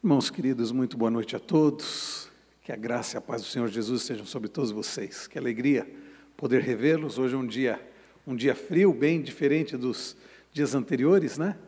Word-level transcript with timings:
Irmãos 0.00 0.30
queridos, 0.30 0.70
muito 0.70 0.96
boa 0.96 1.10
noite 1.10 1.34
a 1.34 1.40
todos. 1.40 2.30
Que 2.62 2.70
a 2.70 2.76
graça 2.76 3.16
e 3.16 3.18
a 3.18 3.20
paz 3.20 3.42
do 3.42 3.48
Senhor 3.48 3.66
Jesus 3.66 4.02
sejam 4.02 4.24
sobre 4.24 4.48
todos 4.48 4.70
vocês. 4.70 5.26
Que 5.26 5.36
alegria 5.36 5.92
poder 6.36 6.62
revê-los. 6.62 7.18
Hoje 7.18 7.34
é 7.34 7.36
um 7.36 7.44
dia, 7.44 7.84
um 8.24 8.36
dia 8.36 8.54
frio, 8.54 8.94
bem 8.94 9.20
diferente 9.20 9.76
dos 9.76 10.16
dias 10.52 10.72
anteriores, 10.76 11.36
né? 11.36 11.58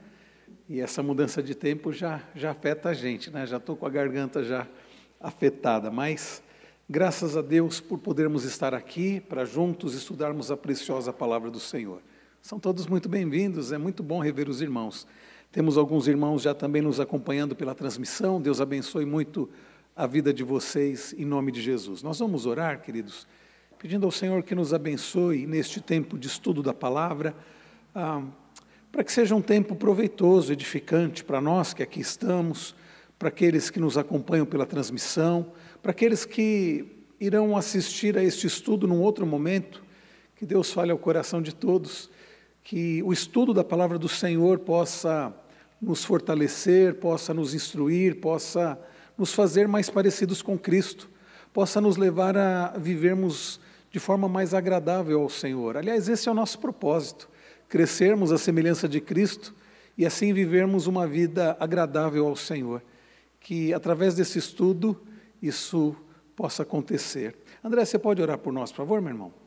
E 0.69 0.81
essa 0.81 1.03
mudança 1.03 1.43
de 1.43 1.57
tempo 1.57 1.93
já, 1.93 2.23
já 2.33 2.53
afeta 2.53 2.91
a 2.91 2.95
gente, 2.95 3.33
né? 3.33 3.45
Já 3.49 3.57
estou 3.57 3.75
com 3.75 3.85
a 3.85 3.91
garganta 3.91 4.45
já 4.45 4.65
afetada, 5.19 5.91
mas 5.91 6.41
graças 6.89 7.37
a 7.37 7.43
Deus 7.43 7.81
por 7.81 7.99
podermos 7.99 8.45
estar 8.45 8.75
aqui 8.75 9.19
para 9.19 9.45
juntos 9.45 9.93
estudarmos 9.93 10.53
a 10.53 10.57
preciosa 10.57 11.13
palavra 11.13 11.51
do 11.51 11.59
Senhor. 11.59 12.01
São 12.41 12.61
todos 12.61 12.87
muito 12.87 13.09
bem-vindos, 13.09 13.73
é 13.73 13.77
muito 13.77 14.05
bom 14.05 14.21
rever 14.21 14.49
os 14.49 14.63
irmãos. 14.63 15.05
Temos 15.53 15.77
alguns 15.77 16.07
irmãos 16.07 16.43
já 16.43 16.55
também 16.55 16.81
nos 16.81 17.01
acompanhando 17.01 17.57
pela 17.57 17.75
transmissão. 17.75 18.41
Deus 18.41 18.61
abençoe 18.61 19.05
muito 19.05 19.51
a 19.97 20.07
vida 20.07 20.33
de 20.33 20.45
vocês 20.45 21.13
em 21.19 21.25
nome 21.25 21.51
de 21.51 21.61
Jesus. 21.61 22.05
Nós 22.05 22.21
vamos 22.21 22.47
orar, 22.47 22.81
queridos, 22.81 23.27
pedindo 23.77 24.07
ao 24.07 24.13
Senhor 24.13 24.45
que 24.45 24.55
nos 24.55 24.73
abençoe 24.73 25.49
neste 25.49 25.81
tempo 25.81 26.17
de 26.17 26.29
estudo 26.29 26.63
da 26.63 26.73
palavra, 26.73 27.35
ah, 27.93 28.23
para 28.93 29.03
que 29.03 29.11
seja 29.11 29.35
um 29.35 29.43
tempo 29.43 29.75
proveitoso, 29.75 30.53
edificante 30.53 31.25
para 31.25 31.41
nós 31.41 31.75
que 31.75 31.83
aqui 31.83 31.99
estamos, 31.99 32.73
para 33.19 33.29
aqueles 33.29 33.71
que 33.71 33.81
nos 33.81 33.99
acompanham 33.99 34.47
pela 34.47 34.65
transmissão, 34.65 35.51
para 35.83 35.91
aqueles 35.91 36.25
que 36.25 36.87
irão 37.19 37.57
assistir 37.57 38.17
a 38.17 38.23
este 38.23 38.47
estudo 38.47 38.87
num 38.87 39.01
outro 39.01 39.27
momento. 39.27 39.83
Que 40.37 40.47
Deus 40.47 40.71
fale 40.73 40.93
ao 40.93 40.99
coração 40.99 41.43
de 41.43 41.53
todos 41.53 42.09
que 42.63 43.03
o 43.03 43.13
estudo 43.13 43.53
da 43.53 43.65
palavra 43.65 43.99
do 43.99 44.09
Senhor 44.09 44.61
possa 44.61 45.35
nos 45.81 46.05
fortalecer, 46.05 46.95
possa 46.95 47.33
nos 47.33 47.55
instruir, 47.55 48.21
possa 48.21 48.79
nos 49.17 49.33
fazer 49.33 49.67
mais 49.67 49.89
parecidos 49.89 50.43
com 50.43 50.59
Cristo, 50.59 51.09
possa 51.53 51.81
nos 51.81 51.97
levar 51.97 52.37
a 52.37 52.77
vivermos 52.79 53.61
de 53.91 53.99
forma 53.99 54.29
mais 54.29 54.55
agradável 54.55 55.23
ao 55.23 55.29
Senhor. 55.29 55.77
Aliás, 55.77 56.09
esse 56.09 56.29
é 56.29 56.33
o 56.33 56.35
nosso 56.35 56.59
propósito: 56.59 57.29
crescermos 57.69 58.31
à 58.33 58.39
semelhança 58.39 58.89
de 58.89 59.01
Cristo 59.01 59.55
e 59.97 60.07
assim 60.07 60.33
vivermos 60.33 60.87
uma 60.87 61.07
vida 61.07 61.57
agradável 61.59 62.27
ao 62.27 62.37
Senhor. 62.37 62.83
Que 63.41 63.73
através 63.73 64.15
desse 64.15 64.39
estudo 64.39 65.01
isso 65.43 65.97
possa 66.37 66.63
acontecer. 66.63 67.37
André, 67.65 67.85
você 67.85 67.99
pode 67.99 68.21
orar 68.21 68.39
por 68.39 68.53
nós, 68.53 68.71
por 68.71 68.79
favor, 68.79 69.01
meu 69.01 69.11
irmão? 69.11 69.40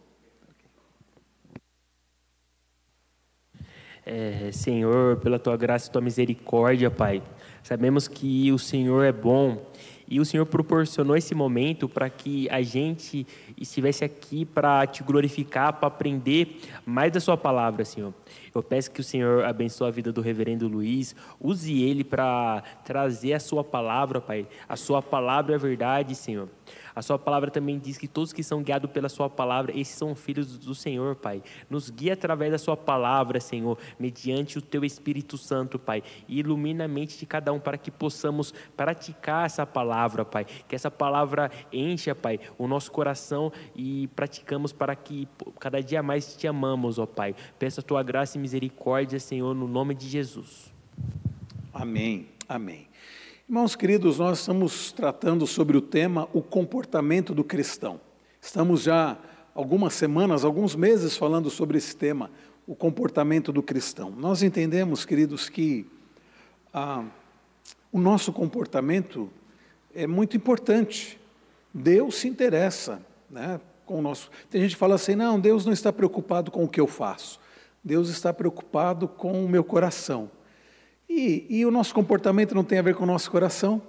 É, 4.05 4.49
Senhor, 4.51 5.17
pela 5.17 5.39
tua 5.39 5.55
graça 5.55 5.87
e 5.87 5.91
tua 5.91 6.01
misericórdia, 6.01 6.91
Pai. 6.91 7.23
Sabemos 7.63 8.07
que 8.07 8.51
o 8.51 8.59
Senhor 8.59 9.03
é 9.03 9.11
bom 9.11 9.61
e 10.07 10.19
o 10.19 10.25
Senhor 10.25 10.45
proporcionou 10.45 11.15
esse 11.15 11.33
momento 11.33 11.87
para 11.87 12.09
que 12.09 12.49
a 12.49 12.61
gente 12.61 13.25
estivesse 13.57 14.03
aqui 14.03 14.45
para 14.45 14.85
te 14.85 15.01
glorificar, 15.01 15.73
para 15.73 15.87
aprender 15.87 16.59
mais 16.85 17.11
da 17.11 17.19
Sua 17.19 17.37
palavra, 17.37 17.85
Senhor. 17.85 18.13
Eu 18.53 18.61
peço 18.61 18.91
que 18.91 19.01
o 19.01 19.03
Senhor 19.03 19.45
abençoe 19.45 19.87
a 19.87 19.91
vida 19.91 20.11
do 20.11 20.21
reverendo 20.21 20.67
Luiz, 20.67 21.15
use 21.39 21.81
ele 21.81 22.03
para 22.03 22.61
trazer 22.83 23.33
a 23.33 23.39
Sua 23.39 23.63
palavra, 23.63 24.19
Pai. 24.19 24.45
A 24.67 24.75
Sua 24.75 25.01
palavra 25.01 25.55
é 25.55 25.57
verdade, 25.57 26.13
Senhor. 26.13 26.49
A 26.95 27.01
sua 27.01 27.17
palavra 27.17 27.49
também 27.49 27.79
diz 27.79 27.97
que 27.97 28.07
todos 28.07 28.33
que 28.33 28.43
são 28.43 28.61
guiados 28.61 28.89
pela 28.91 29.09
sua 29.09 29.29
palavra, 29.29 29.77
esses 29.77 29.95
são 29.95 30.15
filhos 30.15 30.57
do 30.57 30.75
Senhor, 30.75 31.15
Pai. 31.15 31.41
Nos 31.69 31.89
guia 31.89 32.13
através 32.13 32.51
da 32.51 32.57
sua 32.57 32.77
palavra, 32.77 33.39
Senhor, 33.39 33.77
mediante 33.99 34.57
o 34.57 34.61
teu 34.61 34.83
Espírito 34.83 35.37
Santo, 35.37 35.79
Pai. 35.79 36.03
E 36.27 36.39
ilumina 36.39 36.85
a 36.85 36.87
mente 36.87 37.17
de 37.17 37.25
cada 37.25 37.51
um 37.51 37.59
para 37.59 37.77
que 37.77 37.91
possamos 37.91 38.53
praticar 38.75 39.45
essa 39.45 39.65
palavra, 39.65 40.23
Pai. 40.23 40.45
Que 40.67 40.75
essa 40.75 40.91
palavra 40.91 41.51
encha, 41.71 42.13
Pai, 42.13 42.39
o 42.57 42.67
nosso 42.67 42.91
coração 42.91 43.51
e 43.75 44.07
praticamos 44.15 44.71
para 44.71 44.95
que 44.95 45.27
cada 45.59 45.81
dia 45.81 46.03
mais 46.03 46.35
te 46.35 46.47
amamos, 46.47 46.99
ó 46.99 47.05
Pai. 47.05 47.35
Peço 47.57 47.79
a 47.79 47.83
tua 47.83 48.03
graça 48.03 48.37
e 48.37 48.41
misericórdia, 48.41 49.19
Senhor, 49.19 49.53
no 49.53 49.67
nome 49.67 49.95
de 49.95 50.07
Jesus. 50.07 50.71
Amém. 51.73 52.27
Amém. 52.47 52.87
Irmãos 53.45 53.75
queridos, 53.75 54.19
nós 54.19 54.39
estamos 54.39 54.93
tratando 54.93 55.45
sobre 55.45 55.75
o 55.75 55.81
tema 55.81 56.29
o 56.31 56.41
comportamento 56.41 57.35
do 57.35 57.43
cristão. 57.43 57.99
Estamos 58.41 58.83
já 58.83 59.17
algumas 59.53 59.93
semanas, 59.93 60.45
alguns 60.45 60.77
meses 60.77 61.17
falando 61.17 61.49
sobre 61.49 61.77
esse 61.77 61.93
tema, 61.93 62.31
o 62.65 62.73
comportamento 62.73 63.51
do 63.51 63.61
cristão. 63.61 64.11
Nós 64.11 64.43
entendemos, 64.43 65.03
queridos, 65.03 65.49
que 65.49 65.85
ah, 66.73 67.03
o 67.91 67.99
nosso 67.99 68.31
comportamento 68.31 69.29
é 69.93 70.07
muito 70.07 70.37
importante. 70.37 71.19
Deus 71.73 72.15
se 72.15 72.29
interessa 72.29 73.01
né, 73.29 73.59
com 73.85 73.99
o 73.99 74.01
nosso. 74.01 74.31
Tem 74.49 74.61
gente 74.61 74.71
que 74.71 74.79
fala 74.79 74.95
assim: 74.95 75.15
não, 75.15 75.37
Deus 75.37 75.65
não 75.65 75.73
está 75.73 75.91
preocupado 75.91 76.49
com 76.49 76.63
o 76.63 76.69
que 76.69 76.79
eu 76.79 76.87
faço. 76.87 77.41
Deus 77.83 78.07
está 78.07 78.31
preocupado 78.33 79.05
com 79.05 79.43
o 79.43 79.49
meu 79.49 79.65
coração. 79.65 80.31
E, 81.15 81.45
e 81.47 81.63
o 81.63 81.69
nosso 81.69 81.93
comportamento 81.93 82.55
não 82.55 82.63
tem 82.63 82.79
a 82.79 82.81
ver 82.81 82.95
com 82.95 83.03
o 83.03 83.07
nosso 83.07 83.29
coração? 83.29 83.79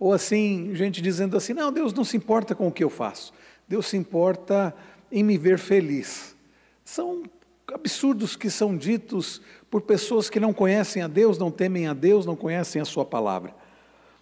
Ou 0.00 0.10
assim, 0.10 0.74
gente 0.74 1.02
dizendo 1.02 1.36
assim: 1.36 1.52
não, 1.52 1.70
Deus 1.70 1.92
não 1.92 2.02
se 2.02 2.16
importa 2.16 2.54
com 2.54 2.66
o 2.66 2.72
que 2.72 2.82
eu 2.82 2.88
faço, 2.88 3.34
Deus 3.68 3.86
se 3.86 3.96
importa 3.98 4.74
em 5.10 5.22
me 5.22 5.36
ver 5.36 5.58
feliz. 5.58 6.34
São 6.82 7.24
absurdos 7.70 8.36
que 8.36 8.48
são 8.48 8.74
ditos 8.74 9.42
por 9.70 9.82
pessoas 9.82 10.30
que 10.30 10.40
não 10.40 10.54
conhecem 10.54 11.02
a 11.02 11.08
Deus, 11.08 11.36
não 11.36 11.50
temem 11.50 11.86
a 11.88 11.92
Deus, 11.92 12.24
não 12.24 12.34
conhecem 12.34 12.80
a 12.80 12.86
Sua 12.86 13.04
palavra. 13.04 13.54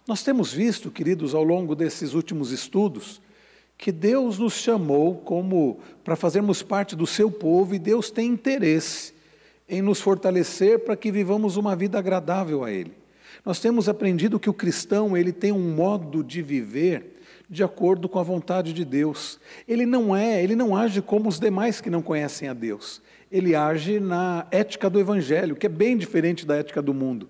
Nós 0.05 0.21
temos 0.21 0.51
visto, 0.51 0.91
queridos, 0.91 1.33
ao 1.33 1.45
longo 1.45 1.73
desses 1.73 2.13
últimos 2.13 2.51
estudos, 2.51 3.21
que 3.77 3.93
Deus 3.93 4.37
nos 4.37 4.55
chamou 4.55 5.15
como 5.15 5.79
para 6.03 6.17
fazermos 6.17 6.61
parte 6.61 6.97
do 6.97 7.07
seu 7.07 7.31
povo 7.31 7.73
e 7.73 7.79
Deus 7.79 8.11
tem 8.11 8.27
interesse 8.27 9.13
em 9.71 9.81
nos 9.81 10.01
fortalecer 10.01 10.79
para 10.79 10.97
que 10.97 11.09
vivamos 11.09 11.55
uma 11.55 11.77
vida 11.77 11.97
agradável 11.97 12.65
a 12.65 12.69
Ele. 12.69 12.91
Nós 13.45 13.57
temos 13.57 13.87
aprendido 13.87 14.37
que 14.37 14.49
o 14.49 14.53
cristão 14.53 15.15
ele 15.15 15.31
tem 15.31 15.53
um 15.53 15.73
modo 15.73 16.21
de 16.21 16.41
viver 16.41 17.21
de 17.49 17.63
acordo 17.63 18.09
com 18.09 18.19
a 18.19 18.23
vontade 18.23 18.73
de 18.73 18.83
Deus. 18.83 19.39
Ele 19.65 19.85
não 19.85 20.13
é, 20.13 20.43
ele 20.43 20.55
não 20.55 20.75
age 20.75 21.01
como 21.01 21.29
os 21.29 21.39
demais 21.39 21.79
que 21.79 21.89
não 21.89 22.01
conhecem 22.01 22.49
a 22.49 22.53
Deus. 22.53 23.01
Ele 23.31 23.55
age 23.55 23.97
na 23.99 24.45
ética 24.51 24.89
do 24.89 24.99
Evangelho, 24.99 25.55
que 25.55 25.65
é 25.65 25.69
bem 25.69 25.95
diferente 25.97 26.45
da 26.45 26.57
ética 26.57 26.81
do 26.81 26.93
mundo. 26.93 27.29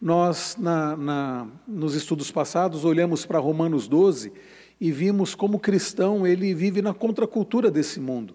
Nós, 0.00 0.56
na, 0.58 0.94
na, 0.94 1.48
nos 1.66 1.94
estudos 1.94 2.30
passados, 2.30 2.84
olhamos 2.84 3.24
para 3.24 3.38
Romanos 3.38 3.88
12 3.88 4.30
e 4.78 4.92
vimos 4.92 5.34
como 5.34 5.56
o 5.56 5.60
cristão 5.60 6.26
ele 6.26 6.52
vive 6.52 6.82
na 6.82 6.92
contracultura 6.92 7.70
desse 7.70 7.98
mundo 7.98 8.34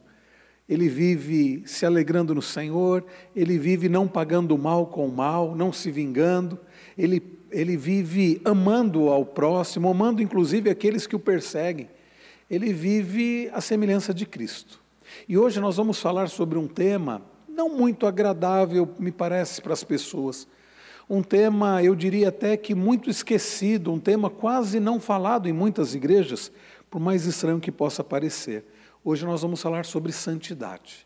ele 0.68 0.88
vive 0.88 1.64
se 1.66 1.86
alegrando 1.86 2.34
no 2.34 2.42
Senhor, 2.42 3.06
ele 3.36 3.58
vive 3.58 3.90
não 3.90 4.08
pagando 4.08 4.58
mal 4.58 4.88
com 4.88 5.08
mal, 5.08 5.56
não 5.56 5.74
se 5.74 5.92
vingando, 5.92 6.60
ele, 6.98 7.22
ele 7.52 7.76
vive 7.76 8.42
amando 8.46 9.10
ao 9.10 9.26
próximo, 9.26 9.90
amando 9.90 10.22
inclusive 10.22 10.70
aqueles 10.70 11.06
que 11.06 11.16
o 11.16 11.20
perseguem. 11.20 11.90
Ele 12.50 12.72
vive 12.72 13.50
a 13.54 13.60
semelhança 13.60 14.14
de 14.14 14.26
Cristo. 14.26 14.82
E 15.28 15.38
hoje 15.38 15.60
nós 15.60 15.78
vamos 15.78 16.00
falar 16.00 16.30
sobre 16.30 16.58
um 16.58 16.68
tema 16.68 17.22
não 17.48 17.70
muito 17.70 18.08
agradável, 18.08 18.90
me 18.98 19.12
parece, 19.12 19.62
para 19.62 19.74
as 19.74 19.84
pessoas. 19.84 20.48
Um 21.10 21.22
tema, 21.22 21.84
eu 21.84 21.94
diria 21.94 22.30
até 22.30 22.58
que 22.58 22.74
muito 22.74 23.10
esquecido, 23.10 23.92
um 23.92 24.00
tema 24.00 24.30
quase 24.30 24.80
não 24.80 25.00
falado 25.00 25.48
em 25.48 25.54
muitas 25.54 25.94
igrejas, 25.94 26.52
por 26.90 27.00
mais 27.00 27.26
estranho 27.26 27.60
que 27.60 27.72
possa 27.72 28.04
parecer. 28.04 28.66
Hoje 29.06 29.26
nós 29.26 29.42
vamos 29.42 29.62
falar 29.62 29.84
sobre 29.84 30.14
santidade. 30.14 31.06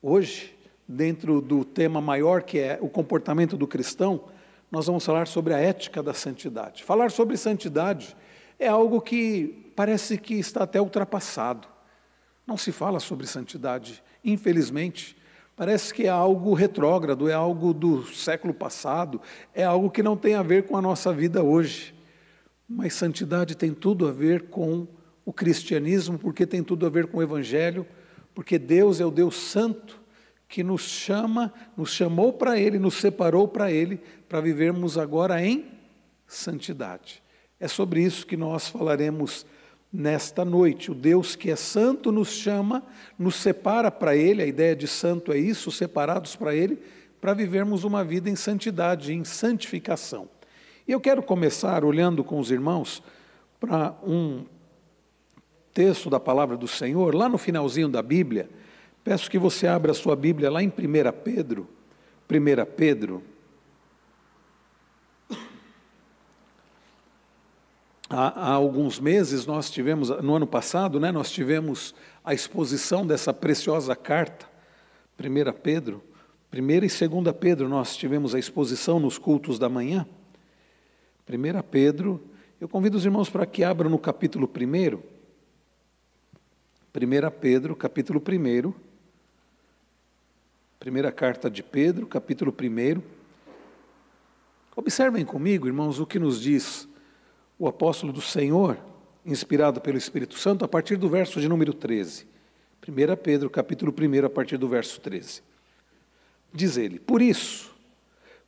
Hoje, 0.00 0.56
dentro 0.88 1.42
do 1.42 1.66
tema 1.66 2.00
maior 2.00 2.42
que 2.42 2.58
é 2.58 2.78
o 2.80 2.88
comportamento 2.88 3.58
do 3.58 3.66
cristão, 3.66 4.24
nós 4.70 4.86
vamos 4.86 5.04
falar 5.04 5.26
sobre 5.26 5.52
a 5.52 5.58
ética 5.58 6.02
da 6.02 6.14
santidade. 6.14 6.82
Falar 6.82 7.10
sobre 7.10 7.36
santidade 7.36 8.16
é 8.58 8.68
algo 8.68 9.02
que 9.02 9.70
parece 9.76 10.16
que 10.16 10.32
está 10.32 10.62
até 10.62 10.80
ultrapassado. 10.80 11.68
Não 12.46 12.56
se 12.56 12.72
fala 12.72 12.98
sobre 13.00 13.26
santidade, 13.26 14.02
infelizmente. 14.24 15.14
Parece 15.54 15.92
que 15.92 16.06
é 16.06 16.08
algo 16.08 16.54
retrógrado, 16.54 17.28
é 17.28 17.34
algo 17.34 17.74
do 17.74 18.06
século 18.14 18.54
passado, 18.54 19.20
é 19.52 19.62
algo 19.62 19.90
que 19.90 20.02
não 20.02 20.16
tem 20.16 20.36
a 20.36 20.42
ver 20.42 20.66
com 20.66 20.74
a 20.74 20.80
nossa 20.80 21.12
vida 21.12 21.42
hoje. 21.42 21.94
Mas 22.66 22.94
santidade 22.94 23.54
tem 23.54 23.74
tudo 23.74 24.08
a 24.08 24.10
ver 24.10 24.48
com 24.48 24.88
o 25.26 25.32
cristianismo, 25.32 26.16
porque 26.16 26.46
tem 26.46 26.62
tudo 26.62 26.86
a 26.86 26.88
ver 26.88 27.08
com 27.08 27.18
o 27.18 27.22
Evangelho, 27.22 27.84
porque 28.32 28.58
Deus 28.58 29.00
é 29.00 29.04
o 29.04 29.10
Deus 29.10 29.34
Santo 29.34 30.00
que 30.48 30.62
nos 30.62 30.82
chama, 30.82 31.52
nos 31.76 31.92
chamou 31.92 32.32
para 32.32 32.58
Ele, 32.58 32.78
nos 32.78 32.94
separou 32.94 33.48
para 33.48 33.70
Ele, 33.72 34.00
para 34.28 34.40
vivermos 34.40 34.96
agora 34.96 35.44
em 35.44 35.66
santidade. 36.28 37.20
É 37.58 37.66
sobre 37.66 38.02
isso 38.02 38.24
que 38.24 38.36
nós 38.36 38.68
falaremos 38.68 39.44
nesta 39.92 40.44
noite. 40.44 40.92
O 40.92 40.94
Deus 40.94 41.34
que 41.34 41.50
é 41.50 41.56
santo 41.56 42.12
nos 42.12 42.28
chama, 42.28 42.84
nos 43.18 43.34
separa 43.34 43.90
para 43.90 44.14
Ele, 44.14 44.42
a 44.42 44.46
ideia 44.46 44.76
de 44.76 44.86
santo 44.86 45.32
é 45.32 45.38
isso, 45.38 45.72
separados 45.72 46.36
para 46.36 46.54
Ele, 46.54 46.78
para 47.20 47.34
vivermos 47.34 47.82
uma 47.82 48.04
vida 48.04 48.30
em 48.30 48.36
santidade, 48.36 49.12
em 49.12 49.24
santificação. 49.24 50.28
E 50.86 50.92
eu 50.92 51.00
quero 51.00 51.20
começar 51.20 51.84
olhando 51.84 52.22
com 52.22 52.38
os 52.38 52.52
irmãos 52.52 53.02
para 53.58 53.92
um 54.04 54.44
texto 55.76 56.08
da 56.08 56.18
palavra 56.18 56.56
do 56.56 56.66
Senhor, 56.66 57.14
lá 57.14 57.28
no 57.28 57.36
finalzinho 57.36 57.86
da 57.86 58.00
Bíblia. 58.00 58.48
Peço 59.04 59.30
que 59.30 59.38
você 59.38 59.66
abra 59.66 59.92
a 59.92 59.94
sua 59.94 60.16
Bíblia 60.16 60.50
lá 60.50 60.62
em 60.62 60.68
1 60.68 60.72
Pedro. 61.22 61.68
1 62.30 62.74
Pedro. 62.74 63.22
Há, 68.08 68.28
há, 68.40 68.52
alguns 68.52 68.98
meses 68.98 69.44
nós 69.44 69.68
tivemos, 69.68 70.08
no 70.08 70.36
ano 70.36 70.46
passado, 70.46 70.98
né, 70.98 71.12
nós 71.12 71.30
tivemos 71.30 71.94
a 72.24 72.32
exposição 72.32 73.06
dessa 73.06 73.34
preciosa 73.34 73.94
carta, 73.94 74.48
1 75.20 75.60
Pedro. 75.62 76.02
1 76.50 76.58
e 76.58 76.78
2 76.78 77.36
Pedro 77.38 77.68
nós 77.68 77.94
tivemos 77.94 78.34
a 78.34 78.38
exposição 78.38 78.98
nos 78.98 79.18
cultos 79.18 79.58
da 79.58 79.68
manhã. 79.68 80.06
1 81.28 81.62
Pedro, 81.70 82.24
eu 82.58 82.66
convido 82.66 82.96
os 82.96 83.04
irmãos 83.04 83.28
para 83.28 83.44
que 83.44 83.62
abram 83.62 83.90
no 83.90 83.98
capítulo 83.98 84.48
1. 84.48 85.15
1 86.96 87.30
Pedro, 87.38 87.76
capítulo 87.76 88.22
1. 88.26 88.72
Primeira 90.78 91.12
carta 91.12 91.50
de 91.50 91.62
Pedro, 91.62 92.06
capítulo 92.06 92.50
1. 92.50 93.02
Observem 94.74 95.22
comigo, 95.22 95.66
irmãos, 95.66 96.00
o 96.00 96.06
que 96.06 96.18
nos 96.18 96.40
diz 96.40 96.88
o 97.58 97.68
apóstolo 97.68 98.14
do 98.14 98.22
Senhor, 98.22 98.78
inspirado 99.26 99.78
pelo 99.78 99.98
Espírito 99.98 100.38
Santo, 100.38 100.64
a 100.64 100.68
partir 100.68 100.96
do 100.96 101.06
verso 101.06 101.38
de 101.38 101.50
número 101.50 101.74
13. 101.74 102.26
1 102.88 103.16
Pedro, 103.22 103.50
capítulo 103.50 103.92
1, 103.92 104.24
a 104.24 104.30
partir 104.30 104.56
do 104.56 104.66
verso 104.66 104.98
13. 104.98 105.42
Diz 106.50 106.78
ele: 106.78 106.98
Por 106.98 107.20
isso, 107.20 107.76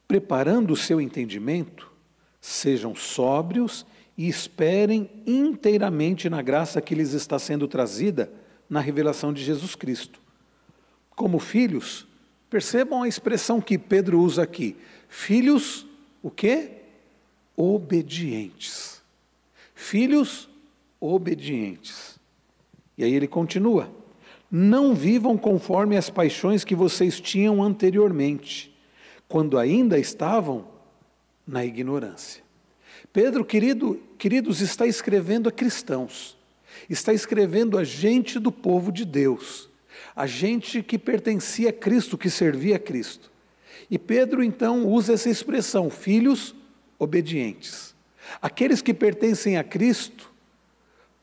preparando 0.07 0.73
o 0.73 0.76
seu 0.76 1.02
entendimento, 1.02 1.88
Sejam 2.40 2.95
sóbrios 2.95 3.85
e 3.98 3.98
esperem 4.26 5.08
inteiramente 5.25 6.28
na 6.28 6.42
graça 6.42 6.80
que 6.80 6.94
lhes 6.94 7.12
está 7.12 7.38
sendo 7.38 7.68
trazida 7.68 8.32
na 8.68 8.80
revelação 8.80 9.32
de 9.32 9.44
Jesus 9.44 9.76
Cristo. 9.76 10.20
Como 11.14 11.38
filhos, 11.38 12.06
percebam 12.50 13.04
a 13.04 13.08
expressão 13.08 13.60
que 13.60 13.78
Pedro 13.78 14.20
usa 14.20 14.42
aqui. 14.42 14.76
Filhos, 15.08 15.87
o 16.20 16.30
quê? 16.30 16.72
Obedientes. 17.56 19.00
Filhos 19.75 20.48
obedientes. 21.00 22.18
E 22.96 23.04
aí 23.04 23.14
ele 23.14 23.28
continua: 23.28 23.88
Não 24.50 24.94
vivam 24.94 25.37
conforme 25.38 25.96
as 25.96 26.10
paixões 26.10 26.64
que 26.64 26.75
vocês 26.75 27.20
tinham 27.20 27.62
anteriormente, 27.62 28.76
quando 29.28 29.58
ainda 29.58 29.96
estavam 29.98 30.66
na 31.46 31.64
ignorância. 31.64 32.48
Pedro, 33.12 33.44
querido, 33.44 34.00
queridos, 34.18 34.60
está 34.60 34.86
escrevendo 34.86 35.48
a 35.48 35.52
cristãos, 35.52 36.36
está 36.88 37.12
escrevendo 37.12 37.78
a 37.78 37.84
gente 37.84 38.38
do 38.38 38.52
povo 38.52 38.92
de 38.92 39.04
Deus, 39.04 39.68
a 40.14 40.26
gente 40.26 40.82
que 40.82 40.98
pertencia 40.98 41.70
a 41.70 41.72
Cristo, 41.72 42.18
que 42.18 42.30
servia 42.30 42.76
a 42.76 42.78
Cristo. 42.78 43.30
E 43.90 43.98
Pedro 43.98 44.42
então 44.42 44.86
usa 44.86 45.14
essa 45.14 45.30
expressão, 45.30 45.88
filhos 45.88 46.54
obedientes. 46.98 47.94
Aqueles 48.42 48.82
que 48.82 48.92
pertencem 48.92 49.56
a 49.56 49.64
Cristo 49.64 50.30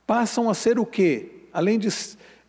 passam 0.08 0.50
a 0.50 0.54
ser 0.54 0.80
o 0.80 0.86
quê? 0.86 1.30
Além 1.54 1.78
de 1.78 1.90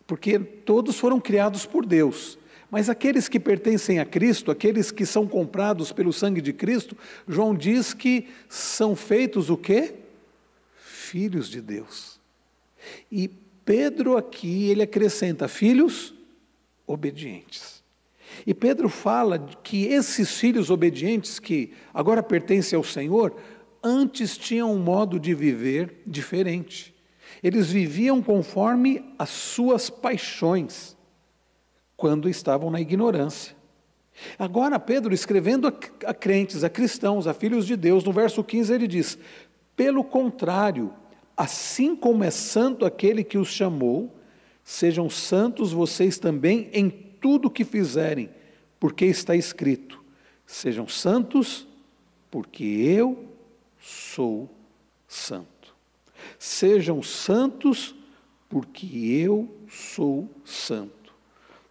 porque 0.07 0.39
todos 0.39 0.97
foram 0.97 1.19
criados 1.19 1.65
por 1.65 1.85
Deus. 1.85 2.39
Mas 2.69 2.89
aqueles 2.89 3.29
que 3.29 3.39
pertencem 3.39 3.99
a 3.99 4.05
Cristo, 4.05 4.51
aqueles 4.51 4.91
que 4.91 5.05
são 5.05 5.25
comprados 5.25 5.91
pelo 5.91 6.11
sangue 6.11 6.41
de 6.41 6.51
Cristo, 6.51 6.97
João 7.27 7.55
diz 7.55 7.93
que 7.93 8.27
são 8.49 8.95
feitos 8.95 9.49
o 9.49 9.55
quê? 9.55 9.95
Filhos 10.75 11.49
de 11.49 11.61
Deus. 11.61 12.19
E 13.09 13.29
Pedro 13.63 14.17
aqui, 14.17 14.69
ele 14.69 14.83
acrescenta 14.83 15.47
filhos 15.47 16.13
obedientes. 16.85 17.83
E 18.45 18.53
Pedro 18.53 18.89
fala 18.89 19.39
que 19.63 19.85
esses 19.85 20.37
filhos 20.37 20.69
obedientes 20.69 21.39
que 21.39 21.71
agora 21.93 22.21
pertencem 22.21 22.75
ao 22.75 22.83
Senhor, 22.83 23.35
antes 23.81 24.37
tinham 24.37 24.73
um 24.73 24.79
modo 24.79 25.17
de 25.17 25.33
viver 25.33 26.01
diferente. 26.05 26.93
Eles 27.41 27.71
viviam 27.71 28.21
conforme 28.21 29.05
as 29.17 29.29
suas 29.29 29.89
paixões 29.89 30.96
quando 31.97 32.29
estavam 32.29 32.69
na 32.69 32.79
ignorância. 32.79 33.57
Agora, 34.37 34.79
Pedro, 34.79 35.13
escrevendo 35.13 35.67
a, 35.67 36.13
crentes, 36.13 36.63
a 36.63 36.69
cristãos, 36.69 37.27
a 37.27 37.33
filhos 37.33 37.65
de 37.65 37.75
Deus, 37.75 38.03
no 38.03 38.11
verso 38.11 38.43
15 38.43 38.73
ele 38.73 38.87
diz: 38.87 39.17
Pelo 39.75 40.03
contrário, 40.03 40.93
assim 41.35 41.95
como 41.95 42.23
é 42.23 42.31
santo 42.31 42.85
aquele 42.85 43.23
que 43.23 43.37
os 43.37 43.49
chamou, 43.49 44.15
sejam 44.63 45.09
santos 45.09 45.71
vocês 45.71 46.17
também 46.17 46.69
em 46.71 46.89
tudo 46.89 47.49
que 47.49 47.63
fizerem, 47.63 48.29
porque 48.79 49.05
está 49.05 49.35
escrito: 49.35 50.03
Sejam 50.45 50.87
santos, 50.87 51.67
porque 52.31 52.63
eu 52.63 53.25
sou 53.79 54.49
santo. 55.07 55.75
Sejam 56.39 57.03
santos, 57.03 57.95
porque 58.49 58.87
eu 58.87 59.47
sou 59.67 60.27
santo. 60.43 60.96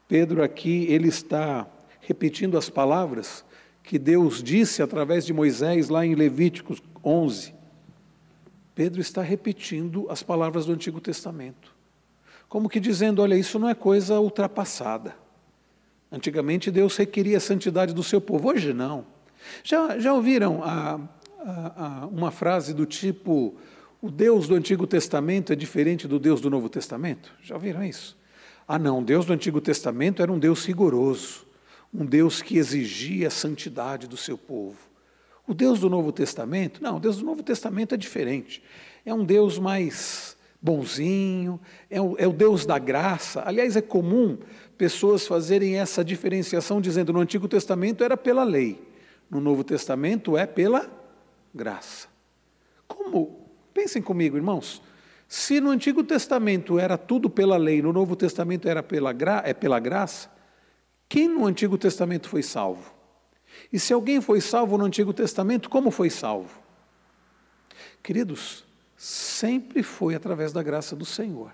Pedro 0.08 0.42
aqui, 0.42 0.86
ele 0.88 1.08
está 1.08 1.66
repetindo 2.00 2.56
as 2.56 2.70
palavras 2.70 3.44
que 3.82 3.98
Deus 3.98 4.42
disse 4.42 4.82
através 4.82 5.24
de 5.24 5.32
Moisés 5.32 5.88
lá 5.88 6.04
em 6.04 6.14
Levíticos 6.14 6.82
11. 7.04 7.54
Pedro 8.74 9.00
está 9.00 9.22
repetindo 9.22 10.06
as 10.10 10.22
palavras 10.22 10.66
do 10.66 10.72
Antigo 10.72 11.00
Testamento. 11.00 11.74
Como 12.48 12.68
que 12.68 12.78
dizendo, 12.78 13.22
olha, 13.22 13.34
isso 13.34 13.58
não 13.58 13.68
é 13.68 13.74
coisa 13.74 14.20
ultrapassada. 14.20 15.16
Antigamente 16.10 16.70
Deus 16.70 16.96
requeria 16.96 17.38
a 17.38 17.40
santidade 17.40 17.92
do 17.92 18.02
seu 18.02 18.20
povo, 18.20 18.48
hoje 18.48 18.72
não. 18.72 19.04
Já, 19.64 19.98
já 19.98 20.12
ouviram 20.12 20.62
a, 20.62 21.00
a, 21.40 22.02
a, 22.02 22.06
uma 22.06 22.30
frase 22.30 22.72
do 22.72 22.86
tipo: 22.86 23.54
o 24.00 24.10
Deus 24.10 24.46
do 24.46 24.54
Antigo 24.54 24.86
Testamento 24.86 25.52
é 25.52 25.56
diferente 25.56 26.06
do 26.06 26.18
Deus 26.18 26.40
do 26.40 26.50
Novo 26.50 26.68
Testamento? 26.68 27.32
Já 27.42 27.54
ouviram 27.54 27.82
isso? 27.82 28.16
Ah, 28.66 28.78
não, 28.78 29.02
Deus 29.02 29.26
do 29.26 29.32
Antigo 29.32 29.60
Testamento 29.60 30.22
era 30.22 30.32
um 30.32 30.38
Deus 30.38 30.64
rigoroso, 30.64 31.46
um 31.94 32.04
Deus 32.04 32.42
que 32.42 32.58
exigia 32.58 33.28
a 33.28 33.30
santidade 33.30 34.08
do 34.08 34.16
seu 34.16 34.36
povo. 34.36 34.76
O 35.46 35.54
Deus 35.54 35.78
do 35.78 35.88
Novo 35.88 36.10
Testamento, 36.10 36.82
não, 36.82 36.96
o 36.96 37.00
Deus 37.00 37.18
do 37.18 37.24
Novo 37.24 37.42
Testamento 37.42 37.94
é 37.94 37.98
diferente. 37.98 38.62
É 39.04 39.14
um 39.14 39.24
Deus 39.24 39.58
mais 39.58 40.36
bonzinho, 40.60 41.60
é 41.88 42.00
o, 42.00 42.16
é 42.18 42.26
o 42.26 42.32
Deus 42.32 42.66
da 42.66 42.76
graça. 42.78 43.42
Aliás, 43.46 43.76
é 43.76 43.80
comum 43.80 44.38
pessoas 44.76 45.26
fazerem 45.26 45.78
essa 45.78 46.04
diferenciação 46.04 46.80
dizendo 46.80 47.12
no 47.12 47.20
Antigo 47.20 47.46
Testamento 47.46 48.02
era 48.02 48.16
pela 48.16 48.42
lei, 48.42 48.82
no 49.30 49.40
Novo 49.40 49.62
Testamento 49.62 50.36
é 50.36 50.44
pela 50.44 50.90
graça. 51.54 52.08
Como? 52.88 53.46
Pensem 53.72 54.02
comigo, 54.02 54.36
irmãos. 54.36 54.82
Se 55.28 55.60
no 55.60 55.70
Antigo 55.70 56.04
Testamento 56.04 56.78
era 56.78 56.96
tudo 56.96 57.28
pela 57.28 57.56
lei, 57.56 57.82
no 57.82 57.92
Novo 57.92 58.14
Testamento 58.14 58.68
era 58.68 58.82
pela, 58.82 59.12
gra 59.12 59.42
é 59.44 59.52
pela 59.52 59.80
graça, 59.80 60.30
quem 61.08 61.28
no 61.28 61.44
Antigo 61.44 61.76
Testamento 61.76 62.28
foi 62.28 62.42
salvo? 62.42 62.94
E 63.72 63.78
se 63.78 63.92
alguém 63.92 64.20
foi 64.20 64.40
salvo 64.40 64.78
no 64.78 64.84
Antigo 64.84 65.12
Testamento, 65.12 65.68
como 65.68 65.90
foi 65.90 66.10
salvo? 66.10 66.60
Queridos, 68.02 68.64
sempre 68.96 69.82
foi 69.82 70.14
através 70.14 70.52
da 70.52 70.62
graça 70.62 70.94
do 70.94 71.04
Senhor. 71.04 71.52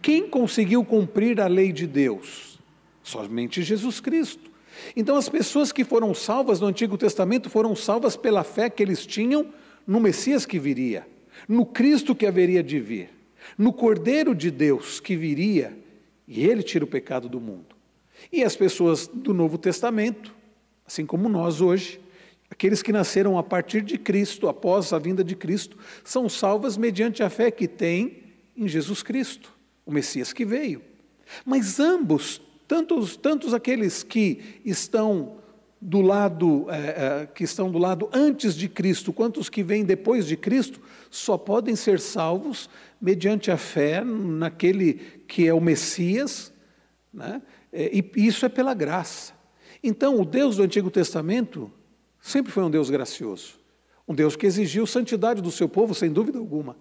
Quem 0.00 0.28
conseguiu 0.28 0.84
cumprir 0.84 1.40
a 1.40 1.46
lei 1.48 1.72
de 1.72 1.86
Deus? 1.86 2.58
Somente 3.02 3.62
Jesus 3.62 3.98
Cristo. 3.98 4.50
Então, 4.94 5.16
as 5.16 5.28
pessoas 5.28 5.72
que 5.72 5.84
foram 5.84 6.14
salvas 6.14 6.60
no 6.60 6.68
Antigo 6.68 6.96
Testamento 6.96 7.50
foram 7.50 7.74
salvas 7.74 8.16
pela 8.16 8.44
fé 8.44 8.70
que 8.70 8.82
eles 8.82 9.04
tinham 9.04 9.52
no 9.86 9.98
Messias 9.98 10.46
que 10.46 10.58
viria 10.58 11.06
no 11.48 11.64
Cristo 11.66 12.14
que 12.14 12.26
haveria 12.26 12.62
de 12.62 12.80
vir, 12.80 13.10
no 13.56 13.72
Cordeiro 13.72 14.34
de 14.34 14.50
Deus 14.50 15.00
que 15.00 15.16
viria 15.16 15.76
e 16.26 16.44
ele 16.44 16.62
tira 16.62 16.84
o 16.84 16.88
pecado 16.88 17.28
do 17.28 17.40
mundo. 17.40 17.74
E 18.32 18.44
as 18.44 18.54
pessoas 18.54 19.06
do 19.06 19.34
Novo 19.34 19.58
Testamento, 19.58 20.34
assim 20.86 21.04
como 21.04 21.28
nós 21.28 21.60
hoje, 21.60 22.00
aqueles 22.50 22.82
que 22.82 22.92
nasceram 22.92 23.38
a 23.38 23.42
partir 23.42 23.80
de 23.80 23.98
Cristo, 23.98 24.48
após 24.48 24.92
a 24.92 24.98
vinda 24.98 25.24
de 25.24 25.34
Cristo, 25.34 25.76
são 26.04 26.28
salvas 26.28 26.76
mediante 26.76 27.22
a 27.22 27.30
fé 27.30 27.50
que 27.50 27.66
têm 27.66 28.22
em 28.56 28.68
Jesus 28.68 29.02
Cristo, 29.02 29.52
o 29.86 29.92
Messias 29.92 30.32
que 30.32 30.44
veio. 30.44 30.82
Mas 31.44 31.80
ambos, 31.80 32.40
tantos, 32.68 33.16
tantos 33.16 33.54
aqueles 33.54 34.02
que 34.02 34.60
estão 34.64 35.39
do 35.80 36.00
lado 36.02 36.66
é, 36.68 36.76
é, 37.22 37.26
que 37.26 37.44
estão 37.44 37.70
do 37.70 37.78
lado 37.78 38.10
antes 38.12 38.54
de 38.54 38.68
Cristo, 38.68 39.12
quanto 39.12 39.40
os 39.40 39.48
que 39.48 39.62
vêm 39.62 39.84
depois 39.84 40.26
de 40.26 40.36
Cristo, 40.36 40.80
só 41.10 41.38
podem 41.38 41.74
ser 41.74 41.98
salvos 41.98 42.68
mediante 43.00 43.50
a 43.50 43.56
fé 43.56 44.04
naquele 44.04 44.94
que 45.26 45.46
é 45.48 45.54
o 45.54 45.60
Messias, 45.60 46.52
né? 47.12 47.40
É, 47.72 47.90
e 47.92 48.26
isso 48.26 48.44
é 48.44 48.48
pela 48.48 48.74
graça. 48.74 49.32
Então, 49.82 50.20
o 50.20 50.24
Deus 50.24 50.56
do 50.56 50.62
Antigo 50.62 50.90
Testamento 50.90 51.70
sempre 52.20 52.52
foi 52.52 52.62
um 52.62 52.70
Deus 52.70 52.90
gracioso. 52.90 53.58
Um 54.06 54.14
Deus 54.14 54.36
que 54.36 54.46
exigiu 54.46 54.86
santidade 54.86 55.40
do 55.40 55.50
seu 55.50 55.68
povo, 55.68 55.94
sem 55.94 56.12
dúvida 56.12 56.38
alguma, 56.38 56.76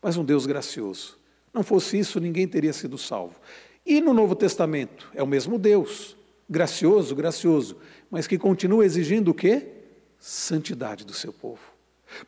mas 0.00 0.16
um 0.16 0.24
Deus 0.24 0.46
gracioso. 0.46 1.18
Não 1.52 1.62
fosse 1.62 1.98
isso, 1.98 2.20
ninguém 2.20 2.46
teria 2.46 2.72
sido 2.72 2.98
salvo. 2.98 3.40
E 3.84 4.00
no 4.00 4.12
Novo 4.12 4.34
Testamento, 4.34 5.10
é 5.14 5.22
o 5.22 5.26
mesmo 5.26 5.58
Deus, 5.58 6.16
gracioso, 6.48 7.14
gracioso, 7.14 7.76
mas 8.10 8.26
que 8.26 8.38
continua 8.38 8.84
exigindo 8.84 9.30
o 9.30 9.34
quê? 9.34 9.66
Santidade 10.18 11.04
do 11.04 11.12
seu 11.12 11.32
povo. 11.32 11.60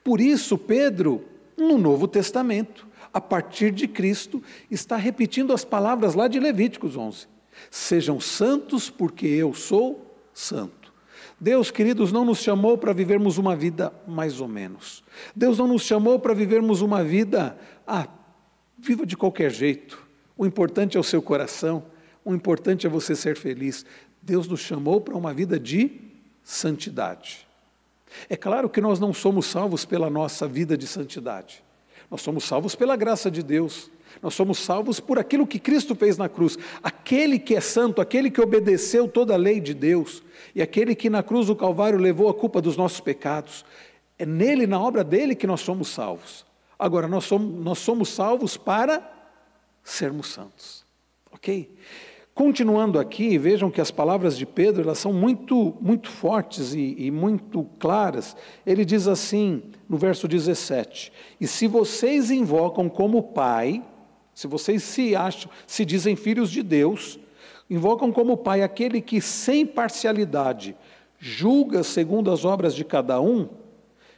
Por 0.02 0.20
isso, 0.20 0.58
Pedro, 0.58 1.25
no 1.56 1.78
Novo 1.78 2.06
Testamento, 2.06 2.87
a 3.12 3.20
partir 3.20 3.70
de 3.70 3.88
Cristo, 3.88 4.42
está 4.70 4.97
repetindo 4.97 5.52
as 5.52 5.64
palavras 5.64 6.14
lá 6.14 6.28
de 6.28 6.38
Levíticos 6.38 6.97
11. 6.97 7.26
Sejam 7.70 8.20
santos, 8.20 8.90
porque 8.90 9.26
eu 9.26 9.54
sou 9.54 10.14
santo. 10.32 10.92
Deus, 11.40 11.70
queridos, 11.70 12.11
não 12.12 12.25
nos 12.25 12.38
chamou 12.38 12.76
para 12.76 12.92
vivermos 12.92 13.38
uma 13.38 13.54
vida 13.54 13.92
mais 14.06 14.40
ou 14.40 14.49
menos. 14.49 15.04
Deus 15.35 15.58
não 15.58 15.68
nos 15.68 15.82
chamou 15.82 16.18
para 16.18 16.35
vivermos 16.35 16.80
uma 16.80 17.04
vida, 17.04 17.56
ah, 17.87 18.08
viva 18.76 19.06
de 19.06 19.16
qualquer 19.16 19.50
jeito. 19.50 20.06
O 20.37 20.44
importante 20.44 20.97
é 20.97 21.00
o 21.00 21.04
seu 21.04 21.23
coração, 21.23 21.85
o 22.25 22.35
importante 22.35 22.87
é 22.87 22.90
você 22.90 23.14
ser 23.14 23.37
feliz. 23.37 23.87
Deus 24.22 24.46
nos 24.48 24.60
chamou 24.60 25.00
para 25.00 25.16
uma 25.16 25.32
vida 25.32 25.58
de 25.58 25.90
santidade. 26.42 27.46
É 28.28 28.37
claro 28.37 28.68
que 28.68 28.80
nós 28.80 28.98
não 28.98 29.12
somos 29.12 29.46
salvos 29.46 29.84
pela 29.84 30.08
nossa 30.08 30.46
vida 30.46 30.76
de 30.76 30.87
santidade. 30.87 31.62
Nós 32.10 32.22
somos 32.22 32.44
salvos 32.44 32.75
pela 32.75 32.96
graça 32.96 33.30
de 33.30 33.42
Deus. 33.42 33.90
Nós 34.22 34.34
somos 34.34 34.58
salvos 34.58 34.98
por 34.98 35.18
aquilo 35.18 35.46
que 35.46 35.58
Cristo 35.58 35.94
fez 35.94 36.16
na 36.16 36.28
cruz. 36.28 36.58
Aquele 36.82 37.38
que 37.38 37.54
é 37.54 37.60
santo, 37.60 38.00
aquele 38.00 38.30
que 38.30 38.40
obedeceu 38.40 39.06
toda 39.06 39.34
a 39.34 39.37
lei 39.37 39.60
de 39.60 39.75
Deus, 39.75 40.22
e 40.54 40.62
aquele 40.62 40.94
que 40.94 41.10
na 41.10 41.22
cruz 41.22 41.46
do 41.46 41.56
Calvário 41.56 41.98
levou 41.98 42.28
a 42.28 42.34
culpa 42.34 42.60
dos 42.60 42.76
nossos 42.76 43.00
pecados. 43.00 43.64
É 44.18 44.25
nele, 44.26 44.66
na 44.66 44.80
obra 44.80 45.04
dele, 45.04 45.34
que 45.34 45.46
nós 45.46 45.60
somos 45.60 45.88
salvos. 45.88 46.44
Agora, 46.78 47.06
nós 47.06 47.25
somos, 47.25 47.62
nós 47.62 47.78
somos 47.78 48.08
salvos 48.08 48.56
para 48.56 49.06
sermos 49.84 50.28
santos. 50.28 50.84
Ok? 51.30 51.70
Continuando 52.38 53.00
aqui, 53.00 53.37
vejam 53.37 53.68
que 53.68 53.80
as 53.80 53.90
palavras 53.90 54.38
de 54.38 54.47
Pedro 54.47 54.85
elas 54.85 54.99
são 54.99 55.12
muito, 55.12 55.75
muito 55.80 56.09
fortes 56.09 56.73
e, 56.73 56.95
e, 56.97 57.11
muito 57.11 57.66
claras. 57.80 58.37
Ele 58.64 58.85
diz 58.85 59.09
assim, 59.09 59.61
no 59.88 59.97
verso 59.97 60.28
17: 60.28 61.12
E 61.40 61.49
se 61.49 61.66
vocês 61.66 62.30
invocam 62.30 62.88
como 62.88 63.25
Pai, 63.25 63.83
se 64.33 64.47
vocês 64.47 64.85
se 64.85 65.16
acham, 65.16 65.50
se 65.66 65.85
dizem 65.85 66.14
filhos 66.14 66.49
de 66.49 66.62
Deus, 66.62 67.18
invocam 67.68 68.12
como 68.12 68.37
Pai 68.37 68.62
aquele 68.62 69.00
que, 69.00 69.21
sem 69.21 69.66
parcialidade, 69.66 70.76
julga 71.18 71.83
segundo 71.83 72.30
as 72.30 72.45
obras 72.45 72.73
de 72.73 72.85
cada 72.85 73.21
um, 73.21 73.49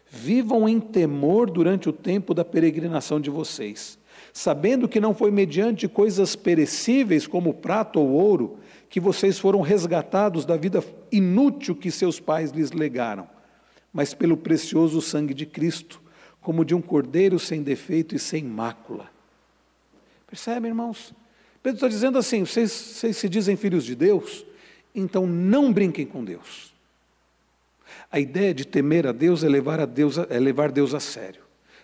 vivam 0.06 0.68
em 0.68 0.78
temor 0.78 1.50
durante 1.50 1.88
o 1.88 1.92
tempo 1.92 2.34
da 2.34 2.44
peregrinação 2.44 3.18
de 3.18 3.30
vocês 3.30 3.98
sabendo 4.32 4.88
que 4.88 5.00
não 5.00 5.14
foi 5.14 5.30
mediante 5.30 5.88
coisas 5.88 6.36
perecíveis 6.36 7.26
como 7.26 7.54
prata 7.54 7.98
ou 7.98 8.10
ouro 8.10 8.58
que 8.88 9.00
vocês 9.00 9.38
foram 9.38 9.60
resgatados 9.60 10.44
da 10.44 10.56
vida 10.56 10.82
inútil 11.12 11.76
que 11.76 11.90
seus 11.90 12.18
pais 12.18 12.50
lhes 12.50 12.72
legaram, 12.72 13.28
mas 13.92 14.14
pelo 14.14 14.36
precioso 14.36 15.00
sangue 15.00 15.34
de 15.34 15.46
Cristo, 15.46 16.00
como 16.40 16.64
de 16.64 16.74
um 16.74 16.80
cordeiro 16.80 17.38
sem 17.38 17.62
defeito 17.62 18.14
e 18.14 18.18
sem 18.18 18.42
mácula. 18.42 19.10
Percebe, 20.26 20.68
irmãos? 20.68 21.12
Pedro 21.62 21.76
está 21.76 21.88
dizendo 21.88 22.18
assim: 22.18 22.44
vocês, 22.44 22.70
vocês 22.70 23.16
se 23.16 23.28
dizem 23.28 23.56
filhos 23.56 23.84
de 23.84 23.94
Deus, 23.94 24.44
então 24.94 25.26
não 25.26 25.72
brinquem 25.72 26.06
com 26.06 26.24
Deus. 26.24 26.72
A 28.10 28.18
ideia 28.18 28.52
de 28.52 28.66
temer 28.66 29.06
a 29.06 29.12
Deus 29.12 29.44
é 29.44 29.48
levar, 29.48 29.78
a 29.80 29.86
Deus, 29.86 30.18
é 30.18 30.38
levar 30.38 30.72
Deus 30.72 30.94
a 30.94 31.00
sério. 31.00 31.42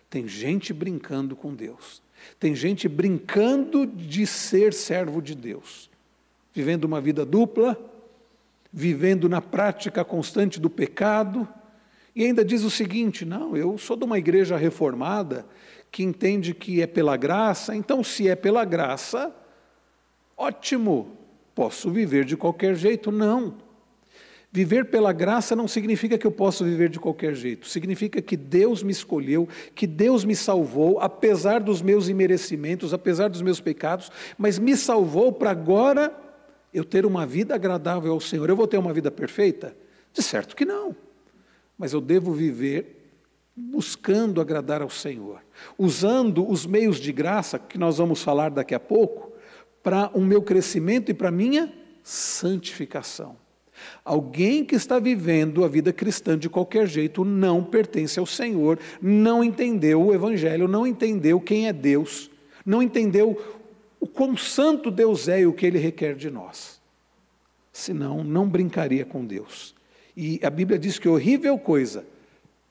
Tem 0.09 0.27
gente 0.27 0.73
brincando 0.73 1.37
com 1.37 1.55
Deus. 1.55 2.03
Tem 2.39 2.55
gente 2.55 2.89
brincando 2.89 3.87
de 3.87 4.27
ser 4.27 4.73
servo 4.73 5.21
de 5.21 5.35
Deus, 5.35 5.91
vivendo 6.53 6.85
uma 6.85 7.01
vida 7.01 7.25
dupla, 7.25 7.79
vivendo 8.73 9.29
na 9.29 9.41
prática 9.41 10.05
constante 10.05 10.61
do 10.61 10.69
pecado, 10.69 11.49
e 12.15 12.25
ainda 12.25 12.45
diz 12.45 12.63
o 12.63 12.71
seguinte: 12.71 13.25
não, 13.25 13.57
eu 13.57 13.77
sou 13.77 13.97
de 13.97 14.05
uma 14.05 14.19
igreja 14.19 14.57
reformada 14.57 15.47
que 15.91 16.03
entende 16.03 16.55
que 16.55 16.83
é 16.83 16.87
pela 16.87 17.17
graça, 17.17 17.75
então, 17.75 18.03
se 18.03 18.29
é 18.29 18.35
pela 18.35 18.65
graça, 18.65 19.35
ótimo, 20.37 21.17
posso 21.55 21.91
viver 21.91 22.25
de 22.25 22.37
qualquer 22.37 22.75
jeito. 22.75 23.11
Não. 23.11 23.66
Viver 24.57 24.87
pela 24.87 25.13
graça 25.13 25.55
não 25.55 25.69
significa 25.69 26.17
que 26.17 26.27
eu 26.27 26.33
posso 26.33 26.65
viver 26.65 26.89
de 26.89 26.99
qualquer 26.99 27.35
jeito, 27.35 27.69
significa 27.69 28.23
que 28.23 28.39
Deus 28.39 28.83
me 28.83 28.91
escolheu, 28.91 29.47
que 29.75 29.87
Deus 29.87 30.25
me 30.25 30.35
salvou, 30.35 30.99
apesar 30.99 31.61
dos 31.61 31.83
meus 31.83 32.09
imerecimentos, 32.09 32.95
apesar 32.95 33.29
dos 33.29 33.43
meus 33.43 33.61
pecados, 33.61 34.11
mas 34.39 34.59
me 34.59 34.75
salvou 34.75 35.31
para 35.31 35.51
agora 35.51 36.11
eu 36.73 36.85
ter 36.85 37.05
uma 37.05 37.27
vida 37.27 37.55
agradável 37.55 38.15
ao 38.15 38.19
Senhor. 38.19 38.49
Eu 38.49 38.57
vou 38.57 38.67
ter 38.67 38.79
uma 38.79 38.95
vida 38.95 39.11
perfeita? 39.11 39.77
De 40.11 40.23
certo 40.23 40.57
que 40.57 40.65
não, 40.65 40.97
mas 41.77 41.93
eu 41.93 42.01
devo 42.01 42.33
viver 42.33 43.13
buscando 43.55 44.41
agradar 44.41 44.81
ao 44.81 44.89
Senhor, 44.89 45.43
usando 45.77 46.49
os 46.49 46.65
meios 46.65 46.97
de 46.97 47.13
graça, 47.13 47.59
que 47.59 47.77
nós 47.77 47.99
vamos 47.99 48.23
falar 48.23 48.51
daqui 48.51 48.75
a 48.75 48.81
pouco, 48.81 49.35
para 49.83 50.11
o 50.15 50.23
meu 50.23 50.41
crescimento 50.41 51.11
e 51.11 51.15
para 51.15 51.29
a 51.29 51.31
minha 51.31 51.71
santificação. 52.03 53.45
Alguém 54.05 54.65
que 54.65 54.75
está 54.75 54.99
vivendo 54.99 55.65
a 55.65 55.69
vida 55.69 55.93
cristã 55.93 56.39
de 56.39 56.49
qualquer 56.49 56.87
jeito 56.87 57.25
não 57.25 57.63
pertence 57.63 58.19
ao 58.19 58.27
Senhor, 58.27 58.79
não 59.01 59.43
entendeu 59.43 60.01
o 60.01 60.15
Evangelho, 60.15 60.69
não 60.69 60.87
entendeu 60.87 61.41
quem 61.41 61.67
é 61.67 61.73
Deus, 61.73 62.31
não 62.65 62.83
entendeu 62.83 63.61
o 64.01 64.07
quão 64.07 64.37
santo 64.37 64.91
Deus 64.91 65.29
é 65.29 65.41
e 65.41 65.47
o 65.47 65.53
que 65.53 65.67
Ele 65.67 65.79
requer 65.79 66.15
de 66.15 66.31
nós. 66.31 66.81
Senão, 67.73 68.23
não 68.23 68.49
brincaria 68.49 69.05
com 69.05 69.25
Deus. 69.25 69.75
E 70.17 70.41
a 70.43 70.49
Bíblia 70.51 70.79
diz 70.79 70.99
que 70.99 71.09
horrível 71.09 71.59
coisa 71.59 72.07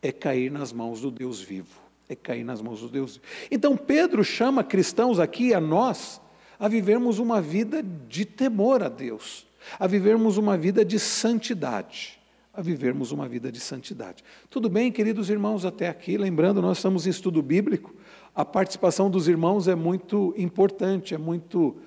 é 0.01 0.11
cair 0.11 0.51
nas 0.51 0.71
mãos 0.71 1.01
do 1.01 1.11
Deus 1.11 1.41
vivo. 1.41 1.75
É 2.07 2.15
cair 2.15 2.43
nas 2.43 2.61
mãos 2.61 2.81
do 2.81 2.87
Deus 2.87 3.17
vivo. 3.17 3.25
Então, 3.51 3.75
Pedro 3.75 4.23
chama 4.23 4.63
cristãos 4.63 5.19
aqui, 5.19 5.53
a 5.53 5.59
nós, 5.59 6.21
a 6.57 6.67
vivermos 6.67 7.19
uma 7.19 7.41
vida 7.41 7.83
de 8.07 8.25
temor 8.25 8.81
a 8.81 8.89
Deus 8.89 9.44
a 9.79 9.87
vivermos 9.87 10.37
uma 10.37 10.57
vida 10.57 10.83
de 10.83 10.99
santidade. 10.99 12.19
A 12.53 12.61
vivermos 12.61 13.11
uma 13.11 13.27
vida 13.27 13.51
de 13.51 13.59
santidade. 13.59 14.23
Tudo 14.49 14.69
bem, 14.69 14.91
queridos 14.91 15.29
irmãos, 15.29 15.65
até 15.65 15.89
aqui, 15.89 16.17
lembrando, 16.17 16.61
nós 16.61 16.77
estamos 16.77 17.05
em 17.05 17.09
estudo 17.09 17.41
bíblico, 17.41 17.93
a 18.33 18.43
participação 18.43 19.09
dos 19.09 19.27
irmãos 19.27 19.67
é 19.67 19.75
muito 19.75 20.33
importante, 20.37 21.13
é 21.13 21.17
muito. 21.17 21.77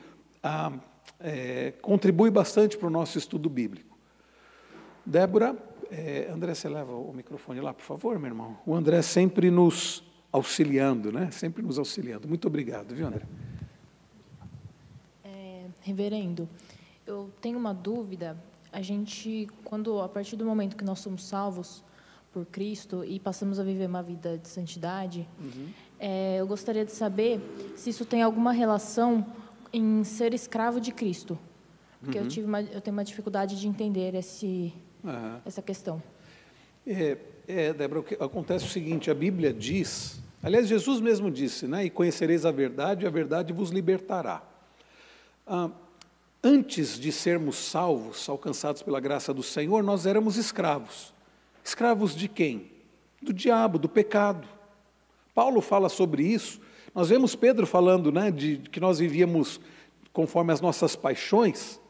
Ah, 0.42 0.72
é, 1.20 1.72
contribui 1.82 2.30
bastante 2.30 2.76
para 2.76 2.86
o 2.86 2.90
nosso 2.90 3.18
estudo 3.18 3.48
bíblico. 3.48 3.98
Débora, 5.04 5.56
é, 5.90 6.30
André, 6.32 6.54
você 6.54 6.68
leva 6.68 6.92
o 6.92 7.12
microfone 7.12 7.60
lá, 7.60 7.72
por 7.72 7.82
favor, 7.84 8.18
meu 8.18 8.28
irmão. 8.28 8.58
O 8.66 8.74
André 8.74 9.00
sempre 9.02 9.50
nos 9.50 10.04
auxiliando, 10.30 11.10
né? 11.10 11.30
Sempre 11.30 11.62
nos 11.62 11.78
auxiliando. 11.78 12.28
Muito 12.28 12.46
obrigado, 12.46 12.94
viu, 12.94 13.06
André? 13.06 13.22
É, 15.24 15.64
reverendo, 15.82 16.48
eu 17.08 17.30
tenho 17.40 17.58
uma 17.58 17.72
dúvida. 17.72 18.36
A 18.70 18.82
gente, 18.82 19.48
quando 19.64 19.98
a 20.00 20.08
partir 20.08 20.36
do 20.36 20.44
momento 20.44 20.76
que 20.76 20.84
nós 20.84 20.98
somos 21.00 21.24
salvos 21.24 21.82
por 22.32 22.44
Cristo 22.44 23.02
e 23.02 23.18
passamos 23.18 23.58
a 23.58 23.64
viver 23.64 23.86
uma 23.86 24.02
vida 24.02 24.36
de 24.36 24.46
santidade, 24.46 25.26
uhum. 25.40 25.68
é, 25.98 26.36
eu 26.36 26.46
gostaria 26.46 26.84
de 26.84 26.92
saber 26.92 27.40
se 27.76 27.88
isso 27.88 28.04
tem 28.04 28.22
alguma 28.22 28.52
relação 28.52 29.26
em 29.72 30.04
ser 30.04 30.34
escravo 30.34 30.80
de 30.80 30.92
Cristo, 30.92 31.38
porque 32.00 32.18
uhum. 32.18 32.24
eu 32.24 32.28
tive 32.28 32.46
uma, 32.46 32.60
eu 32.60 32.80
tenho 32.80 32.94
uma 32.94 33.04
dificuldade 33.04 33.58
de 33.58 33.66
entender 33.66 34.14
esse, 34.14 34.74
uhum. 35.02 35.40
essa 35.46 35.62
questão. 35.62 36.02
É, 36.86 37.16
é, 37.46 37.72
Débora, 37.72 38.00
o 38.00 38.02
que 38.02 38.14
acontece 38.14 38.66
o 38.66 38.68
seguinte: 38.68 39.10
a 39.10 39.14
Bíblia 39.14 39.52
diz, 39.52 40.20
aliás, 40.42 40.68
Jesus 40.68 41.00
mesmo 41.00 41.30
disse, 41.30 41.66
né? 41.66 41.86
E 41.86 41.90
conhecereis 41.90 42.44
a 42.44 42.50
verdade, 42.52 43.04
e 43.04 43.06
a 43.06 43.10
verdade 43.10 43.52
vos 43.54 43.70
libertará. 43.70 44.42
Ah, 45.46 45.70
Antes 46.42 46.98
de 46.98 47.10
sermos 47.10 47.56
salvos, 47.56 48.28
alcançados 48.28 48.80
pela 48.82 49.00
graça 49.00 49.34
do 49.34 49.42
Senhor, 49.42 49.82
nós 49.82 50.06
éramos 50.06 50.36
escravos. 50.36 51.12
Escravos 51.64 52.14
de 52.14 52.28
quem? 52.28 52.70
Do 53.20 53.32
diabo, 53.32 53.78
do 53.78 53.88
pecado. 53.88 54.46
Paulo 55.34 55.60
fala 55.60 55.88
sobre 55.88 56.22
isso. 56.22 56.60
Nós 56.94 57.08
vemos 57.08 57.34
Pedro 57.34 57.66
falando 57.66 58.12
né, 58.12 58.30
de 58.30 58.58
que 58.58 58.78
nós 58.78 59.00
vivíamos 59.00 59.60
conforme 60.12 60.52
as 60.52 60.60
nossas 60.60 60.94
paixões. 60.94 61.80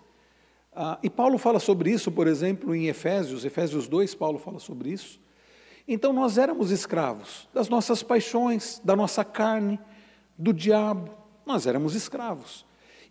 Ah, 0.74 0.98
e 1.02 1.10
Paulo 1.10 1.38
fala 1.38 1.58
sobre 1.58 1.90
isso, 1.90 2.10
por 2.10 2.26
exemplo, 2.26 2.74
em 2.74 2.86
Efésios, 2.86 3.44
Efésios 3.44 3.88
2, 3.88 4.14
Paulo 4.14 4.38
fala 4.38 4.58
sobre 4.58 4.90
isso. 4.90 5.20
Então 5.86 6.12
nós 6.12 6.38
éramos 6.38 6.70
escravos 6.70 7.48
das 7.52 7.68
nossas 7.68 8.02
paixões, 8.02 8.80
da 8.84 8.94
nossa 8.94 9.24
carne, 9.24 9.80
do 10.36 10.52
diabo. 10.52 11.10
Nós 11.44 11.66
éramos 11.66 11.94
escravos. 11.94 12.67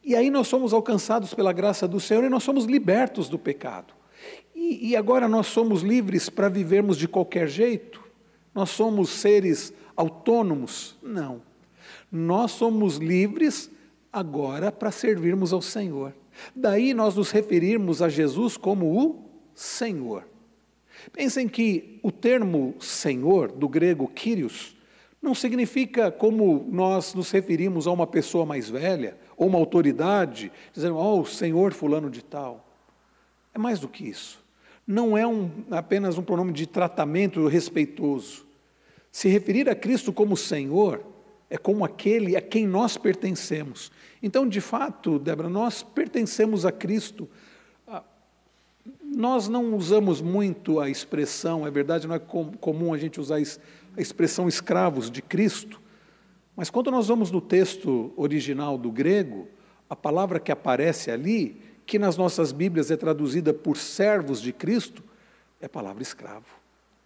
E 0.07 0.15
aí 0.15 0.29
nós 0.29 0.47
somos 0.47 0.71
alcançados 0.71 1.33
pela 1.33 1.51
graça 1.51 1.85
do 1.85 1.99
Senhor 1.99 2.23
e 2.23 2.29
nós 2.29 2.41
somos 2.41 2.63
libertos 2.63 3.27
do 3.27 3.37
pecado. 3.37 3.93
E, 4.55 4.91
e 4.91 4.95
agora 4.95 5.27
nós 5.27 5.47
somos 5.47 5.81
livres 5.81 6.29
para 6.29 6.47
vivermos 6.47 6.95
de 6.95 7.09
qualquer 7.09 7.49
jeito? 7.49 8.01
Nós 8.55 8.69
somos 8.69 9.09
seres 9.09 9.73
autônomos? 9.97 10.97
Não. 11.03 11.41
Nós 12.09 12.51
somos 12.51 12.95
livres 12.95 13.69
agora 14.11 14.71
para 14.71 14.91
servirmos 14.91 15.51
ao 15.51 15.61
Senhor. 15.61 16.13
Daí 16.55 16.93
nós 16.93 17.17
nos 17.17 17.29
referirmos 17.31 18.01
a 18.01 18.07
Jesus 18.07 18.55
como 18.55 18.97
o 18.97 19.25
Senhor. 19.53 20.25
Pensem 21.11 21.49
que 21.49 21.99
o 22.01 22.13
termo 22.13 22.75
Senhor, 22.79 23.51
do 23.51 23.67
grego 23.67 24.07
Kyrios, 24.07 24.73
não 25.21 25.35
significa 25.35 26.09
como 26.09 26.65
nós 26.71 27.13
nos 27.13 27.29
referimos 27.29 27.87
a 27.87 27.91
uma 27.91 28.07
pessoa 28.07 28.45
mais 28.45 28.69
velha 28.69 29.17
ou 29.37 29.47
uma 29.47 29.59
autoridade, 29.59 30.51
dizendo, 30.73 30.97
oh, 30.97 31.21
o 31.21 31.25
Senhor 31.25 31.71
fulano 31.71 32.09
de 32.09 32.23
tal. 32.23 32.67
É 33.53 33.59
mais 33.59 33.79
do 33.79 33.87
que 33.87 34.03
isso. 34.09 34.43
Não 34.85 35.17
é 35.17 35.25
um, 35.27 35.51
apenas 35.69 36.17
um 36.17 36.23
pronome 36.23 36.51
de 36.51 36.65
tratamento 36.65 37.47
respeitoso. 37.47 38.45
Se 39.11 39.29
referir 39.29 39.69
a 39.69 39.75
Cristo 39.75 40.11
como 40.11 40.35
Senhor 40.35 41.03
é 41.49 41.57
como 41.57 41.85
aquele 41.85 42.35
a 42.35 42.41
quem 42.41 42.67
nós 42.67 42.97
pertencemos. 42.97 43.91
Então, 44.21 44.47
de 44.47 44.59
fato, 44.59 45.17
Débora, 45.19 45.49
nós 45.49 45.81
pertencemos 45.83 46.65
a 46.65 46.71
Cristo. 46.71 47.29
Ah, 47.87 48.03
nós 49.03 49.47
não 49.47 49.73
usamos 49.75 50.21
muito 50.21 50.79
a 50.79 50.89
expressão, 50.89 51.65
é 51.65 51.71
verdade, 51.71 52.07
não 52.07 52.15
é 52.15 52.19
comum 52.19 52.93
a 52.93 52.97
gente 52.97 53.19
usar 53.19 53.37
a 53.37 54.01
expressão 54.01 54.47
escravos 54.47 55.09
de 55.09 55.21
Cristo, 55.21 55.81
mas 56.57 56.71
quando 56.71 56.89
nós 56.89 57.07
vamos 57.07 57.29
no 57.29 57.39
texto 57.39 58.11
original 58.17 58.79
do 58.79 58.91
grego, 58.91 59.47
a 59.87 59.95
palavra 59.95 60.39
que 60.39 60.51
aparece 60.51 61.11
ali, 61.11 61.61
que 61.85 61.99
nas 61.99 62.17
nossas 62.17 62.51
Bíblias 62.51 62.89
é 62.89 62.97
traduzida 62.97 63.53
por 63.53 63.77
servos 63.77 64.41
de 64.41 64.51
Cristo, 64.51 65.03
é 65.61 65.67
a 65.67 65.69
palavra 65.69 66.01
escravo, 66.01 66.47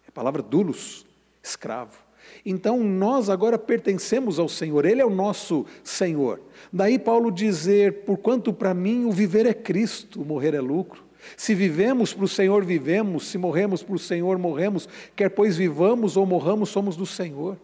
é 0.06 0.08
a 0.08 0.12
palavra 0.12 0.42
dulos, 0.42 1.06
escravo. 1.44 1.98
Então 2.46 2.82
nós 2.82 3.30
agora 3.30 3.60
pertencemos 3.60 4.40
ao 4.40 4.48
Senhor, 4.48 4.86
Ele 4.86 5.02
é 5.02 5.06
o 5.06 5.10
nosso 5.10 5.66
Senhor. 5.84 6.40
Daí 6.72 6.98
Paulo 6.98 7.30
dizer: 7.30 8.06
porquanto 8.06 8.54
para 8.54 8.74
mim 8.74 9.04
o 9.04 9.12
viver 9.12 9.46
é 9.46 9.54
Cristo, 9.54 10.22
o 10.22 10.26
morrer 10.26 10.54
é 10.54 10.62
lucro. 10.62 11.04
Se 11.36 11.54
vivemos 11.54 12.14
para 12.14 12.24
o 12.24 12.28
Senhor, 12.28 12.64
vivemos, 12.64 13.28
se 13.28 13.38
morremos 13.38 13.84
para 13.84 13.96
o 13.96 14.00
Senhor, 14.00 14.38
morremos, 14.38 14.88
quer 15.14 15.30
pois 15.30 15.58
vivamos 15.58 16.16
ou 16.16 16.26
morramos, 16.26 16.70
somos 16.70 16.96
do 16.96 17.06
Senhor. 17.06 17.58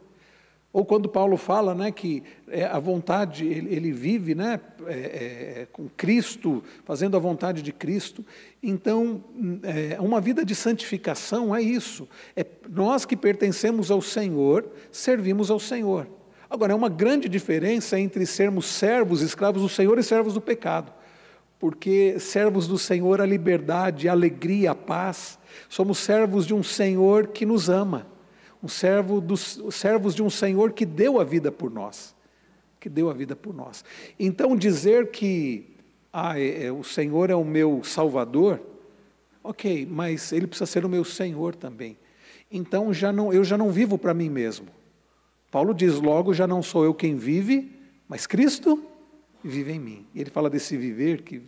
Ou 0.74 0.86
quando 0.86 1.08
Paulo 1.08 1.38
fala 1.38 1.74
né, 1.74 1.92
que 1.92 2.22
é, 2.50 2.66
a 2.66 2.78
vontade, 2.78 3.46
ele, 3.48 3.74
ele 3.74 3.92
vive 3.92 4.36
né, 4.36 4.60
é, 4.86 4.94
é, 4.94 5.68
com 5.72 5.88
Cristo, 5.96 6.64
fazendo 6.84 7.16
a 7.16 7.20
vontade 7.20 7.62
de 7.62 7.72
Cristo. 7.72 8.24
Então, 8.62 9.24
é, 9.64 10.00
uma 10.00 10.20
vida 10.20 10.44
de 10.44 10.54
santificação 10.54 11.56
é 11.56 11.62
isso. 11.62 12.08
É 12.36 12.46
nós 12.70 13.06
que 13.06 13.16
pertencemos 13.16 13.90
ao 13.90 14.02
Senhor, 14.02 14.70
servimos 14.92 15.50
ao 15.50 15.60
Senhor. 15.60 16.08
Agora, 16.50 16.74
é 16.74 16.76
uma 16.76 16.90
grande 16.90 17.30
diferença 17.30 18.00
entre 18.00 18.26
sermos 18.26 18.66
servos, 18.66 19.22
escravos 19.22 19.62
do 19.62 19.70
Senhor 19.70 19.98
e 19.98 20.04
servos 20.04 20.34
do 20.34 20.42
pecado. 20.42 20.92
Porque 21.60 22.20
servos 22.20 22.68
do 22.68 22.78
Senhor, 22.78 23.20
a 23.20 23.26
liberdade, 23.26 24.08
a 24.08 24.12
alegria, 24.12 24.72
a 24.72 24.76
paz. 24.76 25.40
Somos 25.70 25.98
servos 25.98 26.46
de 26.46 26.54
um 26.54 26.62
Senhor 26.62 27.28
que 27.28 27.46
nos 27.46 27.70
ama 27.70 28.06
um 28.62 28.68
servo 28.68 29.22
dos 29.22 29.60
servos 29.72 30.16
de 30.16 30.24
um 30.24 30.30
Senhor 30.30 30.72
que 30.72 30.86
deu 30.86 31.20
a 31.20 31.24
vida 31.24 31.52
por 31.52 31.72
nós, 31.72 32.16
que 32.80 32.90
deu 32.90 33.10
a 33.10 33.14
vida 33.14 33.36
por 33.36 33.54
nós. 33.54 33.84
Então 34.20 34.56
dizer 34.56 35.12
que 35.12 35.76
ah, 36.12 36.40
é, 36.40 36.66
é, 36.66 36.72
o 36.72 36.84
Senhor 36.84 37.30
é 37.30 37.36
o 37.36 37.44
meu 37.44 37.84
Salvador, 37.84 38.60
ok, 39.44 39.88
mas 39.90 40.32
Ele 40.32 40.48
precisa 40.48 40.66
ser 40.66 40.86
o 40.86 40.90
meu 40.90 41.04
Senhor 41.04 41.56
também. 41.56 41.98
Então 42.52 42.94
já 42.94 43.12
não, 43.12 43.32
eu 43.32 43.44
já 43.44 43.58
não 43.58 43.72
vivo 43.72 43.98
para 43.98 44.14
mim 44.14 44.30
mesmo. 44.30 44.68
Paulo 45.52 45.74
diz 45.74 45.96
logo, 45.96 46.34
já 46.34 46.48
não 46.48 46.62
sou 46.62 46.84
eu 46.84 46.94
quem 46.94 47.16
vive, 47.16 47.72
mas 48.08 48.26
Cristo 48.26 48.84
vive 49.44 49.74
em 49.74 49.80
mim. 49.80 50.06
E 50.14 50.22
ele 50.22 50.30
fala 50.30 50.50
desse 50.50 50.76
viver 50.76 51.22
que 51.22 51.42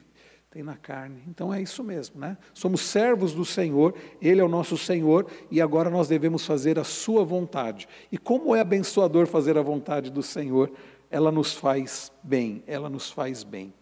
tem 0.51 0.63
na 0.63 0.75
carne. 0.75 1.21
Então 1.27 1.53
é 1.53 1.62
isso 1.62 1.83
mesmo, 1.83 2.19
né? 2.19 2.38
Somos 2.53 2.81
servos 2.81 3.33
do 3.33 3.45
Senhor, 3.45 3.93
Ele 4.21 4.41
é 4.41 4.43
o 4.43 4.49
nosso 4.49 4.77
Senhor 4.77 5.27
e 5.51 5.62
agora 5.62 5.89
nós 5.89 6.07
devemos 6.07 6.45
fazer 6.45 6.79
a 6.79 6.83
Sua 6.83 7.23
vontade. 7.23 7.88
E 8.12 8.17
como 8.17 8.55
é 8.55 8.62
abençoador 8.62 9.27
fazer 9.27 9.57
a 9.57 9.62
vontade 9.62 10.09
do 10.09 10.23
Senhor, 10.23 10.71
ela 11.12 11.31
nos 11.31 11.53
faz 11.53 12.12
bem, 12.23 12.63
ela 12.65 12.89
nos 12.89 13.12
faz 13.12 13.43
bem. 13.43 13.73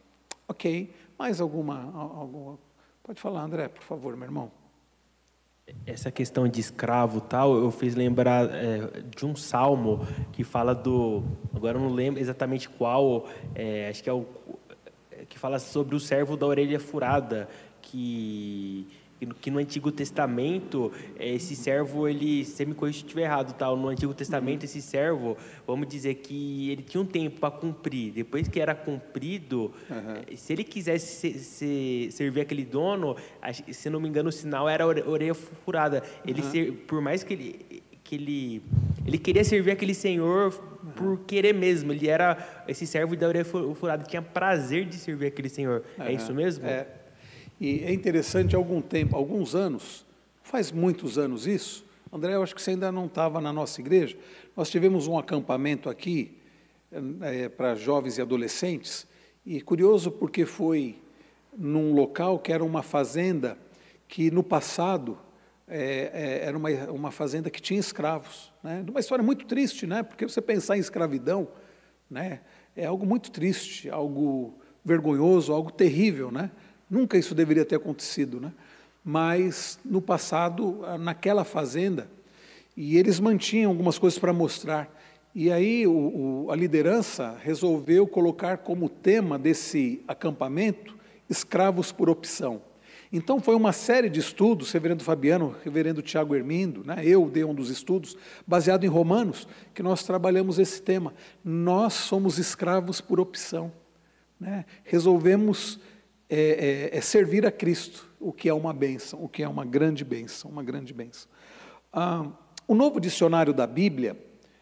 Ok? 0.48 0.94
Mais 1.18 1.40
alguma, 1.40 1.92
alguma? 1.94 2.58
Pode 3.02 3.22
falar, 3.22 3.44
André, 3.44 3.70
por 3.70 3.84
favor, 3.84 4.16
meu 4.18 4.26
irmão. 4.26 4.52
Essa 5.86 6.10
questão 6.10 6.48
de 6.48 6.62
escravo 6.62 7.20
tal, 7.20 7.56
eu 7.56 7.72
fiz 7.72 7.96
lembrar 7.96 8.50
é, 8.54 9.02
de 9.16 9.26
um 9.26 9.36
salmo 9.36 10.06
que 10.32 10.44
fala 10.44 10.74
do. 10.74 11.24
Agora 11.54 11.78
eu 11.78 11.82
não 11.82 11.94
lembro 11.94 12.22
exatamente 12.22 12.70
qual, 12.70 13.26
é, 13.54 13.90
acho 13.90 14.02
que 14.02 14.10
é 14.10 14.14
o 14.14 14.26
que 15.30 15.38
fala 15.38 15.60
sobre 15.60 15.96
o 15.96 16.00
servo 16.00 16.38
da 16.38 16.46
orelha 16.46 16.80
furada, 16.80 17.50
que 17.82 18.88
que 19.42 19.50
no 19.50 19.58
Antigo 19.58 19.92
Testamento 19.92 20.92
esse 21.20 21.56
servo 21.56 22.08
ele 22.08 22.46
sempre 22.46 22.74
me 22.74 22.76
corrija 22.76 23.00
se 23.00 23.06
estiver 23.06 23.24
errado 23.24 23.54
tal 23.54 23.76
no 23.76 23.88
Antigo 23.88 24.14
Testamento 24.14 24.64
esse 24.64 24.82
servo 24.82 25.36
vamos 25.66 25.88
dizer 25.88 26.16
que 26.16 26.70
ele 26.70 26.84
tinha 26.84 27.02
um 27.02 27.06
tempo 27.06 27.40
para 27.40 27.50
cumprir 27.50 28.12
depois 28.12 28.48
que 28.48 28.60
era 28.60 28.76
cumprido 28.76 29.74
uhum. 29.90 30.38
se 30.38 30.54
ele 30.54 30.64
quisesse 30.64 31.16
se, 31.16 31.40
se, 31.40 32.10
servir 32.12 32.42
aquele 32.42 32.64
dono 32.64 33.16
se 33.72 33.90
não 33.90 34.00
me 34.00 34.08
engano 34.08 34.30
o 34.30 34.32
sinal 34.32 34.70
era 34.70 34.86
orelha 34.86 35.34
furada 35.34 36.04
ele 36.26 36.42
uhum. 36.42 36.52
ser, 36.52 36.72
por 36.88 37.02
mais 37.02 37.24
que 37.24 37.34
ele 37.34 37.84
que 38.04 38.16
ele 38.16 38.62
ele 39.06 39.18
queria 39.18 39.44
servir 39.44 39.72
aquele 39.72 39.94
senhor 39.96 40.77
por 40.98 41.20
querer 41.20 41.54
mesmo. 41.54 41.92
Ele 41.92 42.08
era 42.08 42.64
esse 42.68 42.86
servo 42.86 43.16
da 43.16 43.28
orelha 43.28 43.46
furada, 43.46 44.04
tinha 44.04 44.22
prazer 44.22 44.86
de 44.86 44.96
servir 44.96 45.28
aquele 45.28 45.50
senhor. 45.50 45.84
É, 46.00 46.08
é 46.08 46.14
isso 46.14 46.34
mesmo? 46.34 46.66
É. 46.66 46.88
E 47.60 47.84
é 47.84 47.94
interessante, 47.94 48.56
há 48.56 48.60
algum 48.60 48.82
tempo, 48.82 49.16
alguns 49.16 49.56
anos, 49.56 50.06
faz 50.44 50.72
muitos 50.72 51.18
anos 51.18 51.48
isso, 51.48 51.86
André, 52.12 52.36
eu 52.36 52.44
acho 52.44 52.56
que 52.56 52.62
você 52.62 52.72
ainda 52.72 52.92
não 52.92 53.08
estava 53.08 53.42
na 53.42 53.52
nossa 53.52 53.82
igreja, 53.82 54.16
nós 54.56 54.70
tivemos 54.70 55.08
um 55.08 55.18
acampamento 55.18 55.90
aqui 55.90 56.38
é, 57.22 57.50
para 57.50 57.76
jovens 57.76 58.18
e 58.18 58.22
adolescentes, 58.22 59.08
e 59.46 59.60
curioso 59.62 60.12
porque 60.12 60.46
foi 60.46 60.98
num 61.58 61.94
local 61.94 62.40
que 62.40 62.54
era 62.54 62.64
uma 62.64 62.84
fazenda 62.84 63.58
que 64.08 64.30
no 64.30 64.44
passado 64.44 65.18
é, 65.68 66.12
é, 66.14 66.46
era 66.46 66.58
uma, 66.58 66.70
uma 66.92 67.12
fazenda 67.12 67.50
que 67.50 67.62
tinha 67.62 67.80
escravos. 67.80 68.52
Né? 68.64 68.86
Uma 68.88 69.00
história 69.00 69.24
muito 69.24 69.46
triste, 69.46 69.86
né? 69.86 70.04
porque 70.04 70.28
você 70.28 70.42
pensar 70.42 70.78
em 70.78 70.80
escravidão 70.80 71.48
né? 72.10 72.40
é 72.76 72.86
algo 72.86 73.06
muito 73.06 73.32
triste, 73.32 73.90
algo 73.90 74.54
vergonhoso, 74.84 75.52
algo 75.52 75.72
terrível. 75.72 76.32
Né? 76.32 76.50
Nunca 76.90 77.18
isso 77.18 77.36
deveria 77.36 77.66
ter 77.66 77.76
acontecido. 77.76 78.40
Né? 78.40 78.52
Mas, 79.04 79.80
no 79.84 80.02
passado, 80.02 80.82
naquela 81.00 81.44
fazenda, 81.44 82.10
e 82.76 82.98
eles 82.98 83.20
mantinham 83.20 83.72
algumas 83.72 83.98
coisas 83.98 84.20
para 84.20 84.32
mostrar. 84.32 84.90
E 85.34 85.52
aí 85.52 85.86
o, 85.86 86.46
o, 86.46 86.52
a 86.52 86.56
liderança 86.56 87.36
resolveu 87.44 88.08
colocar 88.08 88.58
como 88.58 88.88
tema 88.88 89.38
desse 89.38 90.02
acampamento 90.08 90.96
escravos 91.30 91.92
por 91.92 92.10
opção. 92.10 92.62
Então 93.12 93.40
foi 93.40 93.56
uma 93.56 93.72
série 93.72 94.10
de 94.10 94.20
estudos, 94.20 94.72
reverendo 94.72 95.04
Fabiano, 95.04 95.56
reverendo 95.64 96.02
Tiago 96.02 96.36
Hermindo, 96.36 96.84
né, 96.84 96.98
eu 97.04 97.30
dei 97.30 97.44
um 97.44 97.54
dos 97.54 97.70
estudos, 97.70 98.18
baseado 98.46 98.84
em 98.84 98.88
Romanos, 98.88 99.48
que 99.74 99.82
nós 99.82 100.04
trabalhamos 100.04 100.60
esse 100.60 100.82
tema. 100.82 101.14
Nós 101.44 101.94
somos 101.94 102.38
escravos 102.38 103.00
por 103.00 103.20
opção. 103.20 103.72
Né? 104.40 104.66
Resolvemos 104.84 105.80
é, 106.30 106.90
é, 106.94 106.98
é 106.98 107.02
servir 107.02 107.46
a 107.46 107.52
Cristo, 107.52 108.10
o 108.20 108.34
que 108.34 108.50
é 108.50 108.54
uma 108.54 108.74
bênção, 108.74 109.24
o 109.24 109.30
que 109.30 109.42
é 109.42 109.48
uma 109.48 109.64
grande 109.64 110.04
bênção, 110.04 110.52
uma 110.52 110.64
grande 110.64 110.94
bênção. 110.94 111.30
Ah, 111.94 112.26
o 112.68 112.76
novo 112.76 113.00
dicionário 113.00 113.54
da 113.54 113.66
Bíblia, 113.66 114.18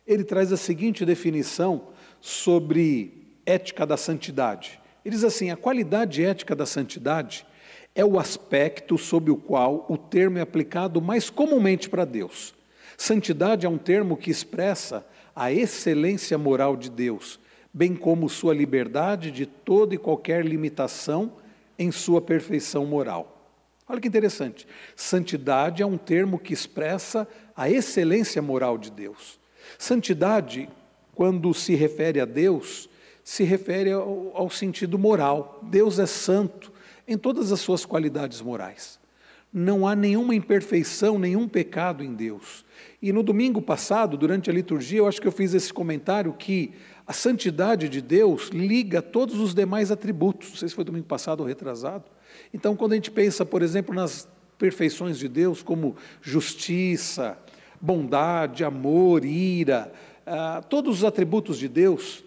ele 0.05 0.23
traz 0.23 0.51
a 0.53 0.57
seguinte 0.57 1.03
definição 1.03 1.87
sobre 2.21 3.39
ética 3.45 3.85
da 3.85 3.97
santidade. 3.97 4.79
Ele 5.03 5.15
diz 5.15 5.23
assim, 5.23 5.49
a 5.49 5.57
qualidade 5.57 6.23
ética 6.23 6.55
da 6.55 6.65
santidade 6.65 7.45
é 7.95 8.03
o 8.03 8.19
aspecto 8.19 8.97
sob 8.97 9.31
o 9.31 9.37
qual 9.37 9.85
o 9.89 9.97
termo 9.97 10.37
é 10.37 10.41
aplicado 10.41 11.01
mais 11.01 11.29
comumente 11.29 11.89
para 11.89 12.03
Deus. 12.03 12.53
Santidade 12.97 13.65
é 13.65 13.69
um 13.69 13.77
termo 13.77 14.17
que 14.17 14.29
expressa 14.29 15.05
a 15.33 15.51
excelência 15.51 16.37
moral 16.37 16.75
de 16.75 16.89
Deus, 16.89 17.39
bem 17.73 17.95
como 17.95 18.29
sua 18.29 18.53
liberdade 18.53 19.31
de 19.31 19.45
toda 19.45 19.95
e 19.95 19.97
qualquer 19.97 20.45
limitação 20.45 21.33
em 21.79 21.91
sua 21.91 22.21
perfeição 22.21 22.85
moral. 22.85 23.31
Olha 23.87 24.01
que 24.01 24.07
interessante. 24.07 24.67
Santidade 24.95 25.81
é 25.81 25.85
um 25.85 25.97
termo 25.97 26.39
que 26.39 26.53
expressa 26.53 27.27
a 27.55 27.69
excelência 27.69 28.41
moral 28.41 28.77
de 28.77 28.91
Deus. 28.91 29.39
Santidade, 29.77 30.67
quando 31.13 31.53
se 31.53 31.75
refere 31.75 32.19
a 32.19 32.25
Deus, 32.25 32.89
se 33.23 33.43
refere 33.43 33.91
ao, 33.91 34.31
ao 34.33 34.49
sentido 34.49 34.97
moral. 34.97 35.59
Deus 35.63 35.99
é 35.99 36.05
santo, 36.05 36.71
em 37.07 37.17
todas 37.17 37.51
as 37.51 37.59
suas 37.59 37.85
qualidades 37.85 38.41
morais. 38.41 38.99
Não 39.53 39.87
há 39.87 39.95
nenhuma 39.95 40.35
imperfeição, 40.35 41.17
nenhum 41.17 41.47
pecado 41.47 42.03
em 42.03 42.13
Deus. 42.13 42.65
E 43.01 43.13
no 43.13 43.23
domingo 43.23 43.61
passado, 43.61 44.17
durante 44.17 44.49
a 44.49 44.53
liturgia, 44.53 44.99
eu 44.99 45.07
acho 45.07 45.21
que 45.21 45.27
eu 45.27 45.31
fiz 45.31 45.53
esse 45.53 45.71
comentário 45.71 46.33
que 46.33 46.73
a 47.07 47.13
santidade 47.13 47.87
de 47.87 48.01
Deus 48.01 48.49
liga 48.49 49.01
todos 49.01 49.39
os 49.39 49.53
demais 49.53 49.91
atributos. 49.91 50.49
Não 50.49 50.57
sei 50.57 50.67
se 50.67 50.75
foi 50.75 50.83
domingo 50.83 51.05
passado 51.05 51.39
ou 51.39 51.45
retrasado. 51.45 52.03
Então, 52.53 52.75
quando 52.75 52.91
a 52.91 52.95
gente 52.95 53.11
pensa, 53.11 53.45
por 53.45 53.61
exemplo, 53.61 53.95
nas 53.95 54.27
perfeições 54.57 55.17
de 55.17 55.29
Deus, 55.29 55.63
como 55.63 55.95
justiça, 56.21 57.37
bondade, 57.79 58.63
amor, 58.63 59.23
ira, 59.23 59.93
ah, 60.25 60.61
todos 60.67 60.97
os 60.97 61.03
atributos 61.05 61.57
de 61.57 61.69
Deus, 61.69 62.24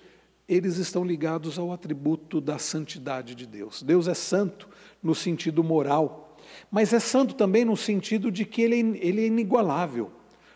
eles 0.49 0.79
estão 0.79 1.05
ligados 1.05 1.59
ao 1.59 1.73
atributo 1.73 2.41
da 2.41 2.59
santidade 2.59 3.35
de 3.35 3.47
Deus. 3.47 3.83
Deus 3.83 4.09
é 4.09 4.15
santo 4.15 4.69
no 5.03 5.15
sentido 5.15 5.63
moral 5.63 6.29
mas 6.71 6.93
é 6.93 7.01
santo 7.01 7.35
também 7.35 7.65
no 7.65 7.77
sentido 7.77 8.31
de 8.31 8.45
que 8.45 8.63
ele, 8.63 8.77
é 8.77 9.07
ele 9.07 9.23
é 9.23 9.27
inigualável. 9.27 10.11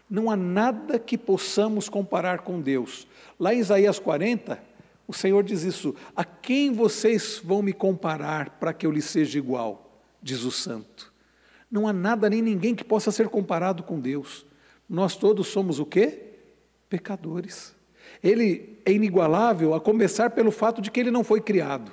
Não 0.08 0.30
há 0.30 0.36
nada 0.36 0.98
que 0.98 1.16
possamos 1.16 1.88
comparar 1.88 2.40
com 2.40 2.60
Deus. 2.60 3.06
Lá 3.38 3.54
em 3.54 3.58
Isaías 3.58 3.98
40, 3.98 4.62
o 5.06 5.12
Senhor 5.12 5.42
diz 5.42 5.62
isso: 5.62 5.94
A 6.14 6.24
quem 6.24 6.72
vocês 6.72 7.40
vão 7.42 7.62
me 7.62 7.72
comparar 7.72 8.50
para 8.50 8.74
que 8.74 8.86
eu 8.86 8.90
lhe 8.90 9.02
seja 9.02 9.38
igual? 9.38 10.00
Diz 10.22 10.44
o 10.44 10.50
santo. 10.50 11.12
Não 11.70 11.88
há 11.88 11.92
nada 11.92 12.28
nem 12.28 12.42
ninguém 12.42 12.74
que 12.74 12.84
possa 12.84 13.10
ser 13.10 13.28
comparado 13.28 13.82
com 13.82 13.98
Deus. 13.98 14.44
Nós 14.88 15.16
todos 15.16 15.46
somos 15.46 15.78
o 15.78 15.86
quê? 15.86 16.34
Pecadores. 16.90 17.74
Ele 18.22 18.71
é 18.84 18.92
inigualável 18.92 19.74
a 19.74 19.80
começar 19.80 20.30
pelo 20.30 20.50
fato 20.50 20.80
de 20.80 20.90
que 20.90 21.00
ele 21.00 21.10
não 21.10 21.24
foi 21.24 21.40
criado. 21.40 21.92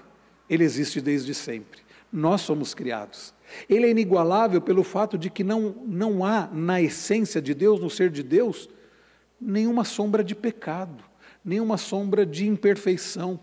Ele 0.50 0.64
existe 0.64 1.00
desde 1.00 1.34
sempre. 1.34 1.82
Nós 2.12 2.42
somos 2.42 2.74
criados. 2.74 3.34
Ele 3.70 3.86
é 3.86 3.90
inigualável 3.90 4.62
pelo 4.62 4.84
fato 4.84 5.18
de 5.18 5.30
que 5.30 5.44
não, 5.44 5.76
não 5.86 6.26
há 6.26 6.48
na 6.52 6.82
essência 6.82 7.42
de 7.42 7.54
Deus, 7.54 7.80
no 7.80 7.90
ser 7.90 8.10
de 8.10 8.24
Deus, 8.24 8.70
nenhuma 9.40 9.84
sombra 9.84 10.24
de 10.24 10.36
pecado, 10.36 11.04
nenhuma 11.44 11.78
sombra 11.78 12.26
de 12.26 12.48
imperfeição. 12.48 13.40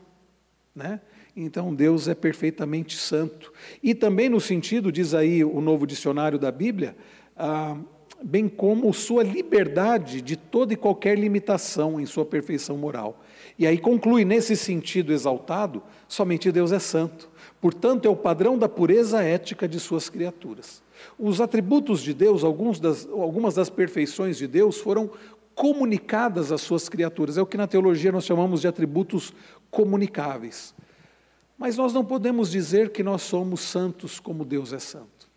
Né? 0.75 1.01
Então 1.37 1.75
Deus 1.75 2.09
é 2.09 2.15
perfeitamente 2.15 2.97
santo. 2.97 3.53
E 3.83 3.95
também 3.95 4.29
no 4.29 4.41
sentido, 4.41 4.91
diz 4.91 5.15
aí 5.15 5.45
o 5.45 5.61
novo 5.61 5.87
dicionário 5.87 6.39
da 6.39 6.51
Bíblia, 6.51 6.97
ah, 7.37 7.77
bem 8.23 8.49
como 8.49 8.93
sua 8.93 9.23
liberdade 9.23 10.21
de 10.21 10.37
toda 10.37 10.73
e 10.73 10.77
qualquer 10.77 11.19
limitação 11.19 12.01
em 12.01 12.07
sua 12.07 12.25
perfeição 12.25 12.77
moral. 12.77 13.23
E 13.59 13.67
aí 13.67 13.79
conclui, 13.79 14.25
nesse 14.25 14.55
sentido 14.57 15.13
exaltado, 15.13 15.83
somente 16.07 16.53
Deus 16.53 16.73
é 16.73 16.79
santo. 16.79 17.29
Portanto, 17.61 18.07
é 18.07 18.09
o 18.09 18.17
padrão 18.17 18.59
da 18.59 18.69
pureza 18.69 19.23
ética 19.23 19.67
de 19.67 19.81
suas 19.81 20.11
criaturas. 20.11 20.83
Os 21.19 21.41
atributos 21.41 22.03
de 22.03 22.13
Deus, 22.13 22.43
das, 22.81 23.07
algumas 23.07 23.55
das 23.55 23.71
perfeições 23.71 24.37
de 24.37 24.47
Deus, 24.47 24.79
foram 24.79 25.11
comunicadas 25.55 26.53
às 26.53 26.61
suas 26.61 26.89
criaturas. 26.89 27.39
É 27.39 27.43
o 27.43 27.47
que 27.47 27.57
na 27.57 27.67
teologia 27.67 28.13
nós 28.13 28.27
chamamos 28.27 28.61
de 28.61 28.69
atributos 28.69 29.33
comunicáveis. 29.71 30.75
Mas 31.57 31.79
nós 31.79 31.95
não 31.95 32.05
podemos 32.05 32.51
dizer 32.51 32.91
que 32.91 33.03
nós 33.03 33.23
somos 33.23 33.61
santos 33.61 34.21
como 34.21 34.45
Deus 34.45 34.75
é 34.75 34.79
santo. 34.79 35.29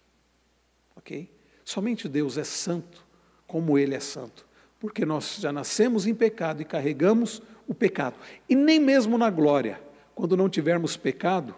Ok? 0.98 1.32
Somente 1.64 2.10
Deus 2.10 2.38
é 2.38 2.44
santo 2.44 3.06
como 3.48 3.78
Ele 3.78 3.96
é 3.96 4.00
santo. 4.02 4.46
Porque 4.78 5.06
nós 5.06 5.38
já 5.40 5.54
nascemos 5.54 6.06
em 6.06 6.14
pecado 6.14 6.62
e 6.62 6.66
carregamos 6.66 7.42
o 7.70 7.74
pecado. 7.76 8.16
E 8.50 8.56
nem 8.56 8.80
mesmo 8.80 9.16
na 9.18 9.30
glória, 9.30 9.80
quando 10.16 10.36
não 10.36 10.50
tivermos 10.50 10.98
pecado, 10.98 11.56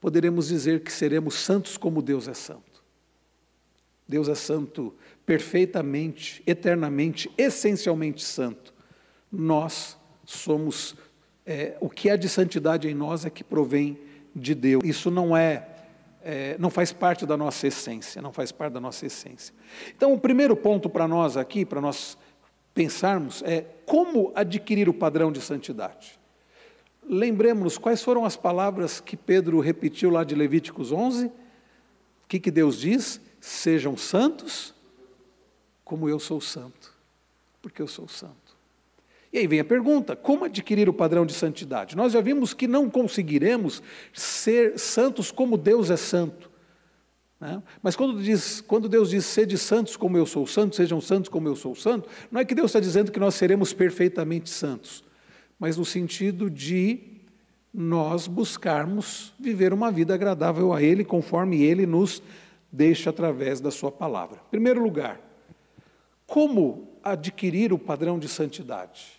poderemos 0.00 0.48
dizer 0.48 0.80
que 0.80 0.92
seremos 0.92 1.36
santos 1.36 1.76
como 1.76 2.02
Deus 2.02 2.26
é 2.26 2.34
santo. 2.34 2.82
Deus 4.06 4.28
é 4.28 4.34
santo 4.34 4.92
perfeitamente, 5.24 6.42
eternamente, 6.46 7.30
essencialmente 7.38 8.24
santo. 8.24 8.74
Nós 9.30 9.96
somos, 10.24 10.96
é, 11.46 11.76
o 11.80 11.88
que 11.88 12.10
é 12.10 12.16
de 12.16 12.28
santidade 12.28 12.88
em 12.88 12.94
nós 12.94 13.24
é 13.24 13.30
que 13.30 13.44
provém 13.44 13.98
de 14.34 14.54
Deus. 14.54 14.82
Isso 14.84 15.10
não 15.10 15.36
é, 15.36 15.68
é, 16.24 16.56
não 16.58 16.70
faz 16.70 16.92
parte 16.92 17.24
da 17.24 17.36
nossa 17.36 17.66
essência, 17.66 18.20
não 18.20 18.32
faz 18.32 18.50
parte 18.50 18.72
da 18.72 18.80
nossa 18.80 19.06
essência. 19.06 19.54
Então, 19.94 20.12
o 20.14 20.18
primeiro 20.18 20.56
ponto 20.56 20.88
para 20.88 21.06
nós 21.06 21.36
aqui, 21.36 21.64
para 21.64 21.80
nós 21.80 22.16
pensarmos, 22.78 23.42
é 23.44 23.62
como 23.84 24.30
adquirir 24.36 24.88
o 24.88 24.94
padrão 24.94 25.32
de 25.32 25.40
santidade. 25.40 26.16
Lembremos 27.02 27.76
quais 27.76 28.00
foram 28.04 28.24
as 28.24 28.36
palavras 28.36 29.00
que 29.00 29.16
Pedro 29.16 29.58
repetiu 29.58 30.10
lá 30.10 30.22
de 30.22 30.36
Levíticos 30.36 30.92
11. 30.92 31.26
O 31.26 31.32
que, 32.28 32.38
que 32.38 32.52
Deus 32.52 32.78
diz? 32.78 33.20
Sejam 33.40 33.96
santos, 33.96 34.72
como 35.84 36.08
eu 36.08 36.20
sou 36.20 36.40
santo, 36.40 36.94
porque 37.60 37.82
eu 37.82 37.88
sou 37.88 38.06
santo. 38.06 38.56
E 39.32 39.38
aí 39.38 39.48
vem 39.48 39.58
a 39.58 39.64
pergunta: 39.64 40.14
como 40.14 40.44
adquirir 40.44 40.88
o 40.88 40.94
padrão 40.94 41.26
de 41.26 41.32
santidade? 41.32 41.96
Nós 41.96 42.12
já 42.12 42.20
vimos 42.20 42.54
que 42.54 42.68
não 42.68 42.88
conseguiremos 42.88 43.82
ser 44.12 44.78
santos 44.78 45.32
como 45.32 45.58
Deus 45.58 45.90
é 45.90 45.96
santo. 45.96 46.47
Né? 47.40 47.62
Mas 47.82 47.94
quando, 47.96 48.22
diz, 48.22 48.60
quando 48.60 48.88
Deus 48.88 49.10
diz, 49.10 49.24
sede 49.24 49.56
santos 49.56 49.96
como 49.96 50.16
eu 50.16 50.26
sou 50.26 50.46
santo, 50.46 50.76
sejam 50.76 51.00
santos 51.00 51.28
como 51.28 51.48
eu 51.48 51.56
sou 51.56 51.74
santo, 51.74 52.08
não 52.30 52.40
é 52.40 52.44
que 52.44 52.54
Deus 52.54 52.70
está 52.70 52.80
dizendo 52.80 53.12
que 53.12 53.20
nós 53.20 53.34
seremos 53.34 53.72
perfeitamente 53.72 54.50
santos 54.50 55.08
mas 55.58 55.76
no 55.76 55.84
sentido 55.84 56.48
de 56.48 57.00
nós 57.74 58.26
buscarmos 58.26 59.34
viver 59.38 59.72
uma 59.72 59.90
vida 59.90 60.14
agradável 60.14 60.72
a 60.72 60.82
Ele, 60.82 61.04
conforme 61.04 61.62
Ele 61.62 61.86
nos 61.86 62.22
deixa 62.70 63.10
através 63.10 63.60
da 63.60 63.70
Sua 63.70 63.90
palavra. 63.90 64.40
Em 64.46 64.50
primeiro 64.50 64.82
lugar, 64.82 65.20
como 66.26 66.88
adquirir 67.02 67.72
o 67.72 67.78
padrão 67.78 68.18
de 68.18 68.28
santidade? 68.28 69.18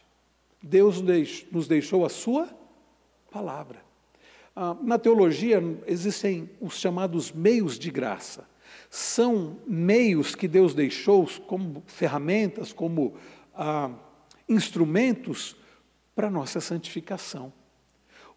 Deus 0.61 1.01
nos 1.51 1.67
deixou 1.67 2.05
a 2.05 2.09
Sua 2.09 2.49
palavra. 3.31 3.81
Ah, 4.55 4.75
na 4.81 4.97
teologia 4.97 5.61
existem 5.85 6.49
os 6.59 6.79
chamados 6.79 7.31
meios 7.31 7.77
de 7.77 7.91
graça. 7.91 8.47
São 8.89 9.57
meios 9.67 10.35
que 10.35 10.47
Deus 10.47 10.73
deixou 10.73 11.27
como 11.47 11.83
ferramentas, 11.85 12.73
como 12.73 13.13
ah, 13.53 13.91
instrumentos 14.47 15.55
para 16.15 16.29
nossa 16.29 16.59
santificação. 16.59 17.53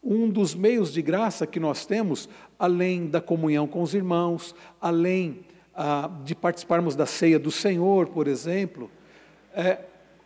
Um 0.02 0.28
dos 0.28 0.54
meios 0.54 0.92
de 0.92 1.00
graça 1.00 1.46
que 1.46 1.60
nós 1.60 1.86
temos, 1.86 2.28
além 2.58 3.06
da 3.06 3.20
comunhão 3.20 3.66
com 3.66 3.82
os 3.82 3.94
irmãos, 3.94 4.54
além 4.80 5.44
ah, 5.74 6.10
de 6.24 6.34
participarmos 6.34 6.94
da 6.94 7.06
ceia 7.06 7.38
do 7.38 7.50
Senhor, 7.50 8.08
por 8.08 8.26
exemplo, 8.28 8.90
é 9.54 9.80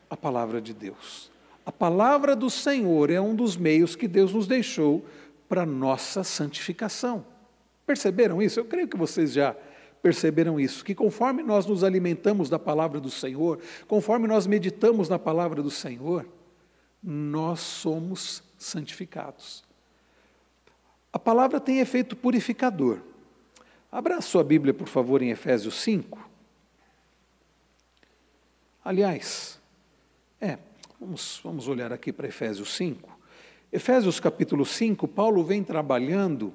a 0.08 0.16
palavra 0.16 0.60
de 0.60 0.74
Deus. 0.74 1.30
A 1.64 1.72
palavra 1.72 2.36
do 2.36 2.48
Senhor 2.48 3.10
é 3.10 3.20
um 3.20 3.34
dos 3.34 3.56
meios 3.56 3.96
que 3.96 4.06
Deus 4.06 4.32
nos 4.32 4.46
deixou 4.46 5.04
para 5.48 5.62
a 5.62 5.66
nossa 5.66 6.24
santificação. 6.24 7.24
Perceberam 7.86 8.42
isso? 8.42 8.58
Eu 8.58 8.64
creio 8.64 8.88
que 8.88 8.96
vocês 8.96 9.32
já 9.32 9.54
perceberam 10.02 10.60
isso, 10.60 10.84
que 10.84 10.94
conforme 10.94 11.42
nós 11.42 11.66
nos 11.66 11.82
alimentamos 11.82 12.48
da 12.48 12.58
palavra 12.58 13.00
do 13.00 13.10
Senhor, 13.10 13.58
conforme 13.88 14.28
nós 14.28 14.46
meditamos 14.46 15.08
na 15.08 15.18
palavra 15.18 15.62
do 15.62 15.70
Senhor, 15.70 16.26
nós 17.02 17.60
somos 17.60 18.42
santificados. 18.58 19.64
A 21.12 21.18
palavra 21.18 21.58
tem 21.58 21.80
efeito 21.80 22.14
purificador. 22.14 23.00
Abra 23.90 24.20
sua 24.20 24.44
Bíblia, 24.44 24.74
por 24.74 24.86
favor, 24.86 25.22
em 25.22 25.30
Efésios 25.30 25.74
5. 25.76 26.30
Aliás, 28.84 29.58
é, 30.40 30.58
vamos, 31.00 31.40
vamos 31.42 31.66
olhar 31.66 31.92
aqui 31.92 32.12
para 32.12 32.28
Efésios 32.28 32.76
5. 32.76 33.15
Efésios 33.72 34.20
capítulo 34.20 34.64
5, 34.64 35.08
Paulo 35.08 35.42
vem 35.42 35.62
trabalhando 35.62 36.52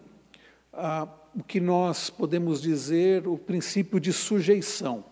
ah, 0.71 1.08
o 1.36 1.43
que 1.43 1.60
nós 1.60 2.10
podemos 2.10 2.62
dizer 2.62 3.28
o 3.28 3.38
princípio 3.38 4.00
de 4.00 4.13
sujeição. 4.13 5.04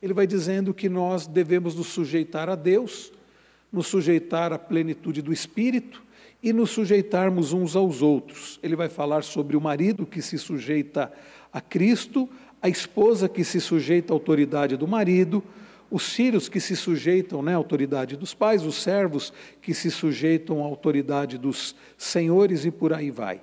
Ele 0.00 0.14
vai 0.14 0.24
dizendo 0.24 0.72
que 0.72 0.88
nós 0.88 1.26
devemos 1.26 1.74
nos 1.74 1.88
sujeitar 1.88 2.48
a 2.48 2.54
Deus, 2.54 3.12
nos 3.72 3.88
sujeitar 3.88 4.52
à 4.52 4.58
plenitude 4.58 5.20
do 5.20 5.32
Espírito 5.32 6.02
e 6.40 6.52
nos 6.52 6.70
sujeitarmos 6.70 7.52
uns 7.52 7.74
aos 7.74 8.02
outros. 8.02 8.60
Ele 8.62 8.76
vai 8.76 8.88
falar 8.88 9.24
sobre 9.24 9.56
o 9.56 9.60
marido 9.60 10.06
que 10.06 10.22
se 10.22 10.38
sujeita 10.38 11.12
a 11.52 11.60
Cristo, 11.60 12.28
a 12.62 12.68
esposa 12.68 13.28
que 13.28 13.42
se 13.42 13.60
sujeita 13.60 14.12
à 14.12 14.14
autoridade 14.14 14.76
do 14.76 14.86
marido, 14.86 15.42
os 15.92 16.14
filhos 16.14 16.48
que 16.48 16.58
se 16.58 16.74
sujeitam 16.74 17.42
né, 17.42 17.52
à 17.52 17.56
autoridade 17.56 18.16
dos 18.16 18.32
pais, 18.32 18.64
os 18.64 18.82
servos 18.82 19.30
que 19.60 19.74
se 19.74 19.90
sujeitam 19.90 20.62
à 20.62 20.64
autoridade 20.64 21.36
dos 21.36 21.76
senhores 21.98 22.64
e 22.64 22.70
por 22.70 22.94
aí 22.94 23.10
vai. 23.10 23.42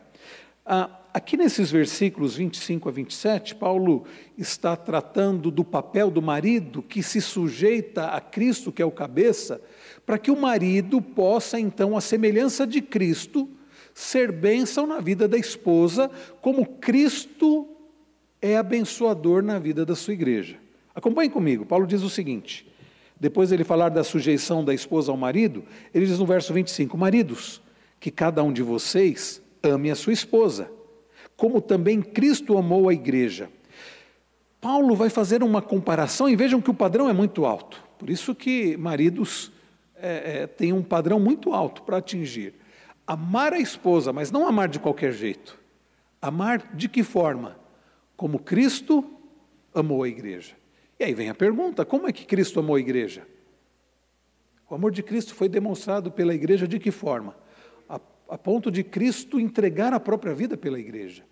Ah, 0.65 0.89
aqui 1.13 1.37
nesses 1.37 1.69
versículos 1.69 2.35
25 2.35 2.89
a 2.89 2.91
27, 2.91 3.53
Paulo 3.53 4.03
está 4.35 4.75
tratando 4.75 5.51
do 5.51 5.63
papel 5.63 6.09
do 6.09 6.23
marido 6.23 6.81
que 6.81 7.03
se 7.03 7.21
sujeita 7.21 8.07
a 8.07 8.19
Cristo, 8.19 8.71
que 8.71 8.81
é 8.81 8.85
o 8.85 8.89
cabeça, 8.89 9.61
para 10.03 10.17
que 10.17 10.31
o 10.31 10.35
marido 10.35 10.99
possa, 10.99 11.59
então, 11.59 11.95
a 11.95 12.01
semelhança 12.01 12.65
de 12.65 12.81
Cristo, 12.81 13.47
ser 13.93 14.31
bênção 14.31 14.87
na 14.87 14.99
vida 14.99 15.27
da 15.27 15.37
esposa, 15.37 16.09
como 16.41 16.65
Cristo 16.65 17.67
é 18.41 18.57
abençoador 18.57 19.43
na 19.43 19.59
vida 19.59 19.85
da 19.85 19.95
sua 19.95 20.15
igreja. 20.15 20.57
Acompanhe 20.99 21.29
comigo, 21.29 21.65
Paulo 21.65 21.87
diz 21.87 22.03
o 22.03 22.09
seguinte: 22.09 22.67
depois 23.17 23.53
ele 23.53 23.63
falar 23.63 23.87
da 23.87 24.03
sujeição 24.03 24.65
da 24.65 24.73
esposa 24.73 25.11
ao 25.11 25.17
marido, 25.17 25.63
ele 25.93 26.05
diz 26.05 26.19
no 26.19 26.25
verso 26.25 26.53
25: 26.53 26.97
Maridos, 26.97 27.61
que 28.01 28.11
cada 28.11 28.43
um 28.43 28.51
de 28.51 28.61
vocês 28.61 29.41
ame 29.63 29.89
a 29.89 29.95
sua 29.95 30.11
esposa, 30.11 30.69
como 31.37 31.61
também 31.61 32.01
Cristo 32.01 32.57
amou 32.57 32.89
a 32.89 32.93
igreja. 32.93 33.49
Paulo 34.59 34.93
vai 34.93 35.09
fazer 35.09 35.41
uma 35.41 35.61
comparação 35.61 36.27
e 36.27 36.35
vejam 36.35 36.59
que 36.59 36.69
o 36.69 36.73
padrão 36.73 37.07
é 37.07 37.13
muito 37.13 37.45
alto. 37.45 37.81
Por 37.97 38.09
isso 38.09 38.35
que 38.35 38.75
maridos 38.75 39.53
é, 39.95 40.41
é, 40.41 40.47
têm 40.47 40.73
um 40.73 40.83
padrão 40.83 41.17
muito 41.17 41.53
alto 41.53 41.83
para 41.83 41.97
atingir. 41.97 42.55
Amar 43.07 43.53
a 43.53 43.59
esposa, 43.59 44.11
mas 44.11 44.31
não 44.31 44.45
amar 44.45 44.67
de 44.67 44.79
qualquer 44.79 45.13
jeito. 45.13 45.57
Amar 46.21 46.75
de 46.75 46.89
que 46.89 47.03
forma? 47.03 47.57
Como 48.17 48.37
Cristo 48.37 49.05
amou 49.73 50.03
a 50.03 50.09
igreja. 50.09 50.58
E 50.99 51.03
aí 51.03 51.13
vem 51.13 51.29
a 51.29 51.35
pergunta: 51.35 51.85
como 51.85 52.07
é 52.07 52.11
que 52.11 52.25
Cristo 52.25 52.59
amou 52.59 52.75
a 52.75 52.79
igreja? 52.79 53.25
O 54.69 54.75
amor 54.75 54.91
de 54.91 55.01
Cristo 55.01 55.33
foi 55.33 55.49
demonstrado 55.49 56.11
pela 56.11 56.33
igreja 56.35 56.67
de 56.67 56.77
que 56.77 56.91
forma? 56.91 57.35
A, 57.87 57.99
a 58.29 58.37
ponto 58.37 58.69
de 58.69 58.83
Cristo 58.83 59.39
entregar 59.39 59.93
a 59.93 59.99
própria 59.99 60.33
vida 60.33 60.55
pela 60.55 60.79
igreja. 60.79 61.23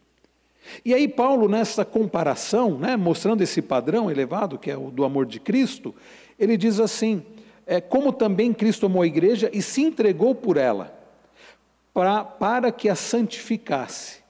E 0.84 0.94
aí, 0.94 1.08
Paulo, 1.08 1.48
nessa 1.48 1.86
comparação, 1.86 2.78
né, 2.78 2.98
mostrando 2.98 3.42
esse 3.42 3.62
padrão 3.62 4.10
elevado, 4.10 4.58
que 4.58 4.72
é 4.72 4.78
o 4.78 4.90
do 4.90 5.04
amor 5.04 5.26
de 5.26 5.40
Cristo, 5.40 5.94
ele 6.40 6.58
diz 6.58 6.80
assim: 6.80 7.24
é, 7.66 7.80
como 7.82 8.12
também 8.12 8.54
Cristo 8.54 8.86
amou 8.86 9.02
a 9.02 9.08
igreja 9.08 9.50
e 9.54 9.62
se 9.62 9.82
entregou 9.82 10.34
por 10.34 10.58
ela, 10.58 10.98
pra, 11.94 12.24
para 12.24 12.72
que 12.72 12.90
a 12.90 12.96
santificasse, 12.96 14.22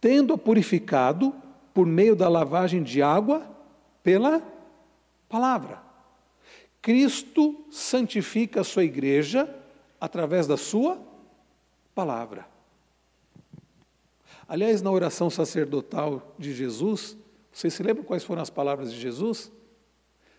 tendo-a 0.00 0.38
purificado 0.38 1.34
por 1.74 1.86
meio 1.86 2.16
da 2.16 2.28
lavagem 2.28 2.82
de 2.82 3.02
água 3.02 3.42
pela 4.02 4.42
palavra. 5.28 5.82
Cristo 6.80 7.64
santifica 7.70 8.60
a 8.60 8.64
sua 8.64 8.84
igreja 8.84 9.52
através 10.00 10.46
da 10.46 10.56
sua 10.56 11.00
palavra. 11.94 12.46
Aliás, 14.48 14.80
na 14.80 14.90
oração 14.90 15.28
sacerdotal 15.28 16.34
de 16.38 16.54
Jesus, 16.54 17.16
vocês 17.52 17.74
se 17.74 17.82
lembram 17.82 18.04
quais 18.04 18.24
foram 18.24 18.40
as 18.40 18.48
palavras 18.48 18.92
de 18.92 18.98
Jesus? 18.98 19.52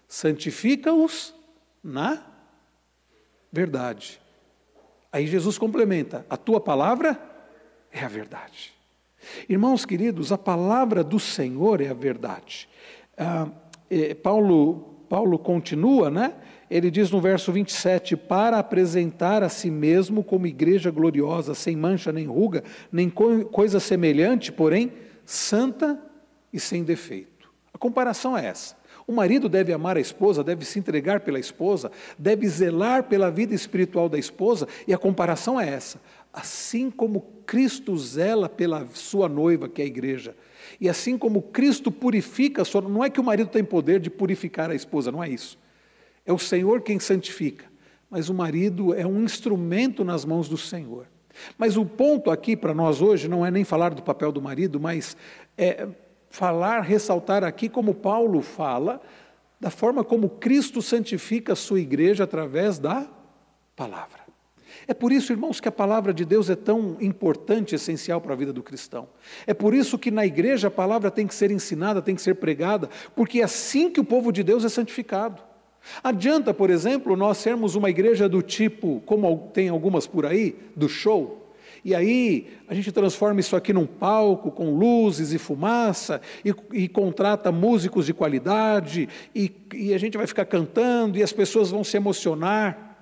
Santifica-os 0.08 1.36
na 1.84 2.26
verdade. 3.52 4.20
Aí 5.12 5.28
Jesus 5.28 5.58
complementa: 5.58 6.26
a 6.30 6.38
tua 6.38 6.60
palavra 6.60 7.22
é 7.92 8.04
a 8.04 8.08
verdade. 8.08 8.74
Irmãos 9.48 9.86
queridos, 9.86 10.32
a 10.32 10.38
palavra 10.38 11.04
do 11.04 11.20
Senhor 11.20 11.82
é 11.82 11.90
a 11.90 11.94
verdade. 11.94 12.70
Ah, 13.18 13.50
Paulo, 14.22 15.04
Paulo 15.10 15.40
continua, 15.40 16.10
né? 16.10 16.34
Ele 16.70 16.92
diz 16.92 17.10
no 17.10 17.20
verso 17.20 17.52
27: 17.52 18.16
Para 18.16 18.60
apresentar 18.60 19.42
a 19.44 19.50
si 19.50 19.72
mesmo 19.72 20.24
como 20.24 20.46
igreja 20.46 20.92
gloriosa, 20.92 21.56
sem 21.56 21.76
mancha 21.76 22.12
nem 22.12 22.26
ruga, 22.26 22.64
nem 22.92 23.10
co 23.10 23.46
coisa 23.46 23.80
semelhante, 23.80 24.52
porém 24.52 24.92
santa 25.26 26.00
e 26.54 26.60
sem 26.60 26.84
defeito. 26.84 27.52
A 27.74 27.78
comparação 27.78 28.38
é 28.38 28.46
essa. 28.46 28.78
O 29.08 29.12
marido 29.12 29.50
deve 29.50 29.74
amar 29.74 29.98
a 29.98 30.00
esposa, 30.00 30.44
deve 30.44 30.64
se 30.64 30.78
entregar 30.78 31.22
pela 31.22 31.40
esposa, 31.40 31.92
deve 32.16 32.48
zelar 32.48 33.06
pela 33.06 33.32
vida 33.32 33.56
espiritual 33.56 34.08
da 34.08 34.20
esposa, 34.20 34.68
e 34.88 34.94
a 34.94 35.00
comparação 35.00 35.60
é 35.60 35.68
essa. 35.68 36.00
Assim 36.32 36.92
como 36.92 37.22
Cristo 37.44 37.98
zela 37.98 38.48
pela 38.48 38.86
sua 38.94 39.28
noiva, 39.28 39.68
que 39.68 39.82
é 39.82 39.86
a 39.86 39.88
igreja, 39.88 40.36
e 40.80 40.88
assim 40.88 41.18
como 41.18 41.42
Cristo 41.42 41.92
purifica 41.92 42.62
a 42.62 42.66
sua, 42.66 42.82
não 42.82 43.04
é 43.04 43.10
que 43.10 43.20
o 43.20 43.24
marido 43.24 43.50
tem 43.50 43.64
poder 43.64 44.00
de 44.00 44.10
purificar 44.10 44.72
a 44.72 44.76
esposa, 44.76 45.12
não 45.12 45.24
é 45.24 45.30
isso. 45.30 45.58
É 46.26 46.32
o 46.32 46.40
Senhor 46.40 46.82
quem 46.82 47.00
santifica, 47.00 47.66
mas 48.10 48.30
o 48.30 48.34
marido 48.34 48.94
é 48.94 49.06
um 49.06 49.24
instrumento 49.24 50.04
nas 50.04 50.24
mãos 50.24 50.48
do 50.48 50.58
Senhor. 50.58 51.08
Mas 51.58 51.78
o 51.78 51.86
ponto 51.86 52.32
aqui 52.32 52.56
para 52.56 52.74
nós 52.74 53.02
hoje 53.02 53.28
não 53.28 53.46
é 53.46 53.52
nem 53.52 53.64
falar 53.64 53.94
do 53.94 54.02
papel 54.02 54.32
do 54.32 54.42
marido, 54.42 54.80
mas 54.80 55.16
é 55.58 55.88
falar, 56.30 56.82
ressaltar 56.82 57.44
aqui 57.44 57.68
como 57.68 57.94
Paulo 57.94 58.42
fala, 58.42 59.02
da 59.60 59.70
forma 59.70 60.04
como 60.04 60.30
Cristo 60.30 60.82
santifica 60.82 61.54
a 61.54 61.56
sua 61.56 61.80
igreja 61.80 62.24
através 62.24 62.80
da 62.80 63.08
palavra. 63.76 64.19
É 64.90 64.94
por 64.96 65.12
isso, 65.12 65.32
irmãos, 65.32 65.62
que 65.62 65.68
a 65.68 65.72
palavra 65.72 66.12
de 66.12 66.26
Deus 66.26 66.50
é 66.50 66.56
tão 66.56 66.98
importante, 67.00 67.76
essencial 67.76 68.20
para 68.20 68.34
a 68.34 68.36
vida 68.36 68.52
do 68.52 68.64
cristão. 68.64 69.08
É 69.46 69.54
por 69.54 69.76
isso 69.76 70.00
que 70.00 70.10
na 70.10 70.26
igreja 70.26 70.68
a 70.68 70.72
palavra 70.72 71.12
tem 71.12 71.28
que 71.28 71.36
ser 71.36 71.52
ensinada, 71.52 72.02
tem 72.02 72.16
que 72.16 72.24
ser 72.24 72.34
pregada, 72.34 72.90
porque 73.16 73.40
é 73.40 73.44
assim 73.44 73.92
que 73.92 74.00
o 74.00 74.04
povo 74.04 74.32
de 74.32 74.42
Deus 74.42 74.66
é 74.66 74.70
santificado. 74.70 75.44
Adianta, 76.04 76.56
por 76.56 76.72
exemplo, 76.72 77.16
nós 77.16 77.38
sermos 77.38 77.76
uma 77.76 77.88
igreja 77.88 78.28
do 78.28 78.42
tipo, 78.42 79.00
como 79.06 79.52
tem 79.54 79.70
algumas 79.70 80.08
por 80.08 80.26
aí, 80.26 80.56
do 80.76 80.90
show, 80.90 81.54
e 81.86 81.94
aí 81.94 82.48
a 82.68 82.74
gente 82.74 82.92
transforma 82.92 83.40
isso 83.40 83.56
aqui 83.56 83.72
num 83.72 83.86
palco 83.86 84.50
com 84.50 84.76
luzes 84.76 85.34
e 85.34 85.38
fumaça 85.38 86.20
e, 86.44 86.52
e 86.74 86.88
contrata 86.88 87.52
músicos 87.52 88.08
de 88.08 88.14
qualidade 88.14 89.08
e, 89.36 89.52
e, 89.72 89.94
a 89.94 90.00
gente 90.00 90.18
vai 90.18 90.26
ficar 90.26 90.46
cantando 90.46 91.16
e 91.16 91.24
as 91.24 91.32
pessoas 91.32 91.70
vão 91.70 91.84
se 91.84 91.96
emocionar. 91.96 92.98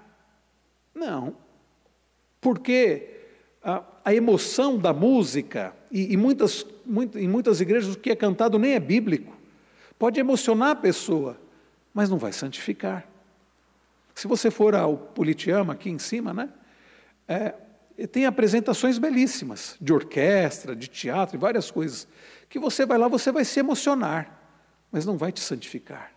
Não, 0.94 1.47
porque 2.40 3.10
a, 3.64 3.84
a 4.06 4.14
emoção 4.14 4.78
da 4.78 4.94
música 4.94 5.74
e, 5.92 6.14
e 6.14 6.18
muitas, 6.18 6.66
muito, 6.86 7.18
em 7.18 7.28
muitas 7.28 7.62
igrejas 7.62 7.96
o 7.96 8.00
que 8.00 8.12
é 8.12 8.16
cantado 8.16 8.58
nem 8.58 8.74
é 8.74 8.80
bíblico. 8.80 9.36
Pode 9.98 10.20
emocionar 10.20 10.72
a 10.72 10.76
pessoa, 10.76 11.38
mas 11.94 12.10
não 12.10 12.18
vai 12.18 12.32
santificar. 12.32 13.08
Se 14.14 14.28
você 14.28 14.50
for 14.50 14.76
ao 14.76 14.98
Politeama 14.98 15.74
aqui 15.74 15.90
em 15.90 16.00
cima, 16.00 16.34
né? 16.34 16.50
É, 17.28 17.54
tem 18.06 18.26
apresentações 18.26 19.00
belíssimas, 19.00 19.76
de 19.82 19.92
orquestra, 19.92 20.76
de 20.76 20.88
teatro 20.88 21.36
e 21.36 21.40
várias 21.40 21.72
coisas, 21.72 22.08
que 22.48 22.60
você 22.60 22.86
vai 22.86 22.98
lá, 22.98 23.08
você 23.08 23.32
vai 23.32 23.44
se 23.44 23.60
emocionar, 23.60 24.40
mas 24.92 25.06
não 25.06 25.18
vai 25.18 25.32
te 25.32 25.40
santificar, 25.40 26.12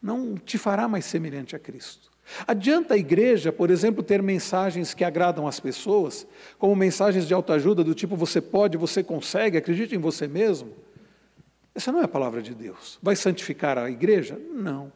não 0.00 0.36
te 0.36 0.56
fará 0.56 0.86
mais 0.86 1.04
semelhante 1.04 1.56
a 1.56 1.58
Cristo. 1.58 2.10
Adianta 2.46 2.94
a 2.94 2.96
igreja, 2.96 3.52
por 3.52 3.70
exemplo, 3.70 4.02
ter 4.02 4.22
mensagens 4.22 4.94
que 4.94 5.04
agradam 5.04 5.46
as 5.46 5.60
pessoas, 5.60 6.26
como 6.58 6.74
mensagens 6.74 7.26
de 7.26 7.34
autoajuda 7.34 7.84
do 7.84 7.94
tipo 7.94 8.16
você 8.16 8.40
pode, 8.40 8.76
você 8.76 9.02
consegue, 9.02 9.58
acredite 9.58 9.94
em 9.94 9.98
você 9.98 10.26
mesmo? 10.26 10.72
Essa 11.74 11.92
não 11.92 12.00
é 12.00 12.04
a 12.04 12.08
palavra 12.08 12.42
de 12.42 12.54
Deus. 12.54 12.98
Vai 13.02 13.14
santificar 13.14 13.78
a 13.78 13.90
igreja? 13.90 14.40
Não. 14.50 14.90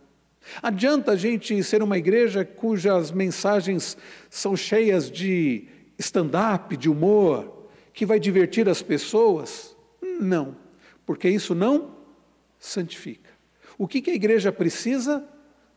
Adianta 0.62 1.12
a 1.12 1.16
gente 1.16 1.62
ser 1.62 1.82
uma 1.82 1.98
igreja 1.98 2.44
cujas 2.44 3.10
mensagens 3.10 3.96
são 4.28 4.56
cheias 4.56 5.10
de 5.10 5.68
stand-up, 5.98 6.76
de 6.76 6.88
humor, 6.88 7.68
que 7.92 8.06
vai 8.06 8.18
divertir 8.18 8.68
as 8.68 8.82
pessoas? 8.82 9.76
Não, 10.20 10.56
porque 11.04 11.28
isso 11.28 11.54
não 11.54 11.94
santifica. 12.58 13.30
O 13.76 13.86
que, 13.86 14.10
a 14.10 14.14
igreja 14.14 14.50
precisa? 14.50 15.26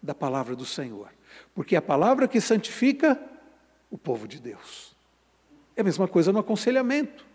Da 0.02 0.14
palavra 0.14 0.54
do 0.54 0.66
Senhor, 0.66 1.10
porque 1.54 1.76
é 1.76 1.78
a 1.78 1.82
palavra 1.82 2.28
que 2.28 2.42
santifica 2.42 3.20
o 3.90 3.98
povo 3.98 4.28
de 4.28 4.40
Deus. 4.40 4.96
É 5.76 5.82
a 5.82 5.84
mesma 5.84 6.08
coisa 6.08 6.32
no 6.32 6.40
aconselhamento. 6.40 7.26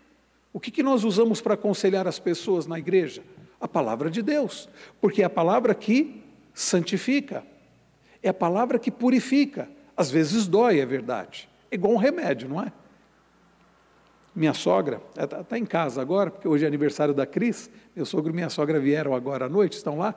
O 0.51 0.59
que, 0.59 0.71
que 0.71 0.83
nós 0.83 1.03
usamos 1.03 1.41
para 1.41 1.53
aconselhar 1.53 2.07
as 2.07 2.19
pessoas 2.19 2.65
na 2.65 2.79
igreja? 2.79 3.23
A 3.61 3.67
palavra 3.67 4.09
de 4.09 4.21
Deus, 4.21 4.69
porque 5.01 5.21
é 5.21 5.25
a 5.25 5.29
palavra 5.29 5.75
que 5.75 6.23
santifica, 6.53 7.43
é 8.23 8.29
a 8.29 8.33
palavra 8.33 8.79
que 8.79 8.89
purifica. 8.89 9.69
Às 9.95 10.09
vezes 10.09 10.47
dói, 10.47 10.79
é 10.79 10.85
verdade. 10.85 11.49
É 11.69 11.75
igual 11.75 11.93
um 11.93 11.97
remédio, 11.97 12.47
não 12.47 12.61
é? 12.61 12.71
Minha 14.33 14.53
sogra, 14.53 15.01
está 15.17 15.43
tá 15.43 15.57
em 15.57 15.65
casa 15.65 16.01
agora, 16.01 16.31
porque 16.31 16.47
hoje 16.47 16.63
é 16.63 16.67
aniversário 16.67 17.13
da 17.13 17.25
Cris, 17.25 17.69
meu 17.95 18.05
sogro 18.05 18.31
e 18.31 18.35
minha 18.35 18.49
sogra 18.49 18.79
vieram 18.79 19.13
agora 19.13 19.45
à 19.45 19.49
noite, 19.49 19.73
estão 19.73 19.97
lá, 19.97 20.15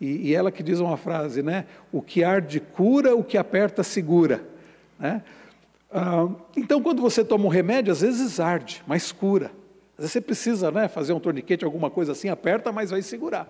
e, 0.00 0.28
e 0.28 0.34
ela 0.34 0.50
que 0.50 0.62
diz 0.62 0.80
uma 0.80 0.96
frase, 0.96 1.42
né? 1.42 1.66
O 1.92 2.00
que 2.00 2.24
arde 2.24 2.58
cura, 2.58 3.14
o 3.14 3.22
que 3.22 3.36
aperta 3.36 3.82
segura. 3.82 4.42
Né? 4.98 5.22
Ah, 5.92 6.28
então, 6.56 6.82
quando 6.82 7.02
você 7.02 7.24
toma 7.24 7.44
um 7.44 7.48
remédio, 7.48 7.92
às 7.92 8.00
vezes 8.00 8.40
arde, 8.40 8.82
mas 8.86 9.12
cura. 9.12 9.52
Às 9.98 10.04
vezes 10.04 10.12
você 10.12 10.20
precisa 10.20 10.70
né, 10.70 10.88
fazer 10.88 11.12
um 11.12 11.20
torniquete, 11.20 11.64
alguma 11.64 11.90
coisa 11.90 12.12
assim, 12.12 12.28
aperta, 12.28 12.72
mas 12.72 12.90
vai 12.90 13.02
segurar. 13.02 13.48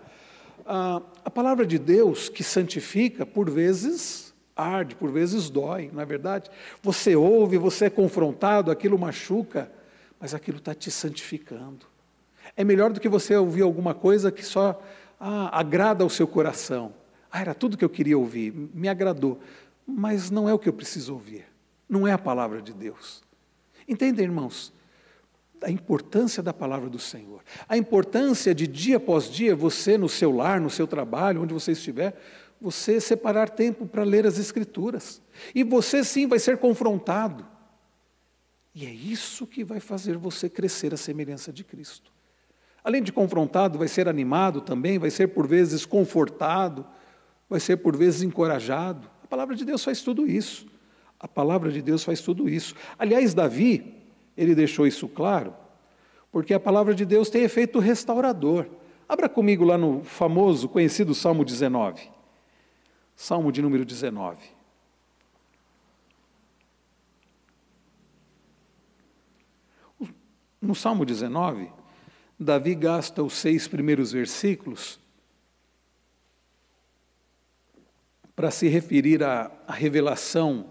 Ah, 0.67 1.01
a 1.25 1.31
palavra 1.31 1.65
de 1.65 1.79
Deus 1.79 2.29
que 2.29 2.43
santifica, 2.43 3.25
por 3.25 3.49
vezes 3.49 4.31
arde, 4.57 4.95
por 4.95 5.11
vezes 5.11 5.49
dói, 5.49 5.91
não 5.93 6.03
é 6.03 6.05
verdade? 6.05 6.51
Você 6.83 7.17
ouve, 7.17 7.57
você 7.57 7.87
é 7.87 7.91
confrontado, 7.91 8.71
aquilo 8.71 8.99
machuca, 8.99 9.71
mas 10.19 10.35
aquilo 10.35 10.59
está 10.59 10.75
te 10.75 10.91
santificando. 10.91 11.87
É 12.57 12.65
melhor 12.65 12.93
do 12.93 13.01
que 13.01 13.09
você 13.09 13.35
ouvir 13.37 13.63
alguma 13.63 13.95
coisa 13.95 14.31
que 14.31 14.45
só 14.45 14.83
ah, 15.21 15.57
agrada 15.57 16.03
ao 16.03 16.11
seu 16.11 16.27
coração. 16.27 16.95
Ah, 17.31 17.41
era 17.41 17.55
tudo 17.55 17.77
que 17.77 17.85
eu 17.85 17.91
queria 17.91 18.19
ouvir, 18.19 18.53
me 18.53 18.89
agradou, 18.89 19.39
mas 19.87 20.31
não 20.31 20.49
é 20.49 20.55
o 20.55 20.59
que 20.59 20.69
eu 20.69 20.73
preciso 20.73 21.13
ouvir, 21.13 21.45
não 21.89 22.09
é 22.09 22.13
a 22.13 22.19
palavra 22.19 22.63
de 22.63 22.73
Deus. 22.73 23.23
Entendem, 23.87 24.25
irmãos? 24.25 24.73
a 25.63 25.71
importância 25.71 26.43
da 26.43 26.53
palavra 26.53 26.89
do 26.89 26.99
Senhor, 26.99 27.43
a 27.69 27.77
importância 27.77 28.55
de 28.55 28.67
dia 28.67 28.97
após 28.97 29.31
dia 29.31 29.55
você 29.55 29.99
no 29.99 30.09
seu 30.09 30.31
lar, 30.31 30.61
no 30.61 30.71
seu 30.71 30.87
trabalho, 30.87 31.43
onde 31.43 31.53
você 31.53 31.73
estiver, 31.73 32.19
você 32.61 33.01
separar 33.01 33.51
tempo 33.51 33.87
para 33.87 34.05
ler 34.05 34.27
as 34.27 34.39
Escrituras. 34.39 35.21
E 35.55 35.63
você 35.63 36.05
sim 36.05 36.27
vai 36.27 36.39
ser 36.39 36.59
confrontado. 36.59 37.47
E 38.75 38.87
é 38.87 38.91
isso 38.91 39.47
que 39.47 39.65
vai 39.65 39.81
fazer 39.81 40.17
você 40.17 40.49
crescer 40.49 40.95
a 40.95 40.97
semelhança 40.97 41.53
de 41.53 41.65
Cristo. 41.65 42.13
Além 42.83 43.03
de 43.03 43.13
confrontado, 43.13 43.79
vai 43.79 43.89
ser 43.89 44.09
animado 44.09 44.61
também, 44.61 44.99
vai 44.99 45.11
ser 45.11 45.29
por 45.29 45.47
vezes 45.47 45.85
confortado, 45.85 46.87
vai 47.49 47.61
ser 47.61 47.77
por 47.77 47.97
vezes 47.97 48.23
encorajado. 48.23 49.11
A 49.23 49.27
palavra 49.27 49.55
de 49.55 49.65
Deus 49.65 49.85
faz 49.85 50.03
tudo 50.03 50.27
isso. 50.27 50.67
A 51.19 51.29
palavra 51.29 51.71
de 51.71 51.83
Deus 51.83 52.03
faz 52.03 52.21
tudo 52.23 52.49
isso. 52.49 52.75
Aliás, 52.99 53.35
Davi, 53.35 53.95
ele 54.37 54.55
deixou 54.55 54.87
isso 54.87 55.07
claro, 55.07 55.55
porque 56.33 56.55
a 56.55 56.61
palavra 56.61 56.95
de 56.95 57.05
Deus 57.05 57.29
tem 57.29 57.43
efeito 57.43 57.79
restaurador. 57.79 58.67
Abra 59.07 59.29
comigo 59.29 59.65
lá 59.65 59.77
no 59.77 60.03
famoso, 60.03 60.69
conhecido 60.69 61.15
Salmo 61.15 61.45
19. 61.45 62.09
Salmo 63.15 63.53
de 63.53 63.61
número 63.61 63.85
19. 63.85 64.39
No 70.63 70.75
Salmo 70.75 71.05
19, 71.05 71.71
Davi 72.43 72.75
gasta 72.75 73.23
os 73.23 73.35
seis 73.35 73.69
primeiros 73.69 74.13
versículos 74.13 74.99
para 78.35 78.51
se 78.51 78.67
referir 78.67 79.23
à, 79.23 79.51
à, 79.69 79.75
revelação 79.75 80.71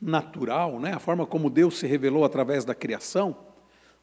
natural, 0.00 0.80
né? 0.80 0.92
a 0.92 0.98
forma 0.98 1.24
como 1.24 1.48
Deus 1.48 1.78
se 1.78 1.86
revelou 1.86 2.24
através 2.24 2.64
da 2.64 2.74
criação. 2.74 3.36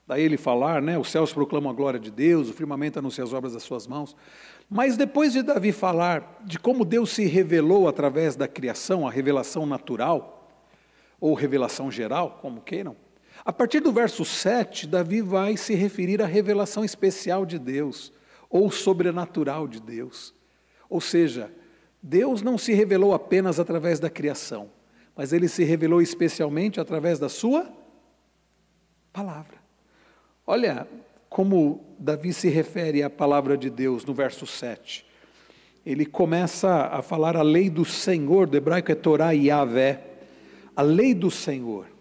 Daí 0.07 0.23
ele 0.23 0.37
falar, 0.37 0.81
né? 0.81 0.97
os 0.97 1.11
céus 1.11 1.33
proclamam 1.33 1.69
a 1.69 1.75
glória 1.75 1.99
de 1.99 2.09
Deus, 2.09 2.47
o 2.47 2.53
firmamento 2.53 2.99
anuncia 2.99 3.21
as 3.21 3.33
obras 3.33 3.51
das 3.51 3.63
suas 3.63 3.85
mãos. 3.85 4.15
Mas 4.69 4.95
depois 4.95 5.33
de 5.33 5.41
Davi 5.41 5.73
falar 5.73 6.39
de 6.45 6.57
como 6.57 6.85
Deus 6.85 7.09
se 7.09 7.25
revelou 7.25 7.89
através 7.89 8.37
da 8.37 8.47
criação, 8.47 9.05
a 9.05 9.11
revelação 9.11 9.65
natural, 9.65 10.49
ou 11.19 11.33
revelação 11.33 11.91
geral, 11.91 12.39
como 12.41 12.61
queiram, 12.61 12.95
a 13.47 13.53
partir 13.53 13.79
do 13.79 13.93
verso 13.93 14.25
7, 14.25 14.85
Davi 14.85 15.21
vai 15.21 15.55
se 15.55 15.73
referir 15.73 16.21
à 16.21 16.25
revelação 16.25 16.83
especial 16.83 17.45
de 17.45 17.57
Deus, 17.57 18.11
ou 18.49 18.69
sobrenatural 18.69 19.69
de 19.69 19.79
Deus. 19.79 20.35
Ou 20.89 20.99
seja, 20.99 21.49
Deus 22.03 22.41
não 22.41 22.57
se 22.57 22.73
revelou 22.73 23.13
apenas 23.13 23.57
através 23.57 24.01
da 24.01 24.09
criação, 24.09 24.69
mas 25.15 25.31
ele 25.31 25.47
se 25.47 25.63
revelou 25.63 26.01
especialmente 26.01 26.81
através 26.81 27.19
da 27.19 27.29
sua 27.29 27.71
palavra. 29.13 29.55
Olha 30.45 30.85
como 31.29 31.85
Davi 31.97 32.33
se 32.33 32.49
refere 32.49 33.01
à 33.01 33.09
palavra 33.09 33.57
de 33.57 33.69
Deus 33.69 34.03
no 34.03 34.13
verso 34.13 34.45
7. 34.45 35.05
Ele 35.85 36.05
começa 36.05 36.87
a 36.87 37.01
falar 37.01 37.37
a 37.37 37.43
lei 37.43 37.69
do 37.69 37.85
Senhor, 37.85 38.45
do 38.45 38.57
hebraico 38.57 38.91
é 38.91 38.95
Torá 38.95 39.33
e 39.33 39.45
Yahvé, 39.45 40.03
a 40.75 40.81
lei 40.81 41.13
do 41.13 41.31
Senhor. 41.31 41.95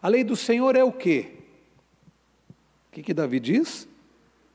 A 0.00 0.08
lei 0.08 0.24
do 0.24 0.36
Senhor 0.36 0.76
é 0.76 0.84
o 0.84 0.92
quê? 0.92 1.32
O 2.88 2.92
que, 2.92 3.02
que 3.02 3.14
Davi 3.14 3.40
diz? 3.40 3.88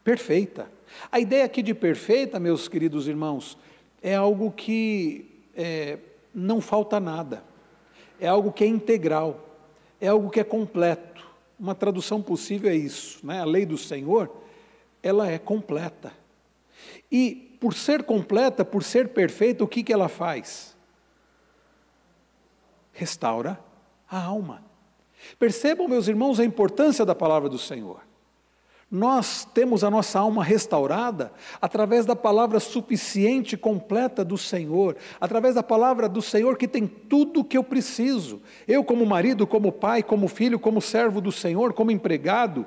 Perfeita. 0.03 0.71
A 1.11 1.19
ideia 1.19 1.43
aqui 1.43 1.61
de 1.61 1.73
perfeita, 1.73 2.39
meus 2.39 2.67
queridos 2.67 3.07
irmãos, 3.07 3.57
é 4.01 4.15
algo 4.15 4.51
que 4.51 5.45
é, 5.55 5.97
não 6.33 6.61
falta 6.61 6.99
nada, 6.99 7.43
é 8.19 8.27
algo 8.27 8.51
que 8.51 8.63
é 8.63 8.67
integral, 8.67 9.57
é 9.99 10.07
algo 10.07 10.29
que 10.29 10.39
é 10.39 10.43
completo. 10.43 11.27
Uma 11.59 11.73
tradução 11.73 12.21
possível 12.21 12.69
é 12.69 12.75
isso, 12.75 13.25
né? 13.25 13.41
A 13.41 13.45
lei 13.45 13.65
do 13.65 13.77
Senhor, 13.77 14.31
ela 15.01 15.29
é 15.29 15.39
completa. 15.39 16.13
E 17.11 17.57
por 17.59 17.73
ser 17.73 18.03
completa, 18.03 18.63
por 18.63 18.83
ser 18.83 19.09
perfeita, 19.09 19.63
o 19.63 19.67
que, 19.67 19.81
que 19.81 19.91
ela 19.91 20.07
faz? 20.07 20.77
Restaura 22.93 23.59
a 24.09 24.23
alma. 24.23 24.66
Percebam, 25.39 25.87
meus 25.87 26.07
irmãos, 26.07 26.39
a 26.39 26.45
importância 26.45 27.05
da 27.05 27.15
palavra 27.15 27.49
do 27.49 27.57
Senhor. 27.57 28.01
Nós 28.89 29.43
temos 29.43 29.83
a 29.83 29.91
nossa 29.91 30.17
alma 30.19 30.41
restaurada 30.41 31.33
através 31.61 32.05
da 32.05 32.15
palavra 32.15 32.57
suficiente 32.57 33.55
e 33.55 33.57
completa 33.57 34.23
do 34.23 34.37
Senhor, 34.37 34.95
através 35.19 35.55
da 35.55 35.63
palavra 35.63 36.07
do 36.07 36.21
Senhor 36.21 36.57
que 36.57 36.69
tem 36.69 36.87
tudo 36.87 37.41
o 37.41 37.43
que 37.43 37.57
eu 37.57 37.63
preciso. 37.63 38.41
Eu, 38.65 38.85
como 38.85 39.05
marido, 39.05 39.45
como 39.45 39.73
pai, 39.73 40.01
como 40.01 40.29
filho, 40.29 40.57
como 40.57 40.81
servo 40.81 41.19
do 41.19 41.33
Senhor, 41.33 41.73
como 41.73 41.91
empregado, 41.91 42.65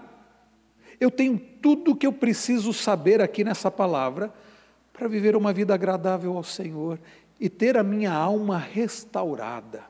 eu 1.01 1.11
tenho 1.11 1.39
tudo 1.39 1.93
o 1.93 1.97
que 1.97 2.07
eu 2.07 2.13
preciso 2.13 2.75
saber 2.75 3.23
aqui 3.23 3.43
nessa 3.43 3.71
palavra 3.71 4.31
para 4.93 5.09
viver 5.09 5.35
uma 5.35 5.55
vida 5.55 5.73
agradável 5.73 6.37
ao 6.37 6.45
Senhor 6.45 7.01
e 7.41 7.49
ter 7.49 7.79
a 7.79 7.83
minha 7.83 8.13
alma 8.13 8.59
restaurada. 8.59 9.90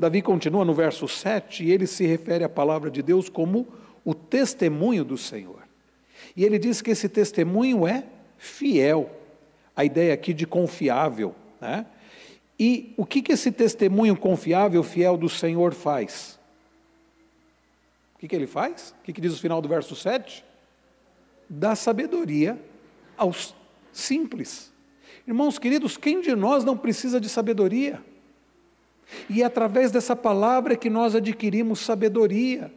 Davi 0.00 0.22
continua 0.22 0.64
no 0.64 0.72
verso 0.72 1.06
7 1.06 1.62
e 1.62 1.70
ele 1.70 1.86
se 1.86 2.06
refere 2.06 2.42
à 2.42 2.48
palavra 2.48 2.90
de 2.90 3.02
Deus 3.02 3.28
como 3.28 3.68
o 4.02 4.14
testemunho 4.14 5.04
do 5.04 5.18
Senhor. 5.18 5.60
E 6.34 6.42
ele 6.42 6.58
diz 6.58 6.80
que 6.80 6.90
esse 6.90 7.06
testemunho 7.06 7.86
é 7.86 8.04
fiel, 8.38 9.10
a 9.76 9.84
ideia 9.84 10.14
aqui 10.14 10.32
de 10.32 10.46
confiável. 10.46 11.34
Né? 11.60 11.84
E 12.58 12.94
o 12.96 13.04
que, 13.04 13.20
que 13.20 13.32
esse 13.32 13.52
testemunho 13.52 14.16
confiável, 14.16 14.82
fiel 14.82 15.18
do 15.18 15.28
Senhor 15.28 15.74
faz? 15.74 16.40
O 18.14 18.20
que, 18.20 18.28
que 18.28 18.34
ele 18.34 18.46
faz? 18.46 18.94
O 19.00 19.04
que, 19.04 19.12
que 19.12 19.20
diz 19.20 19.34
o 19.34 19.38
final 19.38 19.60
do 19.60 19.68
verso 19.68 19.94
7? 19.94 20.42
Dá 21.46 21.76
sabedoria 21.76 22.58
aos 23.18 23.54
simples. 23.92 24.72
Irmãos 25.28 25.58
queridos, 25.58 25.98
quem 25.98 26.22
de 26.22 26.34
nós 26.34 26.64
não 26.64 26.74
precisa 26.74 27.20
de 27.20 27.28
sabedoria? 27.28 28.02
E 29.28 29.42
é 29.42 29.44
através 29.44 29.90
dessa 29.90 30.14
palavra 30.14 30.76
que 30.76 30.90
nós 30.90 31.14
adquirimos 31.14 31.80
sabedoria. 31.80 32.72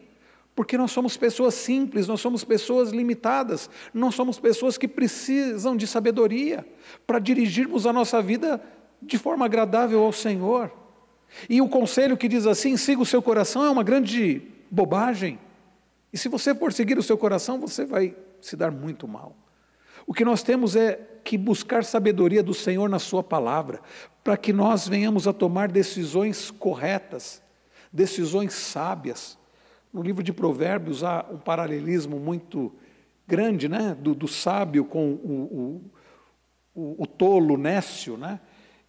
Porque 0.54 0.78
nós 0.78 0.92
somos 0.92 1.16
pessoas 1.16 1.54
simples, 1.54 2.06
nós 2.06 2.20
somos 2.20 2.44
pessoas 2.44 2.90
limitadas, 2.90 3.68
nós 3.92 4.14
somos 4.14 4.38
pessoas 4.38 4.78
que 4.78 4.86
precisam 4.86 5.76
de 5.76 5.86
sabedoria 5.86 6.64
para 7.06 7.18
dirigirmos 7.18 7.86
a 7.86 7.92
nossa 7.92 8.22
vida 8.22 8.62
de 9.02 9.18
forma 9.18 9.44
agradável 9.44 10.02
ao 10.02 10.12
Senhor. 10.12 10.70
E 11.48 11.60
o 11.60 11.68
conselho 11.68 12.16
que 12.16 12.28
diz 12.28 12.46
assim: 12.46 12.76
siga 12.76 13.02
o 13.02 13.06
seu 13.06 13.20
coração, 13.20 13.64
é 13.64 13.70
uma 13.70 13.82
grande 13.82 14.42
bobagem. 14.70 15.40
E 16.12 16.18
se 16.18 16.28
você 16.28 16.54
for 16.54 16.72
seguir 16.72 16.96
o 16.96 17.02
seu 17.02 17.18
coração, 17.18 17.58
você 17.58 17.84
vai 17.84 18.14
se 18.40 18.56
dar 18.56 18.70
muito 18.70 19.08
mal. 19.08 19.34
O 20.06 20.12
que 20.12 20.24
nós 20.24 20.42
temos 20.42 20.76
é 20.76 21.00
que 21.24 21.38
buscar 21.38 21.84
sabedoria 21.84 22.42
do 22.42 22.52
Senhor 22.52 22.88
na 22.88 22.98
Sua 22.98 23.22
palavra, 23.22 23.80
para 24.22 24.36
que 24.36 24.52
nós 24.52 24.86
venhamos 24.86 25.26
a 25.26 25.32
tomar 25.32 25.70
decisões 25.70 26.50
corretas, 26.50 27.42
decisões 27.92 28.52
sábias. 28.52 29.38
No 29.92 30.02
livro 30.02 30.22
de 30.22 30.32
Provérbios 30.32 31.02
há 31.02 31.24
um 31.30 31.38
paralelismo 31.38 32.18
muito 32.18 32.72
grande 33.26 33.68
né? 33.68 33.96
do, 33.98 34.14
do 34.14 34.28
sábio 34.28 34.84
com 34.84 35.12
o, 35.12 35.80
o, 36.74 36.80
o, 36.82 37.02
o 37.02 37.06
tolo, 37.06 37.56
nécio. 37.56 38.16
Né? 38.16 38.40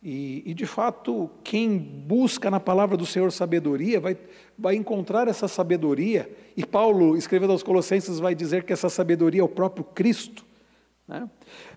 E, 0.03 0.43
e, 0.45 0.53
de 0.53 0.65
fato, 0.65 1.29
quem 1.43 1.77
busca 1.77 2.51
na 2.51 2.59
palavra 2.59 2.95
do 2.95 3.05
Senhor 3.05 3.31
sabedoria 3.31 3.99
vai, 3.99 4.17
vai 4.57 4.75
encontrar 4.75 5.27
essa 5.27 5.47
sabedoria. 5.47 6.29
E 6.55 6.65
Paulo, 6.65 7.17
escrevendo 7.17 7.51
aos 7.51 7.63
Colossenses, 7.63 8.19
vai 8.19 8.35
dizer 8.35 8.63
que 8.63 8.73
essa 8.73 8.89
sabedoria 8.89 9.41
é 9.41 9.43
o 9.43 9.49
próprio 9.49 9.83
Cristo. 9.83 10.44
Né? 11.07 11.29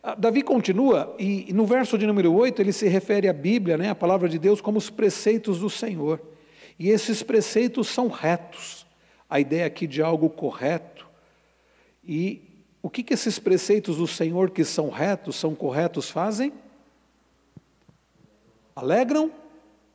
Ah, 0.03 0.15
Davi 0.15 0.43
continua, 0.43 1.15
e, 1.19 1.53
no 1.53 1.67
verso 1.67 1.99
de 1.99 2.07
número 2.07 2.33
8, 2.33 2.61
ele 2.63 2.73
se 2.73 2.89
refere 2.89 3.29
à 3.29 3.33
Bíblia, 3.33 3.77
né, 3.77 3.91
a 3.91 3.95
palavra 3.95 4.29
de 4.29 4.39
Deus, 4.39 4.61
como 4.61 4.79
os 4.79 4.89
preceitos 4.89 5.61
do 5.61 5.69
Senhor. 5.69 6.21
E 6.79 6.89
esses 6.89 7.23
preceitos 7.23 7.89
são 7.89 8.09
retos, 8.09 8.87
a 9.29 9.39
ideia 9.39 9.67
aqui 9.67 9.87
de 9.87 10.01
algo 10.01 10.31
correto. 10.31 11.07
E 12.03 12.43
o 12.83 12.89
que, 12.89 13.03
que 13.03 13.13
esses 13.13 13.39
preceitos 13.39 13.99
do 13.99 14.07
Senhor, 14.07 14.51
que 14.51 14.65
são 14.65 14.89
retos, 14.89 15.37
são 15.37 15.55
corretos, 15.55 16.09
fazem? 16.09 16.53
Alegram 18.75 19.31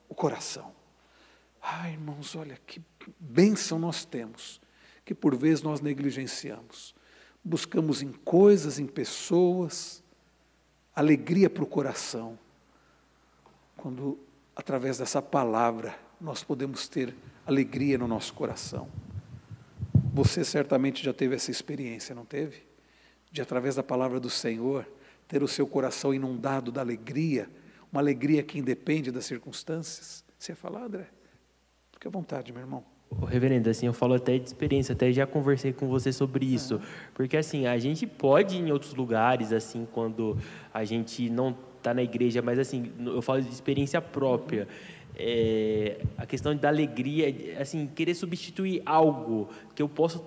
o 0.08 0.14
coração. 0.14 0.72
Ai, 1.62 1.94
irmãos, 1.94 2.36
olha 2.36 2.60
que 2.68 2.82
bênção 3.18 3.80
nós 3.80 4.04
temos, 4.04 4.62
que 5.06 5.16
por 5.16 5.36
vezes 5.36 5.64
nós 5.64 5.80
negligenciamos 5.80 6.94
buscamos 7.44 8.02
em 8.02 8.12
coisas, 8.12 8.80
em 8.80 8.88
pessoas, 8.88 10.04
alegria 10.96 11.50
para 11.50 11.64
o 11.64 11.68
coração. 11.68 12.38
Quando, 13.76 14.18
através 14.56 14.98
dessa 14.98 15.22
palavra, 15.22 15.98
nós 16.22 16.44
podemos 16.44 16.88
ter 16.88 17.14
alegria 17.46 17.98
no 17.98 18.08
nosso 18.08 18.34
coração. 18.34 18.88
Você 20.14 20.46
certamente 20.46 21.04
já 21.04 21.14
teve 21.14 21.36
essa 21.36 21.52
experiência, 21.52 22.16
não 22.16 22.24
teve? 22.24 22.64
De, 23.32 23.42
através 23.42 23.76
da 23.76 23.84
palavra 23.84 24.20
do 24.20 24.30
Senhor, 24.30 24.88
ter 25.28 25.44
o 25.44 25.48
seu 25.48 25.68
coração 25.68 26.14
inundado 26.14 26.72
da 26.72 26.82
alegria, 26.82 27.50
uma 27.92 28.00
alegria 28.00 28.44
que 28.44 28.60
independe 28.60 29.12
das 29.12 29.26
circunstâncias. 29.26 30.24
Você 30.38 30.52
ia 30.52 30.56
falar, 30.56 30.84
André? 30.84 31.10
Fique 31.92 32.08
à 32.08 32.12
vontade, 32.12 32.54
meu 32.54 32.62
irmão. 32.62 32.93
Reverendo, 33.26 33.70
assim, 33.70 33.86
eu 33.86 33.94
falo 33.94 34.14
até 34.14 34.38
de 34.38 34.46
experiência, 34.46 34.94
até 34.94 35.12
já 35.12 35.26
conversei 35.26 35.74
com 35.74 35.88
você 35.88 36.12
sobre 36.12 36.46
isso, 36.46 36.80
porque 37.14 37.38
assim, 37.38 37.66
a 37.68 37.78
gente 37.78 38.06
pode 38.06 38.58
ir 38.58 38.60
em 38.60 38.72
outros 38.72 38.94
lugares, 38.94 39.52
assim, 39.52 39.88
quando 39.92 40.38
a 40.74 40.84
gente 40.84 41.30
não 41.30 41.56
está 41.78 41.94
na 41.94 42.02
igreja, 42.04 42.42
mas 42.42 42.58
assim, 42.58 42.92
eu 43.06 43.22
falo 43.22 43.42
de 43.42 43.50
experiência 43.50 44.02
própria. 44.02 44.68
É, 45.16 46.00
a 46.18 46.26
questão 46.26 46.56
da 46.56 46.70
alegria, 46.70 47.60
assim, 47.60 47.88
querer 47.88 48.16
substituir 48.16 48.82
algo 48.86 49.50
que 49.76 49.82
eu 49.82 49.88
possa, 49.88 50.20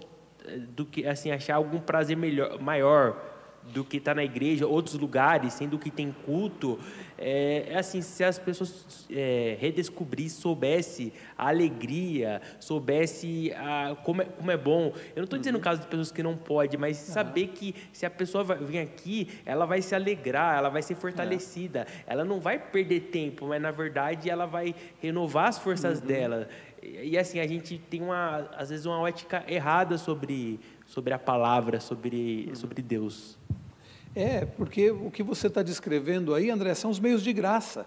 eh, 0.46 0.58
do 0.76 0.86
que, 0.86 1.04
assim, 1.04 1.32
achar 1.32 1.56
algum 1.56 1.80
prazer 1.80 2.16
melhor, 2.16 2.60
maior 2.60 3.35
do 3.72 3.84
que 3.84 3.98
está 3.98 4.14
na 4.14 4.24
igreja, 4.24 4.66
outros 4.66 4.98
lugares, 4.98 5.52
sendo 5.52 5.78
que 5.78 5.90
tem 5.90 6.14
culto, 6.24 6.78
é, 7.18 7.66
é 7.68 7.78
assim, 7.78 8.02
se 8.02 8.22
as 8.22 8.38
pessoas 8.38 9.06
é, 9.10 9.56
redescobrir, 9.58 10.30
soubesse 10.30 11.12
a 11.36 11.48
alegria, 11.48 12.40
soubesse 12.60 13.52
a, 13.56 13.96
como, 14.04 14.22
é, 14.22 14.24
como 14.24 14.50
é 14.50 14.56
bom. 14.56 14.92
Eu 15.14 15.16
não 15.16 15.24
estou 15.24 15.38
dizendo 15.38 15.54
no 15.54 15.60
caso 15.60 15.80
de 15.80 15.86
pessoas 15.86 16.12
que 16.12 16.22
não 16.22 16.36
pode, 16.36 16.76
mas 16.76 16.96
saber 16.96 17.48
que 17.48 17.74
se 17.92 18.04
a 18.04 18.10
pessoa 18.10 18.44
vai, 18.44 18.58
vem 18.58 18.80
aqui, 18.80 19.28
ela 19.44 19.64
vai 19.64 19.80
se 19.80 19.94
alegrar, 19.94 20.58
ela 20.58 20.68
vai 20.68 20.82
ser 20.82 20.94
fortalecida, 20.94 21.86
ela 22.06 22.24
não 22.24 22.40
vai 22.40 22.58
perder 22.58 23.00
tempo, 23.00 23.46
mas 23.46 23.60
na 23.60 23.70
verdade 23.70 24.28
ela 24.28 24.46
vai 24.46 24.74
renovar 25.00 25.48
as 25.48 25.58
forças 25.58 26.00
uhum. 26.00 26.06
dela. 26.06 26.48
E, 26.82 27.10
e 27.10 27.18
assim, 27.18 27.40
a 27.40 27.46
gente 27.46 27.78
tem 27.78 28.02
uma, 28.02 28.48
às 28.56 28.70
vezes 28.70 28.84
uma 28.84 28.98
ótica 28.98 29.44
errada 29.48 29.96
sobre 29.96 30.60
sobre 30.86 31.12
a 31.12 31.18
palavra, 31.18 31.80
sobre, 31.80 32.50
sobre 32.54 32.80
Deus. 32.80 33.36
É, 34.14 34.46
porque 34.46 34.90
o 34.90 35.10
que 35.10 35.22
você 35.22 35.48
está 35.48 35.62
descrevendo 35.62 36.34
aí, 36.34 36.50
André, 36.50 36.74
são 36.74 36.90
os 36.90 36.98
meios 36.98 37.22
de 37.22 37.32
graça 37.32 37.86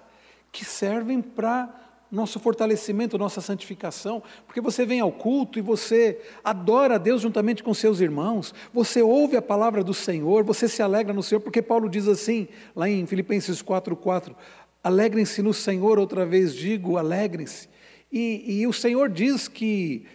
que 0.52 0.64
servem 0.64 1.22
para 1.22 1.88
nosso 2.12 2.40
fortalecimento, 2.40 3.18
nossa 3.18 3.40
santificação, 3.40 4.22
porque 4.46 4.60
você 4.60 4.86
vem 4.86 5.00
ao 5.00 5.12
culto 5.12 5.60
e 5.60 5.62
você 5.62 6.20
adora 6.44 6.96
a 6.96 6.98
Deus 6.98 7.22
juntamente 7.22 7.64
com 7.64 7.74
seus 7.74 8.00
irmãos, 8.00 8.54
você 8.74 9.02
ouve 9.02 9.38
a 9.38 9.42
palavra 9.42 9.84
do 9.84 9.94
Senhor, 9.94 10.44
você 10.44 10.68
se 10.68 10.82
alegra 10.82 11.14
no 11.14 11.22
Senhor, 11.22 11.40
porque 11.40 11.62
Paulo 11.62 11.88
diz 11.88 12.08
assim, 12.08 12.48
lá 12.76 12.90
em 12.90 13.06
Filipenses 13.06 13.62
4,4, 13.62 14.36
alegrem-se 14.84 15.42
no 15.44 15.54
Senhor, 15.54 16.00
outra 16.00 16.26
vez 16.26 16.56
digo, 16.56 16.98
alegrem-se. 16.98 17.70
E, 18.12 18.62
e 18.62 18.68
o 18.68 18.74
Senhor 18.74 19.08
diz 19.08 19.48
que 19.48 20.06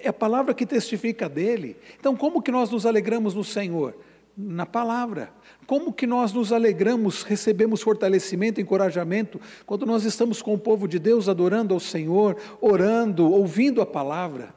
é 0.00 0.08
a 0.08 0.12
palavra 0.12 0.54
que 0.54 0.64
testifica 0.64 1.28
dele. 1.28 1.76
Então, 1.98 2.16
como 2.16 2.40
que 2.40 2.50
nós 2.50 2.70
nos 2.70 2.86
alegramos 2.86 3.34
no 3.34 3.44
Senhor? 3.44 3.96
Na 4.36 4.64
palavra. 4.64 5.30
Como 5.66 5.92
que 5.92 6.06
nós 6.06 6.32
nos 6.32 6.52
alegramos, 6.52 7.22
recebemos 7.24 7.82
fortalecimento, 7.82 8.60
encorajamento, 8.60 9.40
quando 9.66 9.84
nós 9.84 10.04
estamos 10.04 10.40
com 10.40 10.54
o 10.54 10.58
povo 10.58 10.86
de 10.86 10.98
Deus 10.98 11.28
adorando 11.28 11.74
ao 11.74 11.80
Senhor, 11.80 12.36
orando, 12.60 13.30
ouvindo 13.30 13.82
a 13.82 13.86
palavra? 13.86 14.54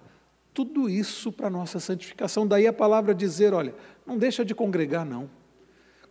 Tudo 0.53 0.89
isso 0.89 1.31
para 1.31 1.49
nossa 1.49 1.79
santificação. 1.79 2.45
Daí 2.45 2.67
a 2.67 2.73
palavra 2.73 3.15
dizer: 3.15 3.53
olha, 3.53 3.73
não 4.05 4.17
deixa 4.17 4.45
de 4.45 4.53
congregar, 4.53 5.05
não. 5.05 5.29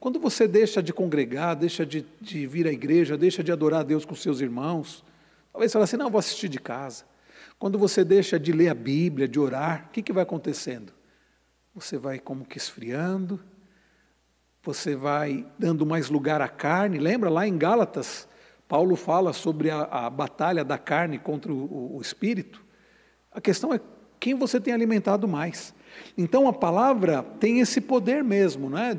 Quando 0.00 0.18
você 0.18 0.48
deixa 0.48 0.82
de 0.82 0.92
congregar, 0.92 1.54
deixa 1.54 1.84
de, 1.84 2.06
de 2.20 2.46
vir 2.46 2.66
à 2.66 2.72
igreja, 2.72 3.18
deixa 3.18 3.44
de 3.44 3.52
adorar 3.52 3.80
a 3.80 3.84
Deus 3.84 4.04
com 4.04 4.14
seus 4.14 4.40
irmãos, 4.40 5.04
talvez 5.52 5.72
fale 5.72 5.84
assim: 5.84 5.96
não, 5.96 6.10
vou 6.10 6.18
assistir 6.18 6.48
de 6.48 6.58
casa. 6.58 7.04
Quando 7.60 7.78
você 7.78 8.02
deixa 8.02 8.40
de 8.40 8.52
ler 8.52 8.70
a 8.70 8.74
Bíblia, 8.74 9.28
de 9.28 9.38
orar, 9.38 9.84
o 9.86 9.90
que, 9.90 10.00
que 10.00 10.14
vai 10.14 10.22
acontecendo? 10.22 10.94
Você 11.74 11.98
vai 11.98 12.18
como 12.18 12.42
que 12.46 12.56
esfriando, 12.56 13.38
você 14.62 14.96
vai 14.96 15.46
dando 15.58 15.84
mais 15.84 16.08
lugar 16.08 16.40
à 16.40 16.48
carne. 16.48 16.98
Lembra 16.98 17.28
lá 17.28 17.46
em 17.46 17.58
Gálatas, 17.58 18.26
Paulo 18.66 18.96
fala 18.96 19.34
sobre 19.34 19.68
a, 19.68 19.82
a 19.82 20.08
batalha 20.08 20.64
da 20.64 20.78
carne 20.78 21.18
contra 21.18 21.52
o, 21.52 21.96
o 21.96 22.00
espírito. 22.00 22.64
A 23.30 23.42
questão 23.42 23.74
é 23.74 23.80
quem 24.18 24.34
você 24.34 24.58
tem 24.58 24.72
alimentado 24.72 25.28
mais. 25.28 25.74
Então 26.16 26.48
a 26.48 26.54
palavra 26.54 27.22
tem 27.22 27.60
esse 27.60 27.78
poder 27.78 28.24
mesmo, 28.24 28.70
não 28.70 28.78
é? 28.78 28.96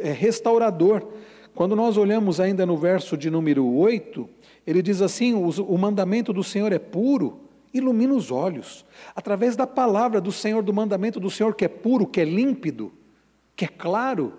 é 0.00 0.12
restaurador. 0.12 1.04
Quando 1.52 1.74
nós 1.74 1.96
olhamos 1.96 2.38
ainda 2.38 2.64
no 2.64 2.76
verso 2.76 3.16
de 3.16 3.28
número 3.28 3.66
8, 3.66 4.28
ele 4.64 4.82
diz 4.82 5.02
assim: 5.02 5.34
o 5.34 5.76
mandamento 5.76 6.32
do 6.32 6.44
Senhor 6.44 6.72
é 6.72 6.78
puro, 6.78 7.47
ilumina 7.72 8.14
os 8.14 8.30
olhos, 8.30 8.84
através 9.14 9.56
da 9.56 9.66
palavra 9.66 10.20
do 10.20 10.32
Senhor, 10.32 10.62
do 10.62 10.72
mandamento 10.72 11.20
do 11.20 11.30
Senhor, 11.30 11.54
que 11.54 11.64
é 11.64 11.68
puro, 11.68 12.06
que 12.06 12.20
é 12.20 12.24
límpido, 12.24 12.92
que 13.54 13.64
é 13.64 13.68
claro, 13.68 14.34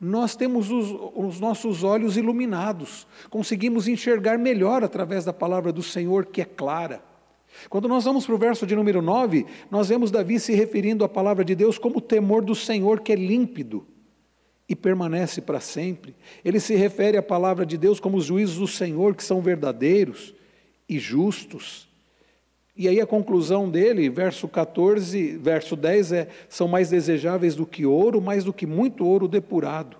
nós 0.00 0.36
temos 0.36 0.70
os, 0.70 0.94
os, 1.14 1.40
nossos 1.40 1.82
olhos 1.82 2.16
iluminados, 2.16 3.06
conseguimos 3.30 3.88
enxergar 3.88 4.38
melhor 4.38 4.84
através 4.84 5.24
da 5.24 5.32
palavra 5.32 5.72
do 5.72 5.82
Senhor, 5.82 6.26
que 6.26 6.42
é 6.42 6.44
clara. 6.44 7.02
Quando 7.70 7.88
nós 7.88 8.04
vamos 8.04 8.26
para 8.26 8.34
o 8.34 8.38
verso 8.38 8.66
de 8.66 8.74
número 8.74 9.00
9, 9.00 9.46
nós 9.70 9.88
vemos 9.88 10.10
Davi 10.10 10.40
se 10.40 10.52
referindo 10.54 11.04
à 11.04 11.08
palavra 11.08 11.44
de 11.44 11.54
Deus 11.54 11.78
como 11.78 11.98
o 11.98 12.02
temor 12.02 12.44
do 12.44 12.54
Senhor, 12.54 13.00
que 13.00 13.12
é 13.12 13.16
límpido 13.16 13.86
e 14.68 14.74
permanece 14.74 15.40
para 15.40 15.60
sempre. 15.60 16.14
Ele 16.44 16.58
se 16.58 16.74
refere 16.74 17.16
à 17.16 17.22
palavra 17.22 17.64
de 17.64 17.78
Deus 17.78 18.00
como 18.00 18.16
os 18.16 18.24
juízos 18.24 18.58
do 18.58 18.66
Senhor, 18.66 19.14
que 19.14 19.22
são 19.22 19.40
verdadeiros 19.40 20.34
e 20.88 20.98
justos. 20.98 21.88
E 22.76 22.88
aí 22.88 23.00
a 23.00 23.06
conclusão 23.06 23.70
dele, 23.70 24.08
verso 24.08 24.48
14, 24.48 25.36
verso 25.36 25.76
10 25.76 26.12
é: 26.12 26.28
são 26.48 26.66
mais 26.66 26.90
desejáveis 26.90 27.54
do 27.54 27.64
que 27.64 27.86
ouro, 27.86 28.20
mais 28.20 28.44
do 28.44 28.52
que 28.52 28.66
muito 28.66 29.06
ouro 29.06 29.28
depurado, 29.28 29.96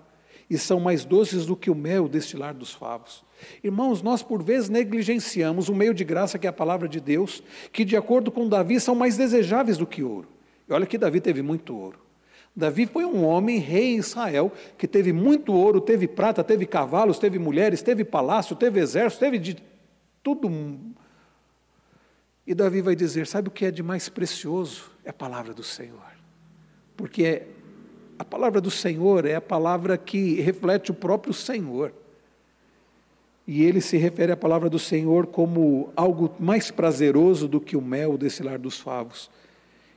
e 0.51 0.59
são 0.59 0.81
mais 0.81 1.05
doces 1.05 1.47
do 1.47 1.55
que 1.55 1.71
o 1.71 1.75
mel 1.75 2.09
destilar 2.09 2.53
dos 2.53 2.73
favos. 2.73 3.25
Irmãos, 3.63 4.03
nós 4.03 4.23
por 4.23 4.43
vezes 4.43 4.69
negligenciamos 4.69 5.69
o 5.69 5.75
meio 5.75 5.95
de 5.95 6.03
graça 6.03 6.39
que 6.39 6.47
é 6.47 6.51
a 6.51 6.53
palavra 6.53 6.89
de 6.89 7.01
Deus, 7.01 7.43
que 7.73 7.85
de 7.85 7.97
acordo 7.97 8.33
com 8.33 8.49
Davi 8.49 8.81
são 8.81 8.95
mais 8.95 9.17
desejáveis 9.17 9.79
do 9.79 9.87
que 9.87 10.03
ouro. 10.03 10.29
E 10.69 10.73
olha 10.73 10.87
que 10.87 10.99
Davi 10.99 11.21
teve 11.21 11.43
muito 11.43 11.77
ouro. 11.77 11.99
Davi 12.57 12.87
foi 12.87 13.05
um 13.05 13.25
homem, 13.25 13.59
rei 13.59 13.95
em 13.95 13.99
Israel, 13.99 14.53
que 14.79 14.87
teve 14.87 15.13
muito 15.13 15.53
ouro, 15.53 15.81
teve 15.81 16.07
prata, 16.07 16.43
teve 16.43 16.67
cavalos, 16.67 17.19
teve 17.19 17.39
mulheres, 17.39 17.83
teve 17.83 18.05
palácio, 18.05 18.55
teve 18.55 18.81
exército, 18.81 19.21
teve 19.21 19.39
de 19.39 19.57
tudo 20.23 20.49
e 22.47 22.55
Davi 22.55 22.81
vai 22.83 22.95
dizer: 22.95 23.27
sabe 23.27 23.49
o 23.49 23.51
que 23.51 23.65
é 23.65 23.71
de 23.71 23.83
mais 23.83 24.09
precioso? 24.09 24.91
É 25.05 25.11
a 25.11 25.13
palavra 25.13 25.55
do 25.55 25.63
Senhor. 25.63 26.15
Porque 26.97 27.25
é, 27.25 27.47
a 28.19 28.25
palavra 28.25 28.61
do 28.61 28.71
Senhor 28.71 29.25
é 29.25 29.35
a 29.35 29.41
palavra 29.41 29.97
que 29.97 30.41
reflete 30.41 30.91
o 30.91 30.95
próprio 30.95 31.33
Senhor. 31.33 31.93
E 33.47 33.63
ele 33.63 33.81
se 33.81 33.97
refere 33.97 34.33
à 34.33 34.37
palavra 34.37 34.71
do 34.71 34.79
Senhor 34.79 35.27
como 35.27 35.93
algo 35.95 36.35
mais 36.39 36.71
prazeroso 36.71 37.47
do 37.47 37.61
que 37.61 37.77
o 37.77 37.83
mel 37.83 38.17
desse 38.17 38.43
lar 38.43 38.59
dos 38.59 38.79
favos. 38.79 39.31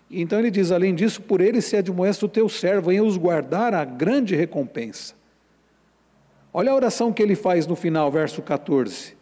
Então 0.09 0.39
ele 0.39 0.51
diz: 0.51 0.71
além 0.71 0.95
disso, 0.95 1.21
por 1.21 1.41
ele 1.41 1.61
se 1.61 1.75
admoesta 1.75 2.25
o 2.25 2.29
teu 2.29 2.47
servo 2.47 2.91
em 2.91 3.01
os 3.01 3.17
guardar 3.17 3.73
a 3.73 3.83
grande 3.83 4.35
recompensa. 4.35 5.15
Olha 6.53 6.71
a 6.71 6.75
oração 6.75 7.11
que 7.11 7.21
ele 7.21 7.35
faz 7.35 7.67
no 7.67 7.75
final, 7.75 8.09
verso 8.09 8.41
14 8.41 9.16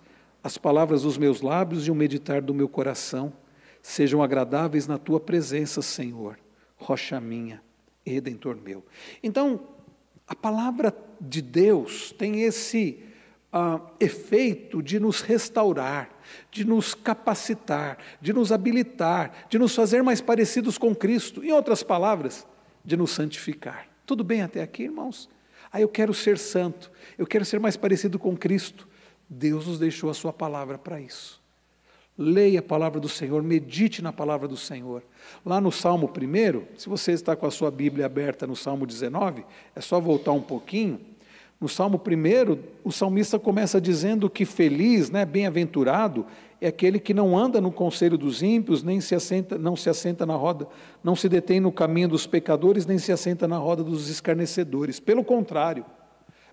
as 0.45 0.59
palavras 0.59 1.01
dos 1.01 1.17
meus 1.17 1.41
lábios 1.41 1.87
e 1.87 1.91
o 1.91 1.95
meditar 1.95 2.39
do 2.39 2.53
meu 2.53 2.69
coração 2.69 3.33
sejam 3.81 4.21
agradáveis 4.21 4.85
na 4.85 4.95
tua 4.95 5.19
presença, 5.19 5.81
Senhor, 5.81 6.37
rocha 6.77 7.19
minha 7.19 7.63
e 8.05 8.11
redentor 8.11 8.55
meu. 8.55 8.85
Então, 9.23 9.67
a 10.27 10.35
palavra 10.35 10.95
de 11.19 11.41
Deus 11.41 12.11
tem 12.11 12.43
esse 12.43 13.03
uh, 13.51 13.81
efeito 13.99 14.83
de 14.83 14.99
nos 14.99 15.21
restaurar, 15.21 16.11
de 16.51 16.63
nos 16.63 16.93
capacitar, 16.93 17.97
de 18.21 18.31
nos 18.31 18.51
habilitar, 18.51 19.47
de 19.49 19.57
nos 19.57 19.73
fazer 19.73 20.03
mais 20.03 20.21
parecidos 20.21 20.77
com 20.77 20.95
Cristo. 20.95 21.43
Em 21.43 21.53
outras 21.53 21.81
palavras, 21.81 22.45
de 22.83 22.95
nos 22.95 23.09
santificar. 23.09 23.87
Tudo 24.05 24.23
bem 24.23 24.43
até 24.43 24.61
aqui, 24.61 24.83
irmãos? 24.83 25.27
Ah, 25.71 25.81
eu 25.81 25.89
quero 25.89 26.13
ser 26.13 26.37
santo, 26.37 26.91
eu 27.17 27.25
quero 27.25 27.43
ser 27.43 27.59
mais 27.59 27.75
parecido 27.75 28.19
com 28.19 28.37
Cristo. 28.37 28.87
Deus 29.29 29.67
nos 29.67 29.79
deixou 29.79 30.09
a 30.09 30.13
sua 30.13 30.31
palavra 30.31 30.77
para 30.77 30.99
isso. 30.99 31.41
Leia 32.17 32.59
a 32.59 32.63
palavra 32.63 32.99
do 32.99 33.09
Senhor, 33.09 33.43
medite 33.43 34.01
na 34.01 34.13
palavra 34.13 34.47
do 34.47 34.55
Senhor. 34.55 35.03
Lá 35.45 35.59
no 35.59 35.71
Salmo 35.71 36.09
1, 36.09 36.77
se 36.77 36.87
você 36.87 37.11
está 37.11 37.35
com 37.35 37.45
a 37.45 37.51
sua 37.51 37.69
Bíblia 37.69 38.05
aberta 38.05 38.47
no 38.47 38.55
Salmo 38.55 38.85
19, 38.85 39.43
é 39.75 39.81
só 39.81 39.99
voltar 39.99 40.31
um 40.31 40.41
pouquinho. 40.41 40.99
No 41.59 41.67
Salmo 41.67 41.99
1, 41.99 42.57
o 42.83 42.91
salmista 42.91 43.37
começa 43.37 43.81
dizendo 43.81 44.29
que 44.29 44.45
feliz, 44.45 45.09
né, 45.09 45.25
bem-aventurado, 45.25 46.25
é 46.61 46.67
aquele 46.67 46.99
que 46.99 47.13
não 47.13 47.37
anda 47.37 47.59
no 47.59 47.71
conselho 47.71 48.17
dos 48.17 48.41
ímpios, 48.41 48.81
nem 48.81 49.01
se 49.01 49.13
assenta, 49.13 49.57
não 49.57 49.75
se 49.75 49.89
assenta 49.89 50.25
na 50.25 50.35
roda, 50.35 50.67
não 51.03 51.15
se 51.15 51.27
detém 51.27 51.59
no 51.59 51.71
caminho 51.71 52.07
dos 52.07 52.25
pecadores, 52.25 52.85
nem 52.85 52.97
se 52.97 53.11
assenta 53.11 53.47
na 53.47 53.57
roda 53.57 53.83
dos 53.83 54.09
escarnecedores. 54.09 54.99
Pelo 54.99 55.23
contrário, 55.23 55.85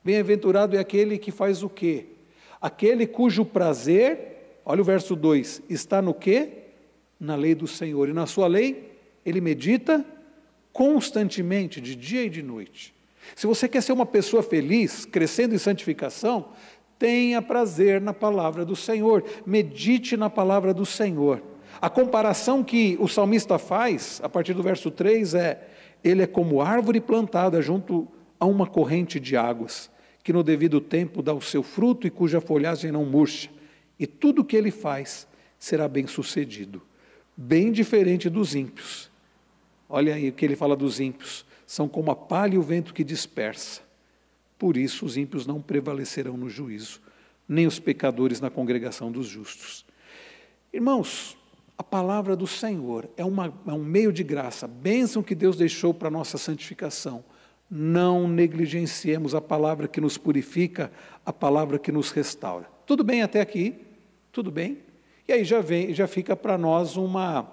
bem-aventurado 0.03 0.77
é 0.77 0.81
aquele 0.81 1.19
que 1.19 1.31
faz 1.31 1.63
o 1.63 1.69
quê? 1.69 2.07
Aquele 2.63 3.09
cujo 3.09 3.45
prazer, 3.45 4.61
olha 4.65 4.81
o 4.81 4.85
verso 4.85 5.17
2, 5.17 5.63
está 5.69 6.01
no 6.01 6.15
quê? 6.15 6.49
Na 7.19 7.35
lei 7.35 7.57
do 7.57 7.67
Senhor. 7.67 8.09
E 8.09 8.13
na 8.13 8.25
sua 8.25 8.47
lei, 8.47 8.93
ele 9.27 9.41
medita 9.41 10.07
constantemente, 10.73 11.81
de 11.81 11.97
dia 11.97 12.25
e 12.25 12.31
de 12.31 12.41
noite. 12.41 12.95
Se 13.35 13.49
você 13.49 13.69
quer 13.69 13.83
ser 13.83 13.93
uma 13.93 14.07
pessoa 14.07 14.45
feliz, 14.45 15.05
crescendo 15.05 15.55
em 15.55 15.59
santificação, 15.59 16.51
tenha 16.99 17.43
prazer 17.43 18.01
na 18.01 18.15
palavra 18.15 18.65
do 18.65 18.77
Senhor, 18.77 19.25
medite 19.45 20.17
na 20.17 20.31
palavra 20.31 20.73
do 20.73 20.87
Senhor. 20.87 21.43
A 21.81 21.91
comparação 21.91 22.63
que 22.63 22.97
o 23.01 23.09
salmista 23.09 23.59
faz, 23.59 24.21
a 24.23 24.29
partir 24.29 24.55
do 24.55 24.63
verso 24.63 24.89
3, 24.89 25.35
é: 25.35 25.69
Ele 26.05 26.23
é 26.23 26.27
como 26.29 26.61
árvore 26.61 27.01
plantada 27.01 27.61
junto 27.61 28.07
a 28.39 28.47
uma 28.47 28.67
corrente 28.67 29.19
de 29.19 29.37
águas, 29.37 29.91
que 30.23 30.33
no 30.33 30.43
devido 30.43 30.81
tempo 30.81 31.23
dá 31.23 31.35
o 31.35 31.41
seu 31.41 31.63
fruto 31.63 32.07
e 32.07 32.11
cuja 32.11 32.41
folhagem 32.41 32.93
não 32.93 33.05
murcha, 33.05 33.51
e 33.99 34.07
tudo 34.07 34.43
o 34.43 34.45
que 34.45 34.57
ele 34.57 34.71
faz 34.71 35.27
será 35.59 35.89
bem 35.89 36.07
sucedido. 36.07 36.83
Bem 37.37 37.73
diferente 37.73 38.29
dos 38.29 38.55
ímpios. 38.55 39.11
Olha 39.89 40.15
aí 40.15 40.29
o 40.29 40.33
que 40.33 40.45
ele 40.45 40.57
fala 40.57 40.77
dos 40.77 41.01
ímpios: 41.01 41.45
são 41.67 41.89
como 41.89 42.11
a 42.11 42.17
palha 42.17 42.55
e 42.55 42.59
o 42.59 42.63
vento 42.63 42.95
que 42.95 43.05
dispersa. 43.05 43.81
Por 44.59 44.77
isso 44.77 45.05
os 45.05 45.17
ímpios 45.17 45.47
não 45.47 45.61
prevalecerão 45.61 46.37
no 46.37 46.49
juízo, 46.49 47.01
nem 47.49 47.67
os 47.67 47.79
pecadores 47.79 48.41
na 48.41 48.51
congregação 48.51 49.11
dos 49.11 49.27
justos. 49.27 49.85
Irmãos, 50.73 51.37
a 51.77 51.83
palavra 51.83 52.37
do 52.37 52.47
Senhor 52.47 53.09
é, 53.17 53.25
uma, 53.25 53.53
é 53.67 53.73
um 53.73 53.83
meio 53.83 54.13
de 54.13 54.23
graça, 54.23 54.69
bênção 54.69 55.23
que 55.23 55.35
Deus 55.35 55.57
deixou 55.57 55.93
para 55.93 56.09
a 56.09 56.11
nossa 56.11 56.39
santificação. 56.39 57.25
Não 57.75 58.29
negligenciemos 58.29 59.35
a 59.35 59.41
palavra 59.41 59.89
que 59.89 59.99
nos 59.99 60.19
purifica, 60.19 60.93
a 61.25 61.33
palavra 61.33 61.79
que 61.79 61.91
nos 61.91 62.11
restaura. 62.11 62.67
Tudo 62.85 63.03
bem 63.03 63.23
até 63.23 63.41
aqui? 63.41 63.81
Tudo 64.31 64.51
bem? 64.51 64.81
E 65.27 65.33
aí 65.33 65.43
já, 65.43 65.63
vem, 65.63 65.95
já 65.95 66.07
fica 66.07 66.37
para 66.37 66.59
nós 66.59 66.99
uma 66.99 67.51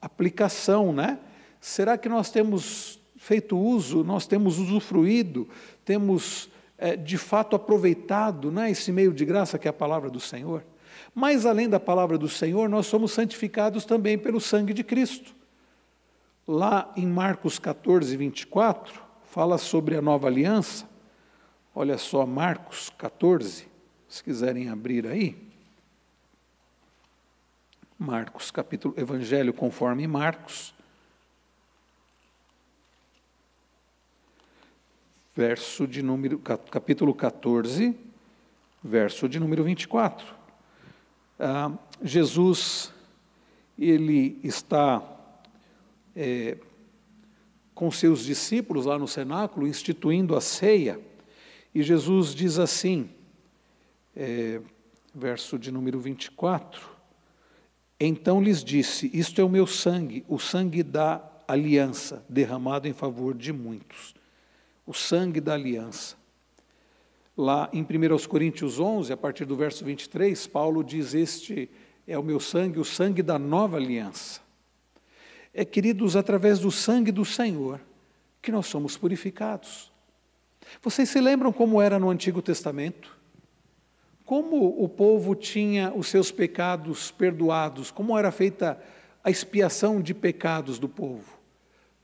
aplicação, 0.00 0.92
né? 0.92 1.18
Será 1.60 1.98
que 1.98 2.08
nós 2.08 2.30
temos 2.30 3.00
feito 3.16 3.58
uso, 3.58 4.04
nós 4.04 4.24
temos 4.24 4.60
usufruído, 4.60 5.48
temos 5.84 6.48
é, 6.78 6.94
de 6.94 7.18
fato 7.18 7.56
aproveitado 7.56 8.52
né, 8.52 8.70
esse 8.70 8.92
meio 8.92 9.12
de 9.12 9.24
graça 9.24 9.58
que 9.58 9.66
é 9.66 9.70
a 9.70 9.72
palavra 9.72 10.08
do 10.08 10.20
Senhor? 10.20 10.62
Mas 11.12 11.44
além 11.44 11.68
da 11.68 11.80
palavra 11.80 12.16
do 12.16 12.28
Senhor, 12.28 12.68
nós 12.68 12.86
somos 12.86 13.10
santificados 13.10 13.84
também 13.84 14.16
pelo 14.16 14.40
sangue 14.40 14.72
de 14.72 14.84
Cristo. 14.84 15.34
Lá 16.46 16.92
em 16.96 17.04
Marcos 17.04 17.58
14, 17.58 18.16
24, 18.16 19.05
fala 19.36 19.58
sobre 19.58 19.94
a 19.94 20.00
nova 20.00 20.28
aliança. 20.28 20.88
Olha 21.74 21.98
só, 21.98 22.24
Marcos 22.24 22.88
14, 22.96 23.68
se 24.08 24.24
quiserem 24.24 24.70
abrir 24.70 25.06
aí. 25.06 25.36
Marcos, 27.98 28.50
capítulo, 28.50 28.94
Evangelho 28.96 29.52
conforme 29.52 30.06
Marcos. 30.06 30.72
Verso 35.34 35.86
de 35.86 36.02
número, 36.02 36.38
capítulo 36.38 37.14
14, 37.14 37.94
verso 38.82 39.28
de 39.28 39.38
número 39.38 39.62
24. 39.64 40.34
Ah, 41.38 41.72
Jesus, 42.02 42.90
ele 43.78 44.40
está 44.42 45.02
é, 46.16 46.56
com 47.76 47.90
seus 47.90 48.24
discípulos 48.24 48.86
lá 48.86 48.98
no 48.98 49.06
cenáculo, 49.06 49.66
instituindo 49.66 50.34
a 50.34 50.40
ceia, 50.40 50.98
e 51.74 51.82
Jesus 51.82 52.34
diz 52.34 52.58
assim, 52.58 53.10
é, 54.16 54.62
verso 55.14 55.58
de 55.58 55.70
número 55.70 56.00
24: 56.00 56.88
Então 58.00 58.42
lhes 58.42 58.64
disse: 58.64 59.10
Isto 59.12 59.42
é 59.42 59.44
o 59.44 59.48
meu 59.48 59.66
sangue, 59.66 60.24
o 60.26 60.38
sangue 60.38 60.82
da 60.82 61.22
aliança, 61.46 62.24
derramado 62.26 62.88
em 62.88 62.94
favor 62.94 63.34
de 63.34 63.52
muitos. 63.52 64.14
O 64.86 64.94
sangue 64.94 65.38
da 65.38 65.52
aliança. 65.52 66.16
Lá 67.36 67.68
em 67.74 67.82
1 67.82 68.26
Coríntios 68.26 68.80
11, 68.80 69.12
a 69.12 69.16
partir 69.18 69.44
do 69.44 69.54
verso 69.54 69.84
23, 69.84 70.46
Paulo 70.46 70.82
diz: 70.82 71.12
Este 71.12 71.68
é 72.08 72.18
o 72.18 72.22
meu 72.22 72.40
sangue, 72.40 72.78
o 72.78 72.84
sangue 72.86 73.22
da 73.22 73.38
nova 73.38 73.76
aliança. 73.76 74.45
É, 75.58 75.64
queridos, 75.64 76.16
através 76.16 76.58
do 76.58 76.70
sangue 76.70 77.10
do 77.10 77.24
Senhor 77.24 77.80
que 78.42 78.52
nós 78.52 78.66
somos 78.66 78.94
purificados. 78.98 79.90
Vocês 80.82 81.08
se 81.08 81.18
lembram 81.18 81.50
como 81.50 81.80
era 81.80 81.98
no 81.98 82.10
Antigo 82.10 82.42
Testamento? 82.42 83.16
Como 84.22 84.66
o 84.78 84.86
povo 84.86 85.34
tinha 85.34 85.90
os 85.94 86.08
seus 86.08 86.30
pecados 86.30 87.10
perdoados? 87.10 87.90
Como 87.90 88.18
era 88.18 88.30
feita 88.30 88.78
a 89.24 89.30
expiação 89.30 90.02
de 90.02 90.12
pecados 90.12 90.78
do 90.78 90.90
povo? 90.90 91.38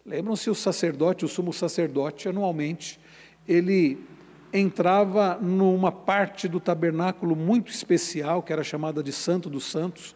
Lembram-se 0.06 0.48
o 0.48 0.54
sacerdote, 0.54 1.26
o 1.26 1.28
sumo 1.28 1.52
sacerdote, 1.52 2.30
anualmente, 2.30 2.98
ele 3.46 4.02
entrava 4.50 5.38
numa 5.38 5.92
parte 5.92 6.48
do 6.48 6.58
tabernáculo 6.58 7.36
muito 7.36 7.70
especial, 7.70 8.42
que 8.42 8.50
era 8.50 8.64
chamada 8.64 9.02
de 9.02 9.12
Santo 9.12 9.50
dos 9.50 9.64
Santos. 9.64 10.14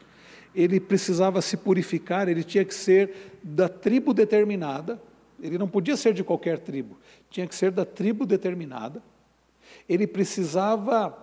Ele 0.56 0.80
precisava 0.80 1.42
se 1.42 1.56
purificar, 1.56 2.28
ele 2.28 2.42
tinha 2.42 2.64
que 2.64 2.74
ser 2.74 3.38
da 3.42 3.68
tribo 3.68 4.14
determinada, 4.14 5.00
ele 5.40 5.58
não 5.58 5.68
podia 5.68 5.96
ser 5.96 6.14
de 6.14 6.24
qualquer 6.24 6.58
tribo, 6.58 6.96
tinha 7.30 7.46
que 7.46 7.54
ser 7.54 7.70
da 7.70 7.84
tribo 7.84 8.24
determinada. 8.24 9.02
Ele 9.88 10.06
precisava 10.06 11.16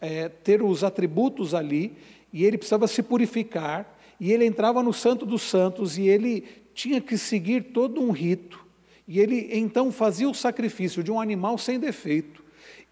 é, 0.00 0.28
ter 0.28 0.62
os 0.62 0.84
atributos 0.84 1.54
ali, 1.54 1.96
e 2.32 2.44
ele 2.44 2.58
precisava 2.58 2.86
se 2.86 3.02
purificar, 3.02 3.98
e 4.20 4.30
ele 4.32 4.44
entrava 4.44 4.82
no 4.82 4.92
Santo 4.92 5.24
dos 5.24 5.42
Santos, 5.42 5.96
e 5.96 6.06
ele 6.06 6.44
tinha 6.74 7.00
que 7.00 7.16
seguir 7.16 7.72
todo 7.72 8.02
um 8.02 8.10
rito, 8.10 8.64
e 9.08 9.18
ele 9.18 9.48
então 9.52 9.90
fazia 9.90 10.28
o 10.28 10.34
sacrifício 10.34 11.02
de 11.02 11.10
um 11.10 11.20
animal 11.20 11.56
sem 11.56 11.78
defeito 11.78 12.44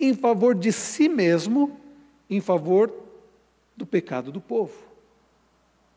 em 0.02 0.14
favor 0.14 0.54
de 0.54 0.72
si 0.72 1.08
mesmo, 1.08 1.78
em 2.28 2.40
favor 2.40 2.92
do 3.76 3.86
pecado 3.86 4.32
do 4.32 4.40
povo. 4.40 4.91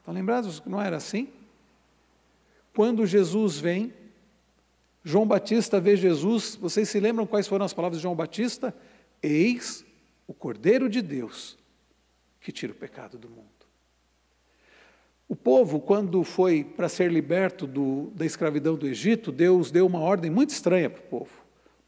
Estão 0.05 0.13
lembrados 0.13 0.61
não 0.67 0.79
era 0.79 0.97
assim? 0.97 1.29
Quando 2.75 3.07
Jesus 3.07 3.57
vem, 3.57 3.91
João 5.03 5.25
Batista 5.25 5.79
vê 5.79 5.97
Jesus, 5.97 6.55
vocês 6.55 6.87
se 6.89 6.99
lembram 6.99 7.25
quais 7.25 7.47
foram 7.47 7.65
as 7.65 7.73
palavras 7.73 7.97
de 7.97 8.03
João 8.03 8.13
Batista? 8.15 8.71
Eis 9.19 9.83
o 10.27 10.33
Cordeiro 10.33 10.87
de 10.87 11.01
Deus 11.01 11.57
que 12.39 12.51
tira 12.51 12.71
o 12.71 12.75
pecado 12.75 13.17
do 13.17 13.27
mundo. 13.27 13.47
O 15.27 15.35
povo, 15.35 15.79
quando 15.79 16.23
foi 16.23 16.63
para 16.63 16.87
ser 16.87 17.11
liberto 17.11 17.65
do, 17.65 18.11
da 18.13 18.27
escravidão 18.27 18.75
do 18.75 18.85
Egito, 18.85 19.31
Deus 19.31 19.71
deu 19.71 19.87
uma 19.87 20.01
ordem 20.01 20.29
muito 20.29 20.51
estranha 20.51 20.87
para 20.87 21.01
o 21.01 21.05
povo. 21.05 21.31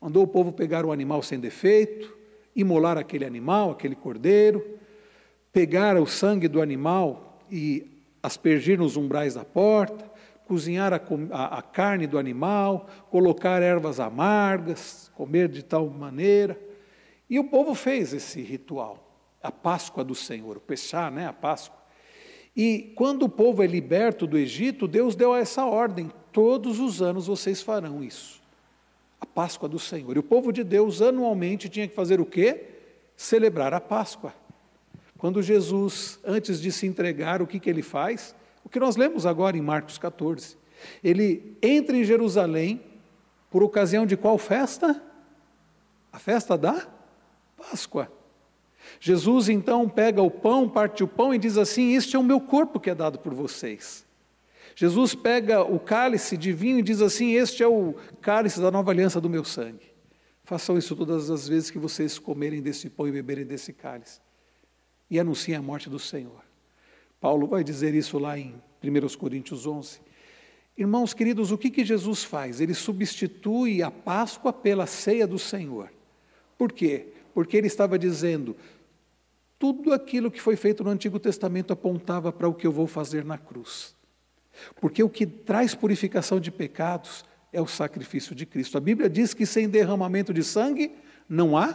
Mandou 0.02 0.24
o 0.24 0.28
povo 0.28 0.52
pegar 0.52 0.88
o 0.88 0.92
animal 0.92 1.22
sem 1.22 1.40
defeito, 1.40 2.18
imolar 2.56 2.98
aquele 2.98 3.26
animal, 3.26 3.70
aquele 3.70 3.96
cordeiro, 3.96 4.66
pegar 5.54 6.02
o 6.02 6.08
sangue 6.08 6.48
do 6.48 6.60
animal 6.64 7.44
e 7.52 7.97
aspergir 8.28 8.78
nos 8.78 8.96
umbrais 8.96 9.34
da 9.34 9.44
porta, 9.44 10.10
cozinhar 10.46 10.94
a, 10.94 11.02
a, 11.32 11.58
a 11.58 11.62
carne 11.62 12.06
do 12.06 12.18
animal, 12.18 12.88
colocar 13.10 13.62
ervas 13.62 14.00
amargas, 14.00 15.12
comer 15.16 15.48
de 15.48 15.64
tal 15.64 15.90
maneira. 15.90 16.60
E 17.30 17.40
o 17.40 17.46
povo 17.46 17.74
fez 17.74 18.14
esse 18.14 18.42
ritual, 18.42 19.12
a 19.42 19.52
Páscoa 19.52 20.04
do 20.04 20.16
Senhor, 20.16 20.58
o 20.58 20.62
Pechá, 20.62 21.12
né, 21.12 21.28
a 21.28 21.34
Páscoa. 21.34 21.78
E 22.56 22.94
quando 22.96 23.24
o 23.24 23.30
povo 23.30 23.64
é 23.64 23.68
liberto 23.68 24.26
do 24.26 24.38
Egito, 24.38 24.88
Deus 24.88 25.16
deu 25.16 25.36
essa 25.36 25.66
ordem: 25.66 26.12
todos 26.32 26.80
os 26.80 27.02
anos 27.02 27.28
vocês 27.28 27.62
farão 27.62 28.04
isso 28.04 28.38
a 29.20 29.26
Páscoa 29.26 29.68
do 29.68 29.80
Senhor. 29.80 30.16
E 30.16 30.20
o 30.20 30.24
povo 30.24 30.52
de 30.52 30.64
Deus 30.64 31.02
anualmente 31.02 31.68
tinha 31.70 31.88
que 31.88 31.96
fazer 31.96 32.22
o 32.22 32.26
quê? 32.26 32.66
Celebrar 33.16 33.74
a 33.74 33.82
Páscoa. 33.82 34.34
Quando 35.18 35.42
Jesus, 35.42 36.20
antes 36.24 36.62
de 36.62 36.72
se 36.72 36.86
entregar, 36.86 37.42
o 37.42 37.48
que, 37.48 37.60
que 37.60 37.70
ele 37.70 37.82
faz? 37.82 38.36
O 38.64 38.70
que 38.70 38.80
nós 38.80 38.96
lemos 38.96 39.26
agora 39.26 39.58
em 39.58 39.62
Marcos 39.62 39.98
14. 39.98 40.58
Ele 41.04 41.58
entra 41.62 41.98
em 41.98 42.04
Jerusalém 42.04 42.82
por 43.50 43.64
ocasião 43.64 44.06
de 44.06 44.16
qual 44.16 44.38
festa? 44.38 45.02
A 46.12 46.20
festa 46.20 46.58
da 46.58 46.88
Páscoa. 47.56 48.12
Jesus 49.00 49.50
então 49.50 49.90
pega 49.90 50.22
o 50.22 50.30
pão, 50.30 50.70
parte 50.70 51.04
o 51.04 51.08
pão 51.08 51.34
e 51.34 51.38
diz 51.40 51.58
assim: 51.58 51.96
Este 51.96 52.16
é 52.16 52.20
o 52.20 52.24
meu 52.24 52.40
corpo 52.40 52.80
que 52.80 52.90
é 52.90 52.96
dado 52.96 53.20
por 53.20 53.34
vocês. 53.34 54.06
Jesus 54.76 55.16
pega 55.16 55.64
o 55.64 55.80
cálice 55.80 56.38
de 56.38 56.54
vinho 56.54 56.80
e 56.80 56.84
diz 56.84 57.02
assim: 57.02 57.34
Este 57.34 57.64
é 57.64 57.68
o 57.68 57.96
cálice 58.22 58.62
da 58.62 58.70
nova 58.70 58.92
aliança 58.92 59.20
do 59.20 59.30
meu 59.30 59.44
sangue. 59.44 59.88
Façam 60.44 60.78
isso 60.78 60.96
todas 60.96 61.30
as 61.30 61.48
vezes 61.48 61.72
que 61.72 61.80
vocês 61.80 62.18
comerem 62.18 62.62
desse 62.62 62.90
pão 62.90 63.08
e 63.08 63.12
beberem 63.12 63.46
desse 63.46 63.74
cálice. 63.74 64.22
E 65.10 65.20
anunciem 65.20 65.56
a 65.56 65.62
morte 65.62 65.90
do 65.90 66.00
Senhor. 66.00 66.44
Paulo 67.20 67.48
vai 67.48 67.64
dizer 67.64 67.94
isso 67.94 68.20
lá 68.20 68.38
em 68.38 68.62
1 68.84 69.18
Coríntios 69.18 69.66
11. 69.66 70.00
Irmãos 70.78 71.14
queridos, 71.14 71.52
o 71.52 71.58
que, 71.58 71.72
que 71.72 71.84
Jesus 71.84 72.24
faz? 72.24 72.62
Ele 72.62 72.74
substitui 72.74 73.82
a 73.82 73.90
Páscoa 73.90 74.54
pela 74.54 74.86
ceia 74.86 75.26
do 75.26 75.40
Senhor. 75.40 75.92
Por 76.58 76.72
quê? 76.72 77.08
Porque 77.34 77.58
ele 77.58 77.68
estava 77.68 77.98
dizendo: 77.98 78.56
tudo 79.58 79.92
aquilo 79.92 80.30
que 80.30 80.42
foi 80.42 80.56
feito 80.56 80.84
no 80.84 80.92
Antigo 80.92 81.20
Testamento 81.20 81.74
apontava 81.74 82.32
para 82.32 82.48
o 82.48 82.54
que 82.54 82.68
eu 82.68 82.72
vou 82.72 82.86
fazer 82.86 83.26
na 83.26 83.38
cruz. 83.38 83.96
Porque 84.80 85.02
o 85.02 85.10
que 85.10 85.26
traz 85.26 85.74
purificação 85.74 86.40
de 86.40 86.52
pecados 86.52 87.26
é 87.52 87.62
o 87.62 87.68
sacrifício 87.68 88.36
de 88.36 88.46
Cristo. 88.46 88.78
A 88.78 88.82
Bíblia 88.82 89.10
diz 89.10 89.34
que 89.34 89.46
sem 89.46 89.68
derramamento 89.68 90.34
de 90.34 90.44
sangue 90.44 90.92
não 91.28 91.58
há 91.58 91.74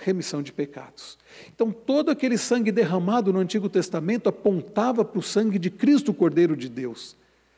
remissão 0.00 0.42
de 0.42 0.52
pecados. 0.52 1.18
Então, 1.54 1.70
todo 1.70 2.10
aquele 2.10 2.38
sangue 2.38 2.72
derramado 2.72 3.32
no 3.32 3.38
Antigo 3.38 3.68
Testamento 3.68 4.28
apontava 4.28 5.04
para 5.04 5.18
o 5.18 5.22
sangue 5.22 5.58
de 5.58 5.70
Cristo, 5.70 6.10
o 6.10 6.14
Cordeiro 6.14 6.56
de 6.56 6.68
Deus. 6.68 7.16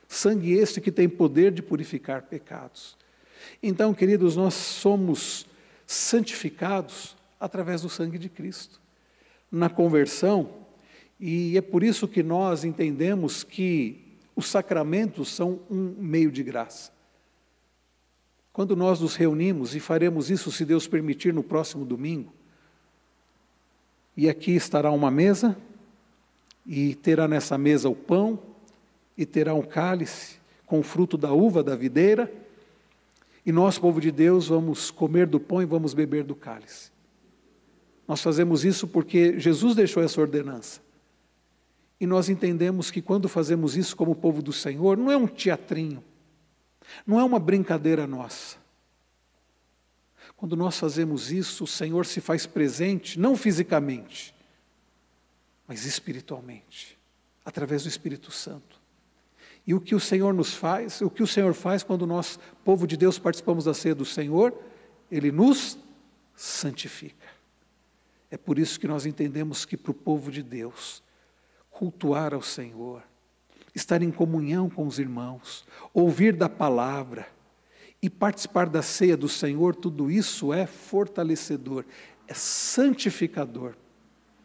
Sangue 0.09 0.53
este 0.53 0.80
que 0.80 0.93
tem 0.93 1.09
poder 1.09 1.53
de 1.53 1.62
purificar 1.62 2.22
pecados. 2.22 2.97
Então, 3.62 3.95
queridos, 3.95 4.36
nós 4.36 4.55
somos 4.55 5.47
santificados 5.86 7.16
através 7.40 7.82
do 7.82 7.88
sangue 7.88 8.18
de 8.18 8.28
Cristo. 8.28 8.80
Na 9.51 9.68
conversão, 9.68 10.51
e 11.18 11.57
é 11.57 11.61
por 11.61 11.82
isso 11.82 12.09
que 12.09 12.22
nós 12.22 12.64
entendemos 12.64 13.45
que 13.45 14.18
os 14.34 14.47
sacramentos 14.47 15.28
são 15.28 15.61
um 15.70 15.95
meio 15.99 16.32
de 16.32 16.43
graça. 16.43 16.90
Quando 18.53 18.76
nós 18.76 19.00
nos 19.00 19.16
reunimos, 19.16 19.74
e 19.74 19.80
faremos 19.80 20.30
isso, 20.30 20.53
se 20.53 20.64
Deus 20.64 20.86
permitir, 20.86 21.32
no 21.32 21.42
próximo 21.42 21.84
domingo, 21.84 22.32
e 24.16 24.28
aqui 24.28 24.53
estará 24.53 24.90
uma 24.90 25.11
mesa, 25.11 25.57
e 26.66 26.94
terá 26.94 27.26
nessa 27.26 27.57
mesa 27.57 27.88
o 27.88 27.94
pão, 27.94 28.38
e 29.16 29.24
terá 29.24 29.55
um 29.55 29.62
cálice 29.62 30.36
com 30.66 30.80
o 30.80 30.82
fruto 30.82 31.16
da 31.16 31.32
uva 31.32 31.62
da 31.62 31.74
videira, 31.74 32.30
e 33.44 33.50
nós, 33.50 33.78
povo 33.78 34.00
de 34.00 34.12
Deus, 34.12 34.48
vamos 34.48 34.90
comer 34.90 35.26
do 35.26 35.40
pão 35.40 35.61
e 35.62 35.66
vamos 35.66 35.94
beber 35.94 36.22
do 36.22 36.34
cálice. 36.34 36.92
Nós 38.07 38.20
fazemos 38.20 38.64
isso 38.64 38.86
porque 38.86 39.38
Jesus 39.38 39.74
deixou 39.74 40.03
essa 40.03 40.20
ordenança. 40.20 40.80
E 41.98 42.07
nós 42.07 42.28
entendemos 42.28 42.90
que 42.90 43.00
quando 43.00 43.28
fazemos 43.28 43.76
isso 43.76 43.96
como 43.96 44.14
povo 44.14 44.42
do 44.42 44.53
Senhor, 44.53 44.96
não 44.96 45.11
é 45.11 45.16
um 45.16 45.26
teatrinho, 45.26 46.03
não 47.07 47.18
é 47.18 47.24
uma 47.24 47.39
brincadeira 47.39 48.07
nossa. 48.07 48.57
Quando 50.37 50.57
nós 50.57 50.78
fazemos 50.78 51.30
isso, 51.30 51.64
o 51.64 51.66
Senhor 51.68 52.05
se 52.05 52.20
faz 52.20 52.47
presente, 52.47 53.18
não 53.18 53.37
fisicamente, 53.37 54.35
mas 55.68 55.85
espiritualmente, 55.85 56.99
através 57.45 57.85
do 57.85 57.89
Espírito 57.89 58.30
Santo. 58.33 58.80
E 59.64 59.72
o 59.72 59.80
que 59.80 59.95
o 59.95 60.01
Senhor 60.01 60.35
nos 60.35 60.53
faz, 60.53 61.01
o 61.01 61.09
que 61.09 61.22
o 61.22 61.26
Senhor 61.26 61.55
faz 61.55 61.85
quando 61.85 62.07
nós, 62.07 62.39
povo 62.64 62.87
de 62.87 62.97
Deus, 62.97 63.18
participamos 63.18 63.66
da 63.66 63.74
ceia 63.74 63.95
do 63.95 64.05
Senhor, 64.05 64.53
Ele 65.11 65.30
nos 65.30 65.78
santifica. 66.35 67.28
É 68.28 68.37
por 68.37 68.59
isso 68.59 68.80
que 68.80 68.89
nós 68.89 69.07
entendemos 69.07 69.64
que 69.64 69.76
para 69.76 69.93
o 69.93 69.95
povo 69.95 70.33
de 70.33 70.43
Deus, 70.43 71.03
cultuar 71.70 72.35
ao 72.35 72.43
Senhor, 72.43 73.05
estar 73.74 74.02
em 74.02 74.10
comunhão 74.10 74.68
com 74.68 74.86
os 74.86 74.98
irmãos, 74.98 75.64
ouvir 75.92 76.34
da 76.34 76.48
palavra 76.48 77.26
e 78.02 78.10
participar 78.10 78.68
da 78.68 78.82
ceia 78.82 79.16
do 79.16 79.28
Senhor, 79.28 79.74
tudo 79.74 80.10
isso 80.10 80.52
é 80.52 80.66
fortalecedor, 80.66 81.84
é 82.26 82.34
santificador 82.34 83.74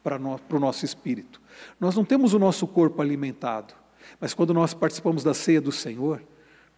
para, 0.03 0.19
nós, 0.19 0.39
para 0.41 0.57
o 0.57 0.59
nosso 0.59 0.85
espírito. 0.85 1.41
Nós 1.79 1.95
não 1.95 2.05
temos 2.05 2.33
o 2.33 2.39
nosso 2.39 2.67
corpo 2.67 3.01
alimentado, 3.01 3.73
mas 4.21 4.33
quando 4.33 4.53
nós 4.53 4.73
participamos 4.73 5.23
da 5.23 5.33
ceia 5.33 5.59
do 5.59 5.71
Senhor, 5.71 6.21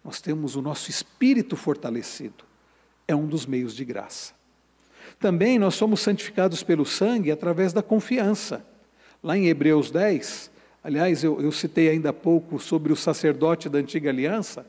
nós 0.02 0.20
temos 0.20 0.56
o 0.56 0.62
nosso 0.62 0.90
espírito 0.90 1.56
fortalecido. 1.56 2.44
É 3.06 3.14
um 3.14 3.26
dos 3.26 3.44
meios 3.46 3.74
de 3.74 3.84
graça. 3.84 4.32
Também 5.18 5.58
nós 5.58 5.74
somos 5.74 6.00
santificados 6.00 6.62
pelo 6.62 6.86
sangue 6.86 7.30
através 7.30 7.72
da 7.72 7.82
confiança. 7.82 8.64
Lá 9.22 9.36
em 9.36 9.48
Hebreus 9.48 9.90
10, 9.90 10.50
aliás, 10.82 11.22
eu, 11.22 11.40
eu 11.40 11.52
citei 11.52 11.88
ainda 11.88 12.10
há 12.10 12.12
pouco 12.12 12.58
sobre 12.58 12.92
o 12.92 12.96
sacerdote 12.96 13.68
da 13.68 13.78
antiga 13.78 14.10
aliança, 14.10 14.66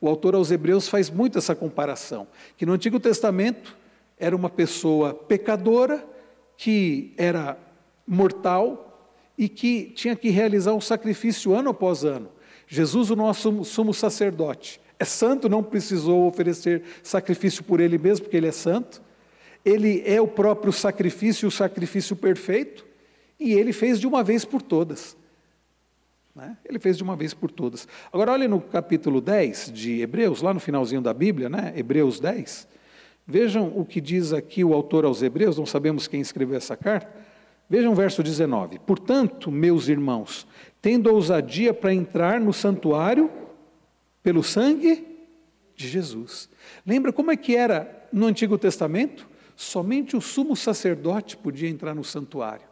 o 0.00 0.08
autor 0.08 0.34
aos 0.34 0.50
Hebreus 0.50 0.88
faz 0.88 1.08
muito 1.08 1.38
essa 1.38 1.54
comparação, 1.54 2.26
que 2.56 2.66
no 2.66 2.72
Antigo 2.72 2.98
Testamento 2.98 3.76
era 4.18 4.34
uma 4.34 4.50
pessoa 4.50 5.14
pecadora, 5.14 6.04
que 6.56 7.12
era 7.16 7.56
mortal 8.06 9.10
e 9.38 9.48
que 9.48 9.92
tinha 9.94 10.16
que 10.16 10.28
realizar 10.28 10.72
um 10.74 10.80
sacrifício 10.80 11.54
ano 11.54 11.70
após 11.70 12.04
ano. 12.04 12.28
Jesus, 12.66 13.10
o 13.10 13.16
nosso 13.16 13.64
sumo 13.64 13.94
sacerdote, 13.94 14.80
é 14.98 15.04
santo, 15.04 15.48
não 15.48 15.62
precisou 15.62 16.28
oferecer 16.28 16.82
sacrifício 17.02 17.64
por 17.64 17.80
ele 17.80 17.98
mesmo, 17.98 18.24
porque 18.24 18.36
ele 18.36 18.46
é 18.46 18.52
santo. 18.52 19.02
Ele 19.64 20.02
é 20.06 20.20
o 20.20 20.28
próprio 20.28 20.72
sacrifício, 20.72 21.48
o 21.48 21.50
sacrifício 21.50 22.14
perfeito, 22.14 22.86
e 23.38 23.52
ele 23.52 23.72
fez 23.72 23.98
de 23.98 24.06
uma 24.06 24.22
vez 24.22 24.44
por 24.44 24.62
todas. 24.62 25.16
Né? 26.34 26.56
Ele 26.64 26.78
fez 26.78 26.96
de 26.96 27.02
uma 27.02 27.14
vez 27.14 27.34
por 27.34 27.50
todas. 27.50 27.86
Agora, 28.12 28.32
olhe 28.32 28.48
no 28.48 28.60
capítulo 28.60 29.20
10 29.20 29.70
de 29.72 30.00
Hebreus, 30.00 30.40
lá 30.40 30.54
no 30.54 30.60
finalzinho 30.60 31.02
da 31.02 31.12
Bíblia, 31.12 31.48
né? 31.48 31.72
Hebreus 31.76 32.18
10. 32.18 32.66
Vejam 33.26 33.72
o 33.76 33.84
que 33.84 34.00
diz 34.00 34.32
aqui 34.32 34.64
o 34.64 34.74
autor 34.74 35.04
aos 35.04 35.22
Hebreus, 35.22 35.58
não 35.58 35.66
sabemos 35.66 36.08
quem 36.08 36.20
escreveu 36.20 36.56
essa 36.56 36.76
carta. 36.76 37.12
Vejam 37.68 37.92
o 37.92 37.94
verso 37.94 38.22
19: 38.22 38.78
Portanto, 38.80 39.50
meus 39.50 39.88
irmãos, 39.88 40.46
tendo 40.80 41.12
ousadia 41.12 41.72
para 41.72 41.94
entrar 41.94 42.40
no 42.40 42.52
santuário 42.52 43.30
pelo 44.22 44.42
sangue 44.42 45.06
de 45.74 45.88
Jesus. 45.88 46.48
Lembra 46.86 47.12
como 47.12 47.30
é 47.30 47.36
que 47.36 47.56
era 47.56 48.08
no 48.12 48.26
Antigo 48.26 48.58
Testamento? 48.58 49.28
Somente 49.54 50.16
o 50.16 50.20
sumo 50.20 50.56
sacerdote 50.56 51.36
podia 51.36 51.68
entrar 51.68 51.94
no 51.94 52.04
santuário. 52.04 52.71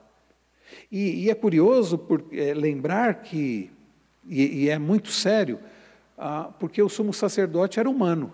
E, 0.90 1.24
e 1.24 1.30
é 1.30 1.34
curioso 1.34 1.96
por, 1.96 2.24
é, 2.32 2.52
lembrar 2.54 3.22
que, 3.22 3.70
e, 4.26 4.64
e, 4.64 4.68
é 4.68 4.78
muito 4.78 5.10
sério, 5.10 5.60
ah, 6.16 6.52
porque 6.58 6.82
o 6.82 6.88
sumo 6.88 7.12
sacerdote 7.12 7.78
era 7.78 7.88
humano, 7.88 8.32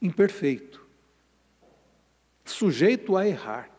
imperfeito, 0.00 0.86
sujeito 2.44 3.16
a 3.16 3.26
errar. 3.26 3.70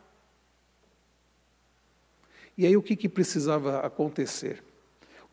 E 2.58 2.66
aí 2.66 2.76
o 2.76 2.82
que, 2.82 2.96
que 2.96 3.08
precisava 3.08 3.80
acontecer? 3.80 4.64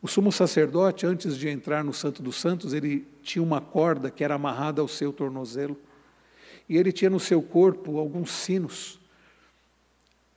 O 0.01 0.07
sumo 0.07 0.31
sacerdote, 0.31 1.05
antes 1.05 1.37
de 1.37 1.49
entrar 1.49 1.83
no 1.83 1.93
Santo 1.93 2.21
dos 2.21 2.35
Santos, 2.35 2.73
ele 2.73 3.07
tinha 3.23 3.43
uma 3.43 3.59
corda 3.59 4.11
que 4.11 4.23
era 4.23 4.35
amarrada 4.35 4.79
ao 4.79 4.87
seu 4.87 5.11
tornozelo. 5.11 5.77
E 6.69 6.77
ele 6.77 6.91
tinha 6.91 7.09
no 7.09 7.19
seu 7.19 7.41
corpo 7.41 7.97
alguns 7.97 8.31
sinos 8.31 8.99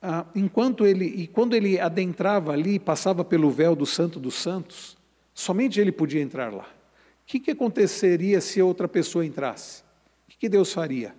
ah, 0.01 0.25
enquanto 0.33 0.85
ele, 0.85 1.05
e 1.05 1.27
quando 1.27 1.55
ele 1.55 1.79
adentrava 1.79 2.53
ali, 2.53 2.79
passava 2.79 3.23
pelo 3.23 3.51
véu 3.51 3.75
do 3.75 3.85
Santo 3.85 4.19
dos 4.19 4.33
Santos, 4.33 4.97
somente 5.33 5.79
ele 5.79 5.91
podia 5.91 6.21
entrar 6.21 6.51
lá. 6.51 6.63
O 6.63 7.25
que, 7.25 7.39
que 7.39 7.51
aconteceria 7.51 8.41
se 8.41 8.61
outra 8.61 8.87
pessoa 8.87 9.25
entrasse? 9.25 9.83
O 10.25 10.31
que, 10.31 10.37
que 10.37 10.49
Deus 10.49 10.73
faria? 10.73 11.15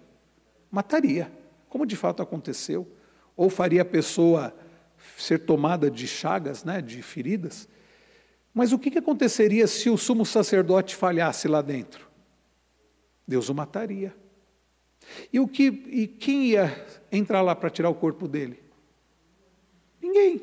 Mataria, 0.71 1.31
como 1.69 1.87
de 1.87 1.97
fato 1.97 2.23
aconteceu. 2.23 2.87
Ou 3.37 3.49
faria 3.49 3.83
a 3.83 3.85
pessoa 3.85 4.55
ser 5.17 5.39
tomada 5.41 5.91
de 5.91 6.07
chagas, 6.07 6.65
né, 6.65 6.83
de 6.83 7.01
feridas. 7.03 7.69
Mas 8.53 8.73
o 8.73 8.79
que, 8.79 8.91
que 8.91 8.99
aconteceria 8.99 9.67
se 9.67 9.89
o 9.89 9.97
sumo 9.97 10.27
sacerdote 10.27 10.97
falhasse 10.97 11.49
lá 11.49 11.63
dentro? 11.63 12.07
Deus 13.27 13.49
o 13.49 13.55
mataria. 13.55 14.15
E, 15.33 15.41
o 15.41 15.49
que, 15.49 15.67
e 15.67 16.07
quem 16.07 16.47
ia 16.47 16.87
entrar 17.11 17.43
lá 17.43 17.55
para 17.55 17.71
tirar 17.71 17.89
o 17.89 17.95
corpo 17.95 18.29
dele? 18.29 18.62
Ninguém. 20.13 20.43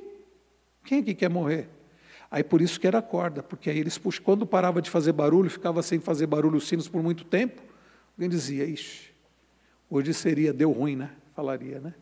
Quem 0.84 1.00
é 1.00 1.04
que 1.04 1.14
quer 1.14 1.30
morrer? 1.30 1.70
Aí 2.32 2.44
por 2.44 2.62
isso 2.62 2.80
que 2.80 2.88
era 2.88 3.02
corda, 3.02 3.44
porque 3.44 3.70
aí 3.70 3.78
eles 3.78 3.98
puxam, 3.98 4.24
quando 4.24 4.46
parava 4.46 4.82
de 4.82 4.90
fazer 4.90 5.12
barulho, 5.12 5.50
ficava 5.50 5.84
sem 5.84 6.00
fazer 6.00 6.26
barulho 6.26 6.58
os 6.58 6.68
sinos 6.68 6.88
por 6.88 7.04
muito 7.04 7.24
tempo, 7.24 7.62
alguém 8.16 8.30
dizia, 8.30 8.66
ixi, 8.66 9.12
hoje 9.90 10.14
seria, 10.14 10.52
deu 10.52 10.72
ruim, 10.72 10.96
né? 10.96 11.12
Falaria, 11.36 11.80
né? 11.80 11.94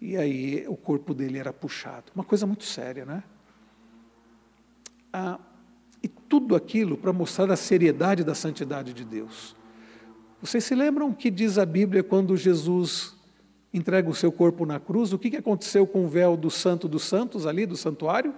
E 0.00 0.16
aí 0.16 0.64
o 0.66 0.76
corpo 0.76 1.14
dele 1.14 1.38
era 1.38 1.52
puxado. 1.52 2.10
Uma 2.14 2.24
coisa 2.24 2.46
muito 2.46 2.64
séria, 2.64 3.04
né? 3.04 3.22
Ah, 5.12 5.38
e 6.02 6.08
tudo 6.08 6.56
aquilo 6.56 6.96
para 6.96 7.12
mostrar 7.12 7.50
a 7.50 7.56
seriedade 7.56 8.24
da 8.24 8.34
santidade 8.34 8.92
de 8.92 9.04
Deus. 9.04 9.54
Vocês 10.40 10.64
se 10.64 10.74
lembram 10.74 11.10
o 11.10 11.14
que 11.14 11.30
diz 11.30 11.58
a 11.58 11.66
Bíblia 11.66 12.02
quando 12.02 12.36
Jesus 12.36 13.14
entrega 13.72 14.08
o 14.08 14.14
seu 14.14 14.32
corpo 14.32 14.66
na 14.66 14.80
cruz, 14.80 15.12
o 15.12 15.18
que 15.18 15.36
aconteceu 15.36 15.86
com 15.86 16.04
o 16.04 16.08
véu 16.08 16.36
do 16.36 16.50
Santo 16.50 16.88
dos 16.88 17.04
Santos 17.04 17.46
ali, 17.46 17.66
do 17.66 17.76
santuário? 17.76 18.34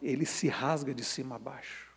Ele 0.00 0.24
se 0.24 0.48
rasga 0.48 0.94
de 0.94 1.04
cima 1.04 1.36
a 1.36 1.38
baixo. 1.38 1.88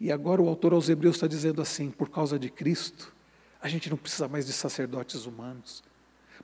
E 0.00 0.10
agora 0.10 0.40
o 0.42 0.48
autor 0.48 0.72
aos 0.72 0.88
Hebreus 0.88 1.16
está 1.16 1.26
dizendo 1.26 1.60
assim: 1.60 1.90
por 1.90 2.08
causa 2.08 2.38
de 2.38 2.50
Cristo, 2.50 3.14
a 3.60 3.68
gente 3.68 3.90
não 3.90 3.96
precisa 3.96 4.28
mais 4.28 4.46
de 4.46 4.52
sacerdotes 4.52 5.26
humanos 5.26 5.82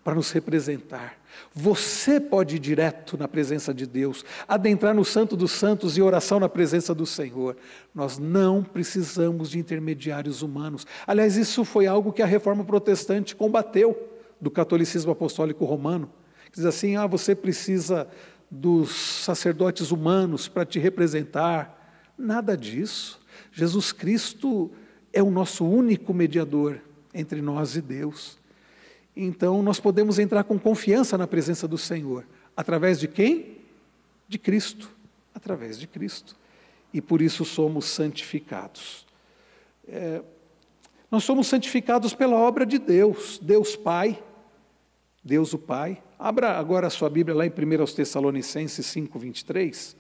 para 0.03 0.15
nos 0.15 0.31
representar. 0.31 1.19
Você 1.55 2.21
pode 2.21 2.57
ir 2.57 2.59
direto 2.59 3.17
na 3.17 3.29
presença 3.29 3.73
de 3.73 3.87
Deus, 3.87 4.25
adentrar 4.47 4.95
no 4.95 5.05
Santo 5.05 5.37
dos 5.37 5.53
Santos 5.53 5.97
e 5.97 6.03
oração 6.03 6.41
na 6.41 6.49
presença 6.49 6.95
do 6.95 7.07
Senhor. 7.07 7.57
Nós 7.95 8.19
não 8.19 8.63
precisamos 8.63 9.51
de 9.51 9.59
intermediários 9.59 10.43
humanos. 10.43 10.87
Aliás, 11.07 11.37
isso 11.37 11.65
foi 11.65 11.87
algo 11.87 12.13
que 12.13 12.23
a 12.23 12.27
reforma 12.27 12.65
protestante 12.65 13.37
combateu 13.37 14.11
do 14.41 14.51
catolicismo 14.51 15.13
apostólico 15.13 15.65
romano. 15.65 16.11
Diz 16.53 16.65
assim: 16.65 16.97
ah, 16.97 17.07
você 17.07 17.35
precisa 17.35 18.09
dos 18.51 18.91
sacerdotes 18.91 19.91
humanos 19.91 20.49
para 20.49 20.67
te 20.67 20.79
representar. 20.79 22.13
Nada 22.19 22.57
disso. 22.57 23.21
Jesus 23.51 23.93
Cristo 23.93 24.71
é 25.13 25.23
o 25.23 25.31
nosso 25.31 25.65
único 25.65 26.13
mediador 26.13 26.81
entre 27.15 27.41
nós 27.41 27.77
e 27.77 27.81
Deus. 27.81 28.39
Então 29.15 29.63
nós 29.63 29.79
podemos 29.79 30.19
entrar 30.19 30.45
com 30.45 30.59
confiança 30.59 31.19
na 31.19 31.27
presença 31.27 31.69
do 31.69 31.77
Senhor. 31.77 32.27
Através 32.57 32.99
de 32.99 33.09
quem? 33.09 33.59
De 34.29 34.39
Cristo. 34.39 34.91
Através 35.35 35.79
de 35.79 35.87
Cristo. 35.87 36.37
E 36.93 37.01
por 37.01 37.21
isso 37.21 37.45
somos 37.45 37.87
santificados. 37.87 39.07
É, 39.87 40.23
nós 41.11 41.25
somos 41.25 41.47
santificados 41.47 42.15
pela 42.15 42.37
obra 42.37 42.65
de 42.65 42.79
Deus, 42.79 43.39
Deus 43.43 43.77
Pai, 43.77 44.23
Deus 45.23 45.53
o 45.53 45.59
Pai. 45.59 46.03
Abra 46.19 46.59
agora 46.59 46.87
a 46.87 46.91
sua 46.91 47.11
Bíblia 47.11 47.37
lá 47.37 47.47
em 47.47 47.51
1 47.51 47.85
Tessalonicenses 47.95 48.87
5, 48.87 49.19
23. 49.19 49.97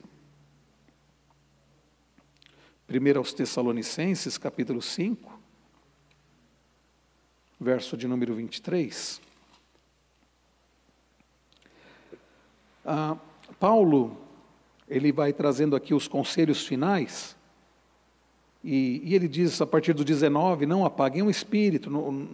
1 2.88 3.34
Tessalonicenses, 3.34 4.36
capítulo 4.36 4.82
5, 4.82 5.31
verso 7.62 7.96
de 7.96 8.06
número 8.06 8.34
23. 8.34 9.20
Ah, 12.84 13.16
Paulo, 13.58 14.16
ele 14.88 15.12
vai 15.12 15.32
trazendo 15.32 15.76
aqui 15.76 15.94
os 15.94 16.08
conselhos 16.08 16.66
finais 16.66 17.36
e, 18.64 19.02
e, 19.04 19.14
ele 19.14 19.26
diz 19.26 19.60
a 19.60 19.66
partir 19.66 19.92
do 19.92 20.04
19: 20.04 20.66
não 20.66 20.84
apaguem 20.84 21.22
o 21.22 21.30
espírito, 21.30 21.90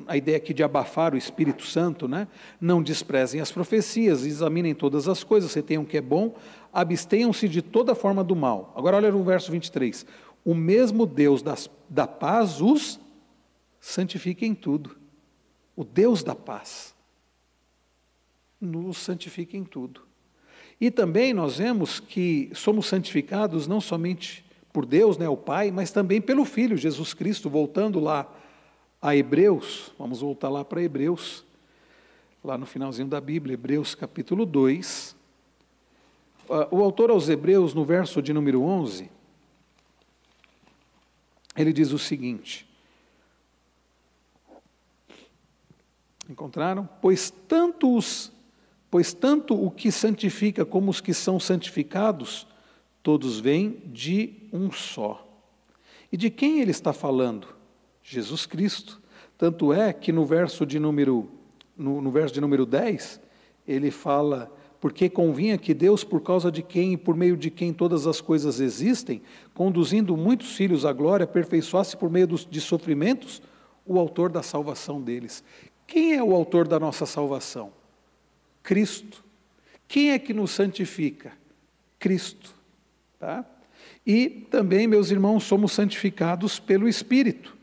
a 0.06 0.16
ideia 0.16 0.36
aqui 0.36 0.52
de 0.52 0.62
abafar 0.62 1.14
o 1.14 1.16
Espírito 1.16 1.64
Santo, 1.64 2.06
né? 2.06 2.28
não 2.60 2.82
desprezem 2.82 3.40
as 3.40 3.50
profecias, 3.50 4.26
examinem 4.26 4.74
todas 4.74 5.08
as 5.08 5.24
coisas, 5.24 5.50
se 5.50 5.62
tenham 5.62 5.84
o 5.84 5.86
que 5.86 5.96
é 5.96 6.02
bom, 6.02 6.34
abstenham-se 6.70 7.48
de 7.48 7.62
toda 7.62 7.94
forma 7.94 8.22
do 8.22 8.36
mal. 8.36 8.74
Agora 8.76 8.98
olha 8.98 9.10
no 9.10 9.24
verso 9.24 9.50
23: 9.50 10.04
o 10.44 10.54
mesmo 10.54 11.06
Deus 11.06 11.40
das, 11.40 11.70
da 11.88 12.06
paz 12.06 12.60
os 12.60 13.00
santifica 13.80 14.44
em 14.44 14.54
tudo. 14.54 14.97
O 15.78 15.84
Deus 15.84 16.24
da 16.24 16.34
paz 16.34 16.92
nos 18.60 18.96
santifica 18.98 19.56
em 19.56 19.62
tudo. 19.62 20.00
E 20.80 20.90
também 20.90 21.32
nós 21.32 21.58
vemos 21.58 22.00
que 22.00 22.50
somos 22.52 22.86
santificados 22.86 23.68
não 23.68 23.80
somente 23.80 24.44
por 24.72 24.84
Deus, 24.84 25.16
né, 25.16 25.28
o 25.28 25.36
Pai, 25.36 25.70
mas 25.70 25.92
também 25.92 26.20
pelo 26.20 26.44
Filho, 26.44 26.76
Jesus 26.76 27.14
Cristo, 27.14 27.48
voltando 27.48 28.00
lá 28.00 28.28
a 29.00 29.14
Hebreus, 29.14 29.92
vamos 29.96 30.20
voltar 30.20 30.48
lá 30.48 30.64
para 30.64 30.82
Hebreus, 30.82 31.44
lá 32.42 32.58
no 32.58 32.66
finalzinho 32.66 33.06
da 33.06 33.20
Bíblia, 33.20 33.54
Hebreus 33.54 33.94
capítulo 33.94 34.44
2. 34.44 35.14
Ah, 36.50 36.66
o 36.72 36.82
autor 36.82 37.08
aos 37.08 37.28
Hebreus, 37.28 37.72
no 37.72 37.84
verso 37.84 38.20
de 38.20 38.32
número 38.32 38.62
11, 38.62 39.08
ele 41.56 41.72
diz 41.72 41.92
o 41.92 42.00
seguinte: 42.00 42.67
Encontraram? 46.28 46.88
Pois 47.00 47.32
tanto 47.46 47.96
os 47.96 48.32
pois 48.90 49.12
tanto 49.12 49.54
o 49.54 49.70
que 49.70 49.92
santifica 49.92 50.64
como 50.64 50.90
os 50.90 50.98
que 50.98 51.12
são 51.12 51.38
santificados 51.38 52.46
Todos 53.08 53.40
vêm 53.40 53.80
de 53.86 54.34
um 54.52 54.70
só. 54.70 55.26
E 56.12 56.16
de 56.16 56.28
quem 56.28 56.60
ele 56.60 56.70
está 56.70 56.92
falando? 56.92 57.48
Jesus 58.02 58.44
Cristo. 58.44 59.00
Tanto 59.36 59.72
é 59.72 59.94
que 59.94 60.12
no 60.12 60.26
verso 60.26 60.66
de 60.66 60.78
número, 60.78 61.26
no, 61.74 62.02
no 62.02 62.10
verso 62.10 62.34
de 62.34 62.40
número 62.40 62.66
10, 62.66 63.20
ele 63.66 63.90
fala, 63.90 64.52
porque 64.80 65.08
convinha 65.08 65.56
que 65.56 65.72
Deus, 65.72 66.02
por 66.02 66.20
causa 66.20 66.50
de 66.50 66.62
quem 66.62 66.94
e 66.94 66.96
por 66.96 67.16
meio 67.16 67.34
de 67.34 67.50
quem 67.50 67.72
todas 67.72 68.06
as 68.06 68.20
coisas 68.20 68.60
existem, 68.60 69.22
conduzindo 69.54 70.16
muitos 70.16 70.56
filhos 70.56 70.84
à 70.84 70.92
glória, 70.92 71.24
aperfeiçoasse 71.24 71.96
por 71.96 72.10
meio 72.10 72.26
dos, 72.26 72.44
de 72.44 72.60
sofrimentos 72.60 73.40
o 73.86 73.98
autor 73.98 74.30
da 74.30 74.42
salvação 74.42 75.00
deles. 75.00 75.42
Quem 75.88 76.14
é 76.14 76.22
o 76.22 76.34
autor 76.34 76.68
da 76.68 76.78
nossa 76.78 77.06
salvação? 77.06 77.72
Cristo. 78.62 79.24
Quem 79.88 80.10
é 80.10 80.18
que 80.18 80.34
nos 80.34 80.50
santifica? 80.50 81.32
Cristo. 81.98 82.54
Tá? 83.18 83.42
E 84.06 84.28
também, 84.28 84.86
meus 84.86 85.10
irmãos, 85.10 85.44
somos 85.44 85.72
santificados 85.72 86.60
pelo 86.60 86.86
Espírito, 86.86 87.56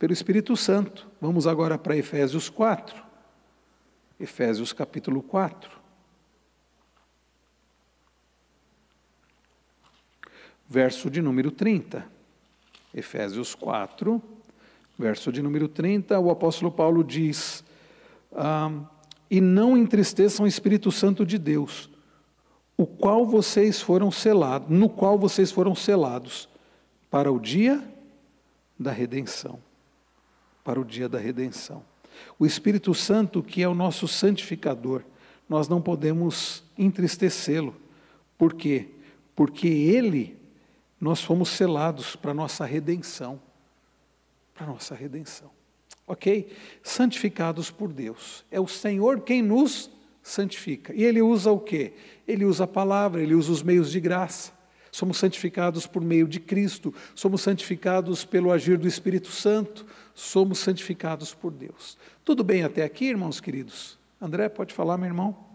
pelo 0.00 0.12
Espírito 0.12 0.56
Santo. 0.56 1.08
Vamos 1.20 1.46
agora 1.46 1.78
para 1.78 1.96
Efésios 1.96 2.50
4. 2.50 3.00
Efésios 4.18 4.72
capítulo 4.72 5.22
4. 5.22 5.70
Verso 10.68 11.08
de 11.08 11.22
número 11.22 11.52
30. 11.52 12.04
Efésios 12.92 13.54
4, 13.54 14.20
verso 15.02 15.32
de 15.32 15.42
número 15.42 15.66
30, 15.66 16.18
o 16.20 16.30
apóstolo 16.30 16.70
Paulo 16.70 17.02
diz: 17.02 17.64
ah, 18.32 18.70
E 19.28 19.40
não 19.40 19.76
entristeçam 19.76 20.44
o 20.44 20.48
Espírito 20.48 20.92
Santo 20.92 21.26
de 21.26 21.38
Deus 21.38 21.90
o 22.76 22.86
qual 22.86 23.26
vocês 23.26 23.80
foram 23.80 24.10
selados, 24.10 24.68
no 24.68 24.88
qual 24.88 25.18
vocês 25.18 25.52
foram 25.52 25.74
selados 25.74 26.48
para 27.10 27.30
o 27.30 27.38
dia 27.38 27.82
da 28.78 28.90
redenção. 28.90 29.58
Para 30.64 30.80
o 30.80 30.84
dia 30.84 31.08
da 31.08 31.18
redenção. 31.18 31.84
O 32.38 32.46
Espírito 32.46 32.94
Santo, 32.94 33.42
que 33.42 33.62
é 33.62 33.68
o 33.68 33.74
nosso 33.74 34.08
santificador, 34.08 35.02
nós 35.48 35.68
não 35.68 35.82
podemos 35.82 36.64
entristecê-lo. 36.78 37.76
Por 38.38 38.54
quê? 38.54 38.88
Porque 39.36 39.68
ele 39.68 40.36
nós 41.00 41.20
fomos 41.20 41.50
selados 41.50 42.16
para 42.16 42.30
a 42.30 42.34
nossa 42.34 42.64
redenção. 42.64 43.40
Para 44.54 44.66
a 44.66 44.70
nossa 44.70 44.94
redenção. 44.94 45.50
Ok? 46.06 46.52
Santificados 46.82 47.70
por 47.70 47.92
Deus. 47.92 48.44
É 48.50 48.60
o 48.60 48.68
Senhor 48.68 49.20
quem 49.20 49.42
nos 49.42 49.90
santifica. 50.22 50.94
E 50.94 51.02
ele 51.04 51.20
usa 51.20 51.50
o 51.50 51.58
quê? 51.58 51.94
Ele 52.26 52.44
usa 52.44 52.64
a 52.64 52.66
palavra, 52.66 53.22
ele 53.22 53.34
usa 53.34 53.50
os 53.50 53.62
meios 53.62 53.90
de 53.90 54.00
graça. 54.00 54.52
Somos 54.90 55.16
santificados 55.16 55.86
por 55.86 56.02
meio 56.02 56.28
de 56.28 56.38
Cristo, 56.38 56.94
somos 57.14 57.40
santificados 57.40 58.26
pelo 58.26 58.52
agir 58.52 58.76
do 58.76 58.86
Espírito 58.86 59.28
Santo, 59.28 59.86
somos 60.14 60.58
santificados 60.58 61.32
por 61.32 61.50
Deus. 61.50 61.96
Tudo 62.22 62.44
bem 62.44 62.62
até 62.62 62.84
aqui, 62.84 63.06
irmãos 63.06 63.40
queridos? 63.40 63.98
André, 64.20 64.50
pode 64.50 64.74
falar, 64.74 64.98
meu 64.98 65.06
irmão? 65.06 65.51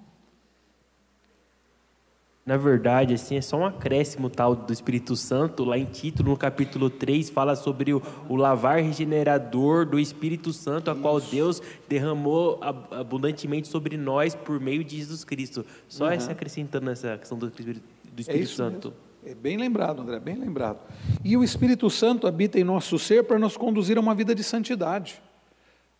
Na 2.47 2.55
verdade, 2.55 3.13
assim, 3.13 3.35
é 3.35 3.41
só 3.41 3.57
um 3.57 3.65
acréscimo 3.65 4.29
tal 4.29 4.55
do 4.55 4.71
Espírito 4.71 5.17
Santo. 5.17 5.65
Lá 5.65 5.77
em 5.77 5.83
Título, 5.83 6.29
no 6.29 6.37
capítulo 6.37 6.89
3, 6.89 7.29
fala 7.29 7.57
sobre 7.57 7.93
o, 7.93 8.01
o 8.29 8.37
lavar 8.37 8.81
regenerador 8.81 9.85
do 9.85 9.99
Espírito 9.99 10.53
Santo, 10.53 10.89
a 10.89 10.93
Isso. 10.93 11.01
qual 11.01 11.19
Deus 11.19 11.61
derramou 11.89 12.57
abundantemente 12.89 13.67
sobre 13.67 13.97
nós 13.97 14.33
por 14.33 14.61
meio 14.61 14.81
de 14.81 14.95
Jesus 14.95 15.25
Cristo. 15.25 15.65
Só 15.89 16.05
uhum. 16.05 16.11
essa 16.11 16.31
acrescentando 16.31 16.89
essa 16.89 17.17
questão 17.17 17.37
do 17.37 17.47
Espírito, 17.47 17.81
do 18.13 18.21
Espírito 18.21 18.51
é 18.53 18.55
Santo. 18.55 18.93
Mesmo. 19.21 19.33
É 19.33 19.35
bem 19.35 19.57
lembrado, 19.57 20.01
André, 20.01 20.17
bem 20.17 20.37
lembrado. 20.37 20.79
E 21.25 21.35
o 21.35 21.43
Espírito 21.43 21.89
Santo 21.89 22.27
habita 22.27 22.57
em 22.57 22.63
nosso 22.63 22.97
ser 22.97 23.25
para 23.25 23.37
nos 23.37 23.57
conduzir 23.57 23.97
a 23.97 23.99
uma 23.99 24.15
vida 24.15 24.33
de 24.33 24.41
santidade. 24.41 25.21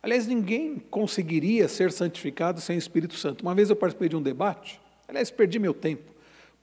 Aliás, 0.02 0.26
ninguém 0.26 0.78
conseguiria 0.78 1.68
ser 1.68 1.92
santificado 1.92 2.58
sem 2.58 2.76
o 2.76 2.78
Espírito 2.78 3.16
Santo. 3.16 3.42
Uma 3.42 3.54
vez 3.54 3.68
eu 3.68 3.76
participei 3.76 4.08
de 4.08 4.16
um 4.16 4.22
debate, 4.22 4.80
aliás, 5.06 5.30
perdi 5.30 5.58
meu 5.58 5.74
tempo 5.74 6.16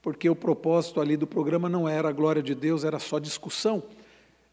porque 0.06 0.30
o 0.30 0.36
propósito 0.36 1.00
ali 1.00 1.16
do 1.16 1.26
programa 1.26 1.68
não 1.68 1.88
era 1.88 2.10
a 2.10 2.12
glória 2.12 2.40
de 2.40 2.54
Deus, 2.54 2.84
era 2.84 3.00
só 3.00 3.18
discussão. 3.18 3.82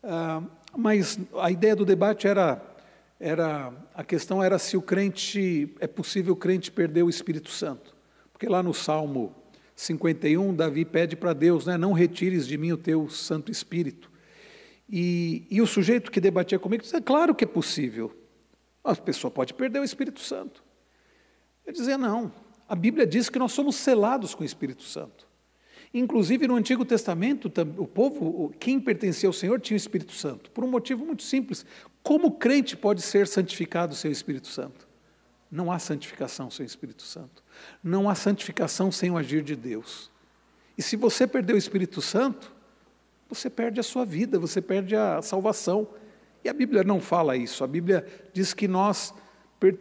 Ah, 0.01 0.41
mas 0.75 1.19
a 1.39 1.51
ideia 1.51 1.75
do 1.75 1.85
debate 1.85 2.27
era, 2.27 2.59
era, 3.19 3.71
a 3.93 4.03
questão 4.03 4.41
era 4.41 4.57
se 4.57 4.75
o 4.75 4.81
crente, 4.81 5.71
é 5.79 5.85
possível 5.85 6.33
o 6.33 6.35
crente 6.35 6.71
perder 6.71 7.03
o 7.03 7.09
Espírito 7.09 7.51
Santo. 7.51 7.95
Porque 8.31 8.49
lá 8.49 8.63
no 8.63 8.73
Salmo 8.73 9.35
51, 9.75 10.55
Davi 10.55 10.85
pede 10.85 11.15
para 11.15 11.33
Deus, 11.33 11.67
né, 11.67 11.77
não 11.77 11.93
retires 11.93 12.47
de 12.47 12.57
mim 12.57 12.71
o 12.71 12.77
teu 12.77 13.07
Santo 13.07 13.51
Espírito. 13.51 14.09
E, 14.89 15.45
e 15.51 15.61
o 15.61 15.67
sujeito 15.67 16.09
que 16.09 16.19
debatia 16.19 16.57
comigo 16.57 16.81
disse, 16.81 16.95
é 16.95 17.01
claro 17.01 17.35
que 17.35 17.43
é 17.43 17.47
possível. 17.47 18.11
A 18.83 18.95
pessoa 18.95 19.29
pode 19.29 19.53
perder 19.53 19.81
o 19.81 19.83
Espírito 19.83 20.19
Santo. 20.19 20.63
Eu 21.63 21.71
dizia, 21.71 21.95
não, 21.95 22.31
a 22.67 22.73
Bíblia 22.75 23.05
diz 23.05 23.29
que 23.29 23.37
nós 23.37 23.51
somos 23.51 23.75
selados 23.75 24.33
com 24.33 24.41
o 24.41 24.47
Espírito 24.47 24.81
Santo. 24.81 25.31
Inclusive 25.93 26.47
no 26.47 26.55
Antigo 26.55 26.83
Testamento, 26.83 27.51
o 27.77 27.85
povo, 27.85 28.51
quem 28.59 28.79
pertencia 28.79 29.29
ao 29.29 29.33
Senhor, 29.33 29.59
tinha 29.61 29.75
o 29.75 29.77
Espírito 29.77 30.13
Santo, 30.13 30.49
por 30.49 30.63
um 30.63 30.67
motivo 30.67 31.05
muito 31.05 31.21
simples. 31.21 31.63
Como 32.01 32.31
crente 32.31 32.75
pode 32.75 33.01
ser 33.01 33.27
santificado 33.27 33.93
sem 33.93 34.09
o 34.09 34.11
Espírito 34.11 34.47
Santo? 34.47 34.87
Não 35.51 35.71
há 35.71 35.77
santificação 35.77 36.49
sem 36.49 36.65
o 36.65 36.67
Espírito 36.67 37.03
Santo. 37.03 37.43
Não 37.83 38.09
há 38.09 38.15
santificação 38.15 38.91
sem 38.91 39.11
o 39.11 39.17
agir 39.17 39.43
de 39.43 39.55
Deus. 39.55 40.09
E 40.75 40.81
se 40.81 40.95
você 40.95 41.27
perder 41.27 41.53
o 41.53 41.57
Espírito 41.57 42.01
Santo, 42.01 42.51
você 43.29 43.47
perde 43.47 43.79
a 43.79 43.83
sua 43.83 44.03
vida, 44.03 44.39
você 44.39 44.59
perde 44.59 44.95
a 44.95 45.21
salvação. 45.21 45.87
E 46.43 46.49
a 46.49 46.53
Bíblia 46.53 46.83
não 46.83 46.99
fala 46.99 47.37
isso. 47.37 47.63
A 47.63 47.67
Bíblia 47.67 48.03
diz 48.33 48.51
que 48.51 48.67
nós, 48.67 49.13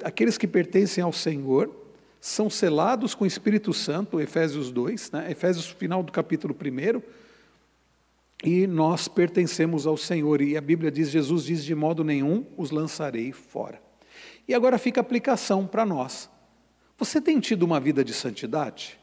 aqueles 0.04 0.36
que 0.36 0.46
pertencem 0.46 1.02
ao 1.02 1.12
Senhor, 1.12 1.74
são 2.25 2.49
selados 2.49 3.16
com 3.16 3.25
o 3.25 3.27
Espírito 3.27 3.73
Santo, 3.73 4.20
Efésios 4.20 4.70
2, 4.70 5.11
né? 5.11 5.33
Efésios 5.33 5.66
final 5.66 6.05
do 6.05 6.12
capítulo 6.12 6.55
1, 6.55 7.03
e 8.45 8.64
nós 8.64 9.09
pertencemos 9.09 9.89
ao 9.89 9.97
Senhor. 9.97 10.41
E 10.41 10.57
a 10.57 10.61
Bíblia 10.61 10.89
diz, 10.89 11.11
Jesus 11.11 11.43
diz, 11.43 11.64
de 11.64 11.75
modo 11.75 12.05
nenhum 12.05 12.47
os 12.57 12.70
lançarei 12.70 13.33
fora. 13.33 13.83
E 14.47 14.55
agora 14.55 14.79
fica 14.79 15.01
a 15.01 15.03
aplicação 15.03 15.66
para 15.66 15.85
nós. 15.85 16.31
Você 16.97 17.20
tem 17.20 17.41
tido 17.41 17.64
uma 17.64 17.81
vida 17.81 18.05
de 18.05 18.14
santidade? 18.14 18.97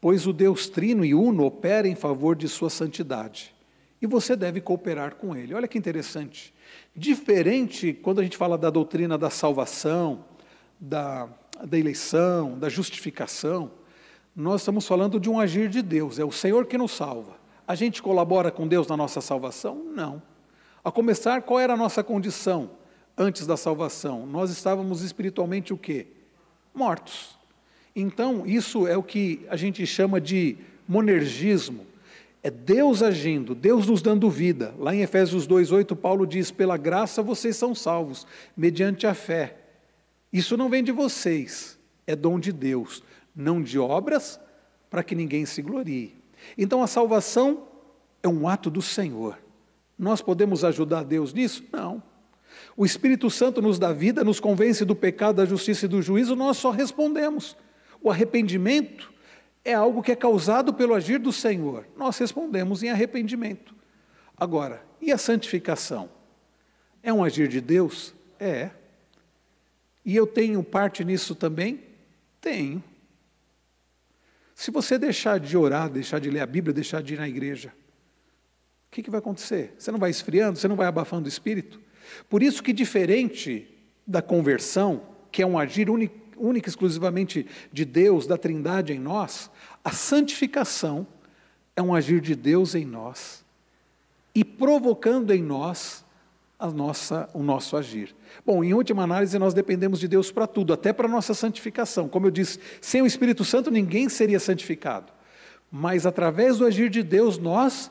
Pois 0.00 0.26
o 0.26 0.32
Deus 0.32 0.68
Trino 0.68 1.04
e 1.04 1.14
Uno 1.14 1.44
opera 1.44 1.86
em 1.86 1.94
favor 1.94 2.34
de 2.34 2.48
sua 2.48 2.70
santidade. 2.70 3.54
E 4.02 4.06
você 4.08 4.34
deve 4.34 4.60
cooperar 4.60 5.14
com 5.14 5.36
ele. 5.36 5.54
Olha 5.54 5.68
que 5.68 5.78
interessante. 5.78 6.52
Diferente 6.92 7.92
quando 7.92 8.18
a 8.18 8.24
gente 8.24 8.36
fala 8.36 8.58
da 8.58 8.68
doutrina 8.68 9.16
da 9.16 9.30
salvação, 9.30 10.24
da, 10.80 11.28
da 11.66 11.78
eleição, 11.78 12.58
da 12.58 12.68
justificação, 12.68 13.70
nós 14.34 14.60
estamos 14.60 14.86
falando 14.86 15.18
de 15.18 15.28
um 15.28 15.38
agir 15.38 15.68
de 15.68 15.82
Deus, 15.82 16.18
é 16.18 16.24
o 16.24 16.32
Senhor 16.32 16.66
que 16.66 16.78
nos 16.78 16.92
salva. 16.92 17.38
A 17.66 17.74
gente 17.74 18.02
colabora 18.02 18.50
com 18.50 18.66
Deus 18.66 18.86
na 18.86 18.96
nossa 18.96 19.20
salvação? 19.20 19.84
Não. 19.94 20.22
A 20.82 20.90
começar, 20.90 21.42
qual 21.42 21.60
era 21.60 21.74
a 21.74 21.76
nossa 21.76 22.02
condição 22.02 22.70
antes 23.16 23.46
da 23.46 23.56
salvação? 23.56 24.26
Nós 24.26 24.50
estávamos 24.50 25.02
espiritualmente 25.02 25.72
o 25.72 25.76
quê? 25.76 26.06
Mortos. 26.74 27.38
Então, 27.94 28.46
isso 28.46 28.86
é 28.86 28.96
o 28.96 29.02
que 29.02 29.46
a 29.48 29.56
gente 29.56 29.84
chama 29.86 30.20
de 30.20 30.56
monergismo. 30.88 31.86
É 32.42 32.50
Deus 32.50 33.02
agindo, 33.02 33.54
Deus 33.54 33.86
nos 33.86 34.00
dando 34.00 34.30
vida. 34.30 34.74
Lá 34.78 34.94
em 34.94 35.02
Efésios 35.02 35.46
2:8, 35.46 35.94
Paulo 35.94 36.26
diz: 36.26 36.50
"Pela 36.50 36.78
graça 36.78 37.22
vocês 37.22 37.56
são 37.56 37.74
salvos, 37.74 38.26
mediante 38.56 39.06
a 39.06 39.12
fé". 39.12 39.59
Isso 40.32 40.56
não 40.56 40.68
vem 40.68 40.82
de 40.82 40.92
vocês, 40.92 41.78
é 42.06 42.14
dom 42.14 42.38
de 42.38 42.52
Deus, 42.52 43.02
não 43.34 43.62
de 43.62 43.78
obras, 43.78 44.38
para 44.88 45.02
que 45.02 45.14
ninguém 45.14 45.44
se 45.44 45.62
glorie. 45.62 46.14
Então 46.56 46.82
a 46.82 46.86
salvação 46.86 47.66
é 48.22 48.28
um 48.28 48.48
ato 48.48 48.70
do 48.70 48.82
Senhor. 48.82 49.38
Nós 49.98 50.22
podemos 50.22 50.64
ajudar 50.64 51.04
Deus 51.04 51.32
nisso? 51.32 51.64
Não. 51.72 52.02
O 52.76 52.84
Espírito 52.84 53.30
Santo 53.30 53.60
nos 53.60 53.78
dá 53.78 53.92
vida, 53.92 54.24
nos 54.24 54.40
convence 54.40 54.84
do 54.84 54.96
pecado, 54.96 55.36
da 55.36 55.44
justiça 55.44 55.84
e 55.84 55.88
do 55.88 56.00
juízo, 56.00 56.34
nós 56.34 56.56
só 56.56 56.70
respondemos. 56.70 57.56
O 58.02 58.10
arrependimento 58.10 59.12
é 59.64 59.74
algo 59.74 60.02
que 60.02 60.12
é 60.12 60.16
causado 60.16 60.72
pelo 60.72 60.94
agir 60.94 61.18
do 61.18 61.32
Senhor. 61.32 61.86
Nós 61.96 62.16
respondemos 62.18 62.82
em 62.82 62.90
arrependimento. 62.90 63.74
Agora, 64.36 64.82
e 65.00 65.12
a 65.12 65.18
santificação? 65.18 66.08
É 67.02 67.12
um 67.12 67.22
agir 67.22 67.48
de 67.48 67.60
Deus? 67.60 68.14
É. 68.38 68.70
E 70.04 70.16
eu 70.16 70.26
tenho 70.26 70.62
parte 70.62 71.04
nisso 71.04 71.34
também? 71.34 71.82
Tenho. 72.40 72.82
Se 74.54 74.70
você 74.70 74.98
deixar 74.98 75.38
de 75.40 75.56
orar, 75.56 75.88
deixar 75.88 76.18
de 76.18 76.30
ler 76.30 76.40
a 76.40 76.46
Bíblia, 76.46 76.72
deixar 76.72 77.02
de 77.02 77.14
ir 77.14 77.18
na 77.18 77.28
igreja, 77.28 77.72
o 78.88 78.90
que, 78.90 79.02
que 79.02 79.10
vai 79.10 79.20
acontecer? 79.20 79.74
Você 79.78 79.90
não 79.90 79.98
vai 79.98 80.10
esfriando, 80.10 80.58
você 80.58 80.68
não 80.68 80.76
vai 80.76 80.86
abafando 80.86 81.26
o 81.26 81.28
espírito? 81.28 81.80
Por 82.28 82.42
isso 82.42 82.62
que 82.62 82.72
diferente 82.72 83.68
da 84.06 84.20
conversão, 84.20 85.02
que 85.30 85.42
é 85.42 85.46
um 85.46 85.58
agir 85.58 85.88
único, 85.88 86.18
única 86.36 86.68
e 86.68 86.70
exclusivamente 86.70 87.46
de 87.72 87.84
Deus, 87.84 88.26
da 88.26 88.36
Trindade 88.36 88.92
em 88.92 88.98
nós, 88.98 89.50
a 89.84 89.92
santificação 89.92 91.06
é 91.76 91.82
um 91.82 91.94
agir 91.94 92.20
de 92.20 92.34
Deus 92.34 92.74
em 92.74 92.84
nós 92.84 93.44
e 94.34 94.44
provocando 94.44 95.30
em 95.32 95.42
nós 95.42 96.04
a 96.58 96.68
nossa, 96.68 97.28
o 97.32 97.42
nosso 97.42 97.76
agir. 97.76 98.14
Bom, 98.44 98.64
em 98.64 98.74
última 98.74 99.02
análise, 99.02 99.38
nós 99.38 99.54
dependemos 99.54 100.00
de 100.00 100.08
Deus 100.08 100.30
para 100.30 100.46
tudo, 100.46 100.72
até 100.72 100.92
para 100.92 101.06
a 101.06 101.10
nossa 101.10 101.34
santificação. 101.34 102.08
Como 102.08 102.26
eu 102.26 102.30
disse, 102.30 102.58
sem 102.80 103.02
o 103.02 103.06
Espírito 103.06 103.44
Santo 103.44 103.70
ninguém 103.70 104.08
seria 104.08 104.40
santificado. 104.40 105.12
Mas 105.70 106.06
através 106.06 106.58
do 106.58 106.66
agir 106.66 106.90
de 106.90 107.02
Deus, 107.02 107.38
nós 107.38 107.90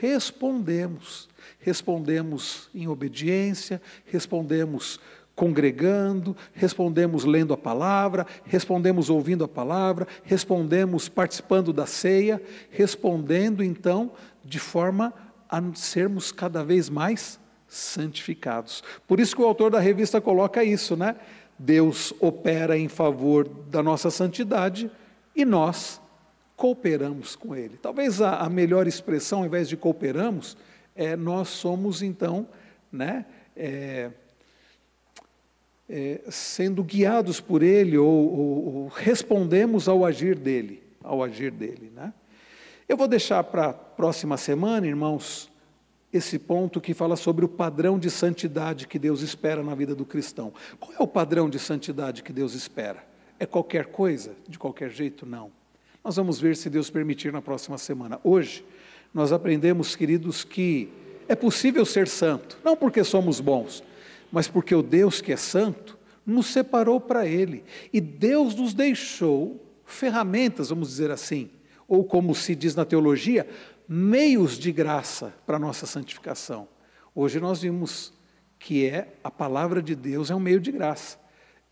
respondemos. 0.00 1.28
Respondemos 1.58 2.70
em 2.74 2.88
obediência, 2.88 3.80
respondemos 4.06 4.98
congregando, 5.34 6.36
respondemos 6.52 7.24
lendo 7.24 7.54
a 7.54 7.56
palavra, 7.56 8.26
respondemos 8.44 9.08
ouvindo 9.08 9.42
a 9.44 9.48
palavra, 9.48 10.06
respondemos 10.22 11.08
participando 11.08 11.72
da 11.72 11.86
ceia, 11.86 12.42
respondendo 12.70 13.62
então 13.62 14.12
de 14.44 14.58
forma 14.58 15.14
a 15.48 15.62
sermos 15.74 16.30
cada 16.30 16.62
vez 16.62 16.90
mais 16.90 17.40
santificados. 17.70 18.82
Por 19.06 19.20
isso 19.20 19.34
que 19.34 19.40
o 19.40 19.46
autor 19.46 19.70
da 19.70 19.78
revista 19.78 20.20
coloca 20.20 20.64
isso, 20.64 20.96
né? 20.96 21.16
Deus 21.56 22.12
opera 22.20 22.76
em 22.76 22.88
favor 22.88 23.46
da 23.48 23.82
nossa 23.82 24.10
santidade 24.10 24.90
e 25.36 25.44
nós 25.44 26.00
cooperamos 26.56 27.36
com 27.36 27.54
Ele. 27.54 27.78
Talvez 27.80 28.20
a, 28.20 28.38
a 28.38 28.50
melhor 28.50 28.88
expressão, 28.88 29.40
ao 29.40 29.46
invés 29.46 29.68
de 29.68 29.76
cooperamos, 29.76 30.56
é 30.96 31.14
nós 31.16 31.48
somos 31.48 32.02
então, 32.02 32.48
né? 32.90 33.24
É, 33.56 34.10
é, 35.88 36.20
sendo 36.28 36.82
guiados 36.82 37.40
por 37.40 37.62
Ele 37.62 37.96
ou, 37.98 38.06
ou, 38.06 38.74
ou, 38.74 38.88
respondemos 38.88 39.88
ao 39.88 40.04
agir 40.04 40.36
dele, 40.36 40.82
ao 41.02 41.22
agir 41.22 41.50
dele, 41.50 41.92
né? 41.94 42.12
Eu 42.88 42.96
vou 42.96 43.06
deixar 43.06 43.44
para 43.44 43.66
a 43.66 43.72
próxima 43.72 44.36
semana, 44.36 44.86
irmãos, 44.86 45.49
esse 46.12 46.38
ponto 46.38 46.80
que 46.80 46.92
fala 46.92 47.16
sobre 47.16 47.44
o 47.44 47.48
padrão 47.48 47.98
de 47.98 48.10
santidade 48.10 48.86
que 48.86 48.98
Deus 48.98 49.22
espera 49.22 49.62
na 49.62 49.74
vida 49.74 49.94
do 49.94 50.04
cristão. 50.04 50.52
Qual 50.78 50.92
é 50.92 51.02
o 51.02 51.06
padrão 51.06 51.48
de 51.48 51.58
santidade 51.58 52.22
que 52.22 52.32
Deus 52.32 52.54
espera? 52.54 53.04
É 53.38 53.46
qualquer 53.46 53.86
coisa? 53.86 54.34
De 54.48 54.58
qualquer 54.58 54.90
jeito? 54.90 55.24
Não. 55.24 55.52
Nós 56.02 56.16
vamos 56.16 56.40
ver 56.40 56.56
se 56.56 56.68
Deus 56.68 56.90
permitir 56.90 57.32
na 57.32 57.40
próxima 57.40 57.78
semana. 57.78 58.18
Hoje, 58.24 58.64
nós 59.14 59.32
aprendemos, 59.32 59.94
queridos, 59.94 60.44
que 60.44 60.88
é 61.28 61.36
possível 61.36 61.84
ser 61.84 62.08
santo, 62.08 62.58
não 62.64 62.76
porque 62.76 63.04
somos 63.04 63.40
bons, 63.40 63.84
mas 64.32 64.48
porque 64.48 64.74
o 64.74 64.82
Deus 64.82 65.20
que 65.20 65.32
é 65.32 65.36
santo 65.36 65.96
nos 66.26 66.46
separou 66.46 67.00
para 67.00 67.26
Ele. 67.26 67.62
E 67.92 68.00
Deus 68.00 68.54
nos 68.54 68.74
deixou 68.74 69.64
ferramentas, 69.84 70.70
vamos 70.70 70.88
dizer 70.88 71.10
assim, 71.10 71.50
ou 71.86 72.04
como 72.04 72.34
se 72.34 72.54
diz 72.54 72.74
na 72.74 72.84
teologia, 72.84 73.48
meios 73.92 74.56
de 74.56 74.70
graça 74.70 75.34
para 75.44 75.56
a 75.56 75.58
nossa 75.58 75.84
santificação. 75.84 76.68
Hoje 77.12 77.40
nós 77.40 77.62
vimos 77.62 78.12
que 78.56 78.86
é 78.86 79.14
a 79.24 79.32
palavra 79.32 79.82
de 79.82 79.96
Deus 79.96 80.30
é 80.30 80.34
um 80.34 80.38
meio 80.38 80.60
de 80.60 80.70
graça. 80.70 81.18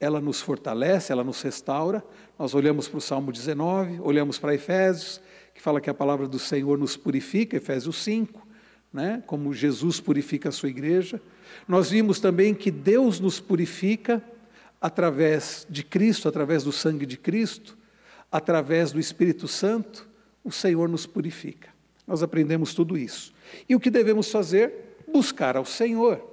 Ela 0.00 0.20
nos 0.20 0.40
fortalece, 0.40 1.12
ela 1.12 1.22
nos 1.22 1.40
restaura. 1.42 2.02
Nós 2.36 2.54
olhamos 2.54 2.88
para 2.88 2.98
o 2.98 3.00
Salmo 3.00 3.30
19, 3.30 4.00
olhamos 4.00 4.36
para 4.36 4.52
Efésios, 4.52 5.20
que 5.54 5.62
fala 5.62 5.80
que 5.80 5.88
a 5.88 5.94
palavra 5.94 6.26
do 6.26 6.40
Senhor 6.40 6.76
nos 6.76 6.96
purifica, 6.96 7.56
Efésios 7.56 8.02
5, 8.02 8.44
né? 8.92 9.22
como 9.24 9.54
Jesus 9.54 10.00
purifica 10.00 10.48
a 10.48 10.52
sua 10.52 10.70
igreja. 10.70 11.22
Nós 11.68 11.88
vimos 11.88 12.18
também 12.18 12.52
que 12.52 12.72
Deus 12.72 13.20
nos 13.20 13.38
purifica 13.38 14.20
através 14.80 15.64
de 15.70 15.84
Cristo, 15.84 16.28
através 16.28 16.64
do 16.64 16.72
sangue 16.72 17.06
de 17.06 17.16
Cristo, 17.16 17.78
através 18.28 18.90
do 18.90 18.98
Espírito 18.98 19.46
Santo, 19.46 20.08
o 20.42 20.50
Senhor 20.50 20.88
nos 20.88 21.06
purifica. 21.06 21.77
Nós 22.08 22.22
aprendemos 22.22 22.72
tudo 22.72 22.96
isso. 22.96 23.34
E 23.68 23.76
o 23.76 23.80
que 23.80 23.90
devemos 23.90 24.30
fazer? 24.30 24.96
Buscar 25.12 25.58
ao 25.58 25.66
Senhor. 25.66 26.26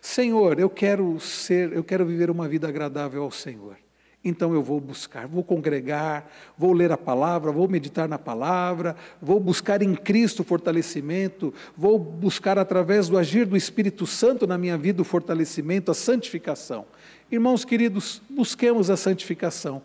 Senhor, 0.00 0.60
eu 0.60 0.70
quero 0.70 1.18
ser, 1.18 1.72
eu 1.72 1.82
quero 1.82 2.06
viver 2.06 2.30
uma 2.30 2.46
vida 2.46 2.68
agradável 2.68 3.24
ao 3.24 3.30
Senhor. 3.32 3.76
Então 4.24 4.54
eu 4.54 4.62
vou 4.62 4.80
buscar, 4.80 5.26
vou 5.26 5.42
congregar, 5.42 6.30
vou 6.56 6.72
ler 6.72 6.90
a 6.90 6.96
palavra, 6.96 7.52
vou 7.52 7.68
meditar 7.68 8.08
na 8.08 8.18
palavra, 8.18 8.96
vou 9.20 9.38
buscar 9.38 9.82
em 9.82 9.94
Cristo 9.94 10.42
fortalecimento, 10.42 11.52
vou 11.76 11.98
buscar 11.98 12.58
através 12.58 13.08
do 13.08 13.18
agir 13.18 13.46
do 13.46 13.56
Espírito 13.56 14.06
Santo 14.06 14.46
na 14.46 14.58
minha 14.58 14.76
vida 14.76 15.02
o 15.02 15.04
fortalecimento, 15.04 15.90
a 15.90 15.94
santificação. 15.94 16.86
Irmãos 17.30 17.64
queridos, 17.64 18.22
busquemos 18.30 18.90
a 18.90 18.96
santificação. 18.96 19.82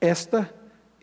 Esta 0.00 0.52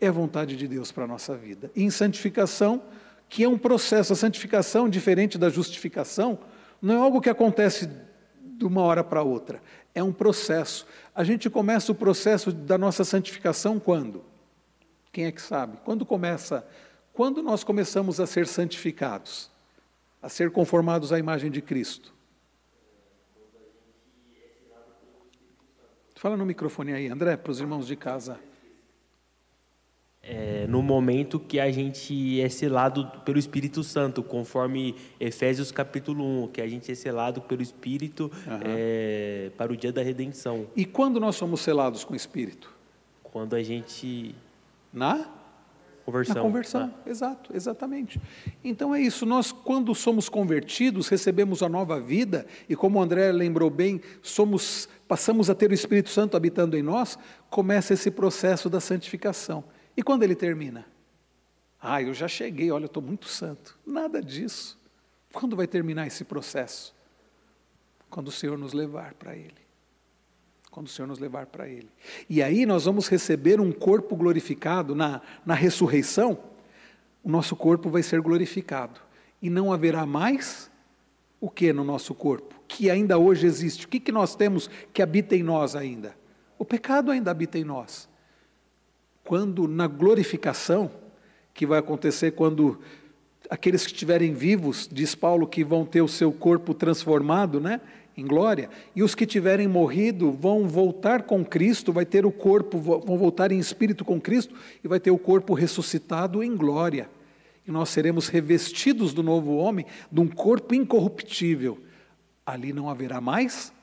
é 0.00 0.08
a 0.08 0.12
vontade 0.12 0.56
de 0.56 0.66
Deus 0.68 0.92
para 0.92 1.04
a 1.04 1.08
nossa 1.08 1.36
vida. 1.36 1.70
E 1.74 1.84
em 1.84 1.90
santificação, 1.90 2.82
que 3.28 3.44
é 3.44 3.48
um 3.48 3.58
processo, 3.58 4.12
a 4.12 4.16
santificação, 4.16 4.88
diferente 4.88 5.36
da 5.36 5.48
justificação, 5.48 6.38
não 6.80 6.94
é 6.94 6.98
algo 6.98 7.20
que 7.20 7.28
acontece 7.28 7.88
de 8.40 8.64
uma 8.64 8.82
hora 8.82 9.04
para 9.04 9.22
outra, 9.22 9.62
é 9.94 10.02
um 10.02 10.12
processo. 10.12 10.86
A 11.14 11.22
gente 11.22 11.50
começa 11.50 11.92
o 11.92 11.94
processo 11.94 12.52
da 12.52 12.78
nossa 12.78 13.04
santificação 13.04 13.78
quando? 13.78 14.24
Quem 15.12 15.26
é 15.26 15.32
que 15.32 15.42
sabe? 15.42 15.78
Quando 15.84 16.04
começa? 16.06 16.66
Quando 17.12 17.42
nós 17.42 17.64
começamos 17.64 18.20
a 18.20 18.26
ser 18.26 18.46
santificados, 18.46 19.50
a 20.22 20.28
ser 20.28 20.50
conformados 20.50 21.12
à 21.12 21.18
imagem 21.18 21.50
de 21.50 21.60
Cristo? 21.60 22.14
Fala 26.14 26.36
no 26.36 26.44
microfone 26.44 26.92
aí, 26.92 27.06
André, 27.06 27.36
para 27.36 27.52
os 27.52 27.60
irmãos 27.60 27.86
de 27.86 27.94
casa. 27.94 28.40
É, 30.30 30.66
no 30.68 30.82
momento 30.82 31.40
que 31.40 31.58
a 31.58 31.70
gente 31.70 32.38
é 32.38 32.50
selado 32.50 33.06
pelo 33.24 33.38
Espírito 33.38 33.82
Santo, 33.82 34.22
conforme 34.22 34.94
Efésios 35.18 35.72
capítulo 35.72 36.44
1, 36.44 36.48
que 36.48 36.60
a 36.60 36.68
gente 36.68 36.92
é 36.92 36.94
selado 36.94 37.40
pelo 37.40 37.62
Espírito 37.62 38.30
uhum. 38.46 38.60
é, 38.62 39.50
para 39.56 39.72
o 39.72 39.76
dia 39.76 39.90
da 39.90 40.02
redenção. 40.02 40.66
E 40.76 40.84
quando 40.84 41.18
nós 41.18 41.36
somos 41.36 41.60
selados 41.62 42.04
com 42.04 42.12
o 42.12 42.16
Espírito? 42.16 42.70
Quando 43.22 43.56
a 43.56 43.62
gente... 43.62 44.34
Na? 44.92 45.38
conversão. 46.08 46.34
Na 46.34 46.42
conversão, 46.42 46.94
ah. 46.94 47.08
exato, 47.08 47.50
exatamente. 47.54 48.20
Então 48.64 48.94
é 48.94 49.00
isso, 49.00 49.26
nós 49.26 49.52
quando 49.52 49.94
somos 49.94 50.28
convertidos, 50.28 51.08
recebemos 51.08 51.62
a 51.62 51.68
nova 51.68 52.00
vida, 52.00 52.46
e 52.68 52.74
como 52.74 52.98
o 52.98 53.02
André 53.02 53.30
lembrou 53.30 53.68
bem, 53.68 54.00
somos, 54.22 54.88
passamos 55.06 55.50
a 55.50 55.54
ter 55.54 55.70
o 55.70 55.74
Espírito 55.74 56.08
Santo 56.08 56.36
habitando 56.36 56.76
em 56.76 56.82
nós, 56.82 57.18
começa 57.50 57.92
esse 57.92 58.10
processo 58.10 58.70
da 58.70 58.80
santificação. 58.80 59.62
E 59.98 60.02
quando 60.02 60.22
ele 60.22 60.36
termina? 60.36 60.86
Ah, 61.82 62.00
eu 62.00 62.14
já 62.14 62.28
cheguei, 62.28 62.70
olha, 62.70 62.84
eu 62.84 62.86
estou 62.86 63.02
muito 63.02 63.26
santo. 63.26 63.76
Nada 63.84 64.22
disso. 64.22 64.78
Quando 65.32 65.56
vai 65.56 65.66
terminar 65.66 66.06
esse 66.06 66.22
processo? 66.22 66.94
Quando 68.08 68.28
o 68.28 68.32
Senhor 68.32 68.56
nos 68.56 68.72
levar 68.72 69.14
para 69.14 69.36
Ele 69.36 69.68
quando 70.70 70.86
o 70.86 70.90
Senhor 70.90 71.08
nos 71.08 71.18
levar 71.18 71.46
para 71.46 71.68
Ele. 71.68 71.88
E 72.30 72.40
aí 72.40 72.64
nós 72.64 72.84
vamos 72.84 73.08
receber 73.08 73.60
um 73.60 73.72
corpo 73.72 74.14
glorificado 74.14 74.94
na, 74.94 75.20
na 75.44 75.54
ressurreição, 75.54 76.38
o 77.24 77.28
nosso 77.28 77.56
corpo 77.56 77.90
vai 77.90 78.00
ser 78.00 78.20
glorificado. 78.20 79.00
E 79.42 79.50
não 79.50 79.72
haverá 79.72 80.06
mais 80.06 80.70
o 81.40 81.50
que 81.50 81.72
no 81.72 81.82
nosso 81.82 82.14
corpo? 82.14 82.54
Que 82.68 82.90
ainda 82.90 83.18
hoje 83.18 83.44
existe. 83.44 83.86
O 83.86 83.88
que, 83.88 83.98
que 83.98 84.12
nós 84.12 84.36
temos 84.36 84.70
que 84.92 85.02
habita 85.02 85.34
em 85.34 85.42
nós 85.42 85.74
ainda? 85.74 86.16
O 86.56 86.64
pecado 86.64 87.10
ainda 87.10 87.32
habita 87.32 87.58
em 87.58 87.64
nós. 87.64 88.08
Quando 89.28 89.68
na 89.68 89.86
glorificação, 89.86 90.90
que 91.52 91.66
vai 91.66 91.78
acontecer 91.78 92.30
quando 92.30 92.80
aqueles 93.50 93.84
que 93.84 93.92
estiverem 93.92 94.32
vivos, 94.32 94.88
diz 94.90 95.14
Paulo, 95.14 95.46
que 95.46 95.62
vão 95.62 95.84
ter 95.84 96.00
o 96.00 96.08
seu 96.08 96.32
corpo 96.32 96.72
transformado, 96.72 97.60
né? 97.60 97.82
em 98.16 98.26
glória, 98.26 98.70
e 98.96 99.02
os 99.02 99.14
que 99.14 99.26
tiverem 99.26 99.68
morrido 99.68 100.32
vão 100.32 100.66
voltar 100.66 101.24
com 101.24 101.44
Cristo, 101.44 101.92
vai 101.92 102.06
ter 102.06 102.24
o 102.24 102.32
corpo, 102.32 102.78
vão 102.78 103.18
voltar 103.18 103.52
em 103.52 103.58
espírito 103.58 104.02
com 104.02 104.18
Cristo 104.18 104.54
e 104.82 104.88
vai 104.88 104.98
ter 104.98 105.10
o 105.10 105.18
corpo 105.18 105.52
ressuscitado 105.52 106.42
em 106.42 106.56
glória. 106.56 107.10
E 107.66 107.70
nós 107.70 107.90
seremos 107.90 108.28
revestidos 108.28 109.12
do 109.12 109.22
novo 109.22 109.56
homem, 109.56 109.84
de 110.10 110.20
um 110.22 110.26
corpo 110.26 110.74
incorruptível. 110.74 111.78
Ali 112.46 112.72
não 112.72 112.88
haverá 112.88 113.20
mais 113.20 113.74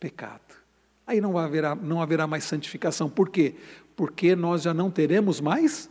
pecado. 0.00 0.58
Aí 1.06 1.20
não 1.20 1.38
haverá, 1.38 1.76
não 1.76 2.02
haverá 2.02 2.26
mais 2.26 2.42
santificação. 2.42 3.08
Por 3.08 3.28
quê? 3.28 3.54
Porque 3.98 4.36
nós 4.36 4.62
já 4.62 4.72
não 4.72 4.92
teremos 4.92 5.40
mais 5.40 5.90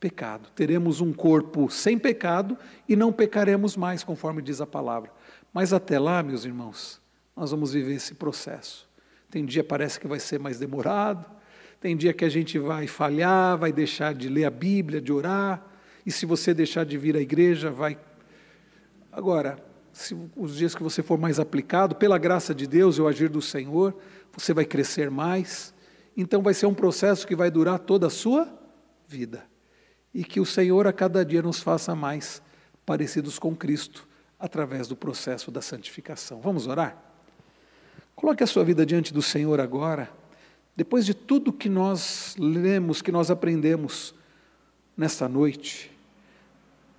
pecado. 0.00 0.48
Teremos 0.52 1.00
um 1.00 1.12
corpo 1.12 1.70
sem 1.70 1.96
pecado 1.96 2.58
e 2.88 2.96
não 2.96 3.12
pecaremos 3.12 3.76
mais, 3.76 4.02
conforme 4.02 4.42
diz 4.42 4.60
a 4.60 4.66
palavra. 4.66 5.12
Mas 5.54 5.72
até 5.72 5.96
lá, 5.96 6.24
meus 6.24 6.44
irmãos, 6.44 7.00
nós 7.36 7.52
vamos 7.52 7.72
viver 7.72 7.94
esse 7.94 8.16
processo. 8.16 8.88
Tem 9.30 9.44
dia 9.44 9.62
parece 9.62 10.00
que 10.00 10.08
vai 10.08 10.18
ser 10.18 10.40
mais 10.40 10.58
demorado, 10.58 11.24
tem 11.80 11.96
dia 11.96 12.12
que 12.12 12.24
a 12.24 12.28
gente 12.28 12.58
vai 12.58 12.88
falhar, 12.88 13.56
vai 13.56 13.72
deixar 13.72 14.12
de 14.12 14.28
ler 14.28 14.46
a 14.46 14.50
Bíblia, 14.50 15.00
de 15.00 15.12
orar, 15.12 15.64
e 16.04 16.10
se 16.10 16.26
você 16.26 16.52
deixar 16.52 16.84
de 16.84 16.98
vir 16.98 17.16
à 17.16 17.20
igreja, 17.20 17.70
vai. 17.70 17.96
Agora, 19.12 19.56
se 19.92 20.16
os 20.34 20.56
dias 20.56 20.74
que 20.74 20.82
você 20.82 21.00
for 21.00 21.16
mais 21.16 21.38
aplicado, 21.38 21.94
pela 21.94 22.18
graça 22.18 22.52
de 22.52 22.66
Deus 22.66 22.98
e 22.98 23.02
o 23.02 23.06
agir 23.06 23.28
do 23.28 23.40
Senhor, 23.40 23.96
você 24.32 24.52
vai 24.52 24.64
crescer 24.64 25.12
mais. 25.12 25.75
Então 26.16 26.42
vai 26.42 26.54
ser 26.54 26.66
um 26.66 26.74
processo 26.74 27.26
que 27.26 27.36
vai 27.36 27.50
durar 27.50 27.78
toda 27.78 28.06
a 28.06 28.10
sua 28.10 28.48
vida. 29.06 29.44
E 30.14 30.24
que 30.24 30.40
o 30.40 30.46
Senhor 30.46 30.86
a 30.86 30.92
cada 30.92 31.24
dia 31.24 31.42
nos 31.42 31.60
faça 31.60 31.94
mais 31.94 32.40
parecidos 32.86 33.38
com 33.38 33.54
Cristo 33.54 34.08
através 34.38 34.88
do 34.88 34.96
processo 34.96 35.50
da 35.50 35.60
santificação. 35.60 36.40
Vamos 36.40 36.66
orar? 36.66 37.02
Coloque 38.14 38.42
a 38.42 38.46
sua 38.46 38.64
vida 38.64 38.86
diante 38.86 39.12
do 39.12 39.20
Senhor 39.20 39.60
agora, 39.60 40.10
depois 40.74 41.04
de 41.04 41.12
tudo 41.12 41.52
que 41.52 41.68
nós 41.68 42.34
lemos, 42.38 43.02
que 43.02 43.12
nós 43.12 43.30
aprendemos 43.30 44.14
nesta 44.96 45.28
noite, 45.28 45.90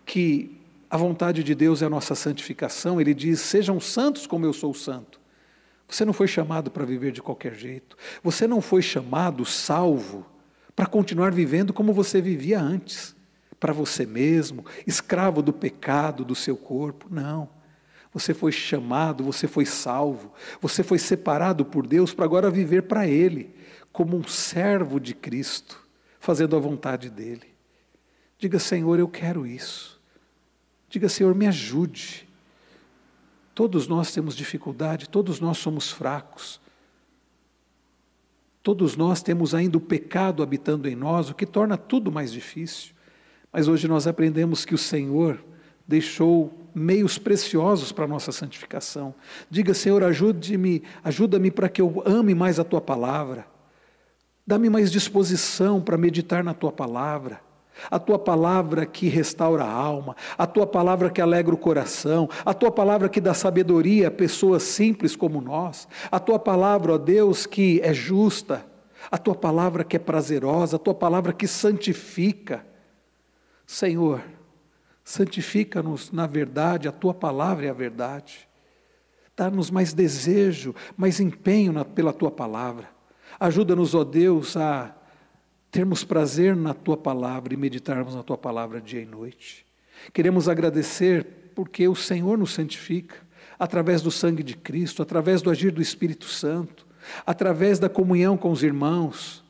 que 0.06 0.62
a 0.90 0.98
vontade 0.98 1.44
de 1.44 1.56
Deus 1.56 1.82
é 1.82 1.86
a 1.86 1.90
nossa 1.90 2.14
santificação, 2.14 3.02
Ele 3.02 3.14
diz: 3.14 3.40
sejam 3.40 3.80
santos 3.80 4.28
como 4.28 4.46
eu 4.46 4.54
sou 4.54 4.74
santo. 4.74 5.20
Você 5.88 6.04
não 6.04 6.14
foi 6.14 6.28
chamado 6.28 6.70
para 6.70 6.86
viver 6.86 7.12
de 7.12 7.22
qualquer 7.22 7.54
jeito, 7.54 7.98
você 8.22 8.46
não 8.46 8.62
foi 8.62 8.82
chamado, 8.82 9.46
salvo, 9.46 10.26
para 10.76 10.86
continuar 10.86 11.32
vivendo 11.32 11.74
como 11.74 11.94
você 11.94 12.22
vivia 12.22 12.60
antes, 12.60 13.16
para 13.60 13.74
você 13.74 14.06
mesmo, 14.06 14.66
escravo 14.86 15.42
do 15.42 15.54
pecado 15.54 16.24
do 16.26 16.36
seu 16.36 16.56
corpo. 16.56 17.08
Não. 17.10 17.50
Você 18.14 18.34
foi 18.34 18.52
chamado, 18.52 19.24
você 19.24 19.48
foi 19.48 19.66
salvo, 19.66 20.34
você 20.62 20.84
foi 20.84 20.98
separado 20.98 21.66
por 21.66 21.86
Deus 21.86 22.14
para 22.14 22.26
agora 22.26 22.50
viver 22.50 22.84
para 22.84 23.08
Ele, 23.08 23.56
como 23.92 24.18
um 24.18 24.28
servo 24.28 25.00
de 25.00 25.14
Cristo, 25.14 25.88
fazendo 26.20 26.56
a 26.56 26.60
vontade 26.60 27.10
dEle. 27.10 27.56
Diga, 28.38 28.60
Senhor, 28.60 29.00
eu 29.00 29.08
quero 29.08 29.46
isso. 29.48 30.00
Diga, 30.90 31.10
Senhor, 31.10 31.34
me 31.34 31.48
ajude. 31.48 32.27
Todos 33.58 33.88
nós 33.88 34.14
temos 34.14 34.36
dificuldade, 34.36 35.10
todos 35.10 35.40
nós 35.40 35.58
somos 35.58 35.92
fracos. 35.92 36.62
Todos 38.62 38.96
nós 38.96 39.24
temos 39.24 39.56
ainda 39.56 39.80
o 39.80 39.82
pecado 39.82 40.44
habitando 40.44 40.88
em 40.88 40.96
nós, 40.96 41.32
o 41.32 41.34
que 41.34 41.44
torna 41.44 41.76
tudo 41.76 42.12
mais 42.12 42.32
difícil. 42.32 42.94
Mas 43.52 43.68
hoje 43.68 43.88
nós 43.88 44.06
aprendemos 44.06 44.64
que 44.64 44.76
o 44.76 44.78
Senhor 44.78 45.44
deixou 45.88 46.54
meios 46.72 47.18
preciosos 47.18 47.92
para 47.92 48.06
a 48.06 48.08
nossa 48.08 48.32
santificação. 48.32 49.16
Diga, 49.50 49.74
Senhor, 49.74 50.04
ajude-me, 50.04 50.84
ajuda-me 51.04 51.50
para 51.50 51.68
que 51.68 51.82
eu 51.82 52.04
ame 52.06 52.36
mais 52.36 52.60
a 52.60 52.64
tua 52.64 52.80
palavra. 52.80 53.48
Dá-me 54.46 54.70
mais 54.70 54.92
disposição 54.92 55.82
para 55.82 55.98
meditar 55.98 56.44
na 56.44 56.54
tua 56.54 56.72
palavra. 56.72 57.42
A 57.90 58.00
tua 58.00 58.18
palavra 58.18 58.86
que 58.86 59.08
restaura 59.08 59.64
a 59.64 59.72
alma, 59.72 60.16
a 60.38 60.48
tua 60.48 60.66
palavra 60.66 61.10
que 61.10 61.22
alegra 61.22 61.54
o 61.54 61.58
coração, 61.58 62.30
a 62.46 62.54
tua 62.54 62.72
palavra 62.72 63.10
que 63.10 63.22
dá 63.22 63.34
sabedoria 63.34 64.08
a 64.08 64.12
pessoas 64.12 64.64
simples 64.64 65.16
como 65.16 65.42
nós, 65.42 65.88
a 66.12 66.20
tua 66.20 66.40
palavra, 66.40 66.94
ó 66.94 66.98
Deus, 66.98 67.46
que 67.46 67.80
é 67.84 67.94
justa, 67.94 68.66
a 69.12 69.18
tua 69.18 69.36
palavra 69.36 69.84
que 69.84 69.96
é 69.96 70.00
prazerosa, 70.00 70.76
a 70.76 70.80
tua 70.80 70.94
palavra 70.94 71.34
que 71.34 71.48
santifica. 71.48 72.66
Senhor, 73.66 74.22
Santifica-nos 75.08 76.12
na 76.12 76.28
verdade, 76.28 76.86
a 76.86 76.92
tua 76.92 77.14
palavra 77.14 77.66
é 77.66 77.70
a 77.70 77.74
verdade. 77.74 78.46
Dá-nos 79.38 79.72
mais 79.72 79.94
desejo, 79.94 80.76
mais 80.98 81.22
empenho 81.22 81.72
na, 81.72 81.86
pela 81.86 82.12
tua 82.12 82.30
palavra. 82.30 82.90
Ajuda-nos, 83.40 83.96
ó 83.96 84.04
Deus, 84.04 84.58
a 84.58 84.94
termos 85.72 86.04
prazer 86.04 86.56
na 86.56 86.74
tua 86.74 86.98
palavra 86.98 87.54
e 87.54 87.58
meditarmos 87.58 88.16
na 88.16 88.24
tua 88.24 88.38
palavra 88.38 88.82
dia 88.82 89.02
e 89.02 89.06
noite. 89.06 89.66
Queremos 90.14 90.48
agradecer 90.48 91.26
porque 91.56 91.88
o 91.88 91.96
Senhor 91.96 92.38
nos 92.38 92.54
santifica 92.54 93.16
através 93.58 94.02
do 94.02 94.12
sangue 94.12 94.44
de 94.44 94.56
Cristo, 94.56 95.02
através 95.02 95.42
do 95.42 95.50
agir 95.50 95.72
do 95.72 95.82
Espírito 95.82 96.26
Santo, 96.26 96.86
através 97.26 97.80
da 97.80 97.90
comunhão 97.90 98.38
com 98.38 98.52
os 98.52 98.64
irmãos 98.64 99.44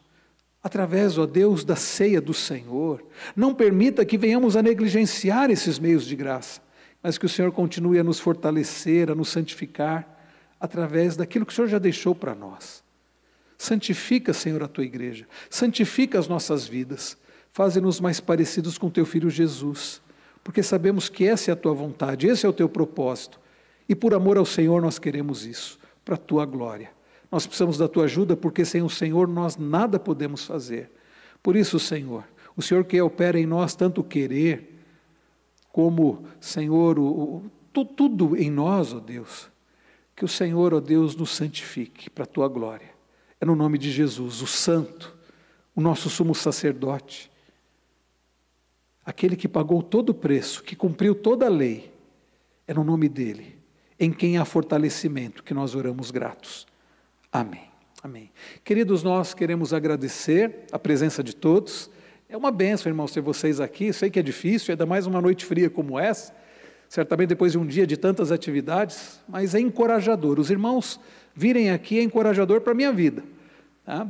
através, 0.68 1.18
ó 1.18 1.26
Deus, 1.26 1.64
da 1.64 1.76
ceia 1.76 2.22
do 2.22 2.34
Senhor. 2.34 3.04
Não 3.36 3.54
permita 3.54 4.06
que 4.06 4.18
venhamos 4.18 4.56
a 4.56 4.62
negligenciar 4.62 5.50
esses 5.50 5.80
meios 5.80 6.06
de 6.06 6.16
graça, 6.16 6.62
mas 7.02 7.18
que 7.18 7.26
o 7.26 7.30
Senhor 7.30 7.52
continue 7.52 8.00
a 8.00 8.04
nos 8.04 8.20
fortalecer, 8.20 9.10
a 9.10 9.16
nos 9.16 9.30
santificar, 9.30 10.16
através 10.60 11.16
daquilo 11.16 11.46
que 11.46 11.54
o 11.54 11.56
Senhor 11.56 11.68
já 11.68 11.80
deixou 11.80 12.14
para 12.14 12.36
nós. 12.36 12.84
Santifica, 13.58 14.34
Senhor, 14.34 14.62
a 14.62 14.68
tua 14.68 14.84
igreja, 14.84 15.28
santifica 15.50 16.20
as 16.20 16.28
nossas 16.28 16.68
vidas, 16.68 17.18
faze-nos 17.52 18.00
mais 18.00 18.20
parecidos 18.20 18.78
com 18.78 18.90
teu 18.90 19.06
filho 19.06 19.30
Jesus, 19.30 20.00
porque 20.44 20.62
sabemos 20.62 21.10
que 21.10 21.26
essa 21.26 21.50
é 21.50 21.54
a 21.54 21.58
tua 21.58 21.74
vontade, 21.74 22.28
esse 22.28 22.46
é 22.46 22.50
o 22.50 22.54
teu 22.54 22.70
propósito, 22.70 23.40
e 23.90 23.96
por 23.96 24.14
amor 24.14 24.38
ao 24.38 24.46
Senhor 24.46 24.82
nós 24.82 25.00
queremos 25.00 25.46
isso, 25.46 25.80
para 26.06 26.16
a 26.16 26.20
tua 26.20 26.46
glória. 26.46 26.92
Nós 27.32 27.46
precisamos 27.46 27.78
da 27.78 27.88
tua 27.88 28.06
ajuda, 28.06 28.38
porque 28.38 28.64
sem 28.64 28.82
o 28.82 28.90
Senhor 28.90 29.28
nós 29.28 29.58
nada 29.58 30.00
podemos 30.00 30.46
fazer. 30.46 30.92
Por 31.42 31.56
isso, 31.56 31.80
Senhor, 31.80 32.24
o 32.56 32.62
Senhor 32.62 32.86
que 32.86 33.02
opera 33.02 33.40
em 33.40 33.46
nós 33.46 33.76
tanto 33.76 34.04
querer, 34.04 34.76
como, 35.72 36.26
Senhor, 36.40 36.98
o, 36.98 37.06
o, 37.06 37.86
tudo 37.86 38.36
em 38.38 38.50
nós, 38.50 38.94
ó 38.94 39.00
Deus, 39.00 39.50
que 40.16 40.24
o 40.24 40.28
Senhor, 40.28 40.74
ó 40.74 40.80
Deus, 40.80 41.16
nos 41.16 41.32
santifique 41.32 42.10
para 42.10 42.24
a 42.24 42.28
tua 42.28 42.48
glória. 42.48 42.97
É 43.40 43.46
no 43.46 43.56
nome 43.56 43.78
de 43.78 43.92
Jesus, 43.92 44.42
o 44.42 44.48
Santo, 44.48 45.16
o 45.76 45.82
nosso 45.82 46.10
sumo 46.10 46.34
sacerdote, 46.34 47.32
aquele 49.06 49.36
que 49.36 49.48
pagou 49.48 49.84
todo 49.84 50.10
o 50.10 50.14
preço, 50.14 50.64
que 50.64 50.76
cumpriu 50.76 51.14
toda 51.14 51.46
a 51.46 51.50
lei, 51.50 51.94
é 52.68 52.74
no 52.74 52.84
nome 52.84 53.08
dele, 53.08 53.58
em 54.00 54.12
quem 54.12 54.38
há 54.38 54.44
fortalecimento, 54.46 55.44
que 55.44 55.54
nós 55.54 55.76
oramos 55.76 56.12
gratos. 56.12 56.68
Amém. 57.32 57.68
Amém. 58.04 58.32
Queridos, 58.64 59.04
nós 59.04 59.34
queremos 59.34 59.74
agradecer 59.74 60.66
a 60.72 60.78
presença 60.78 61.24
de 61.24 61.36
todos. 61.36 61.90
É 62.30 62.38
uma 62.38 62.52
benção, 62.52 62.90
irmãos, 62.90 63.12
ter 63.12 63.22
vocês 63.22 63.60
aqui. 63.60 63.92
Sei 63.92 64.10
que 64.10 64.20
é 64.20 64.22
difícil, 64.22 64.72
ainda 64.72 64.86
mais 64.86 65.08
uma 65.08 65.20
noite 65.20 65.46
fria 65.46 65.70
como 65.70 65.98
essa, 66.00 66.34
certamente 66.88 67.30
depois 67.30 67.54
de 67.54 67.58
um 67.58 67.66
dia 67.66 67.88
de 67.88 67.98
tantas 67.98 68.32
atividades, 68.32 69.20
mas 69.28 69.56
é 69.56 69.60
encorajador. 69.60 70.40
Os 70.40 70.52
irmãos 70.52 71.00
virem 71.38 71.70
aqui 71.70 72.00
é 72.00 72.02
encorajador 72.02 72.62
para 72.62 72.72
a 72.72 72.76
minha 72.76 72.92
vida. 72.92 73.24
Tá? 73.86 74.08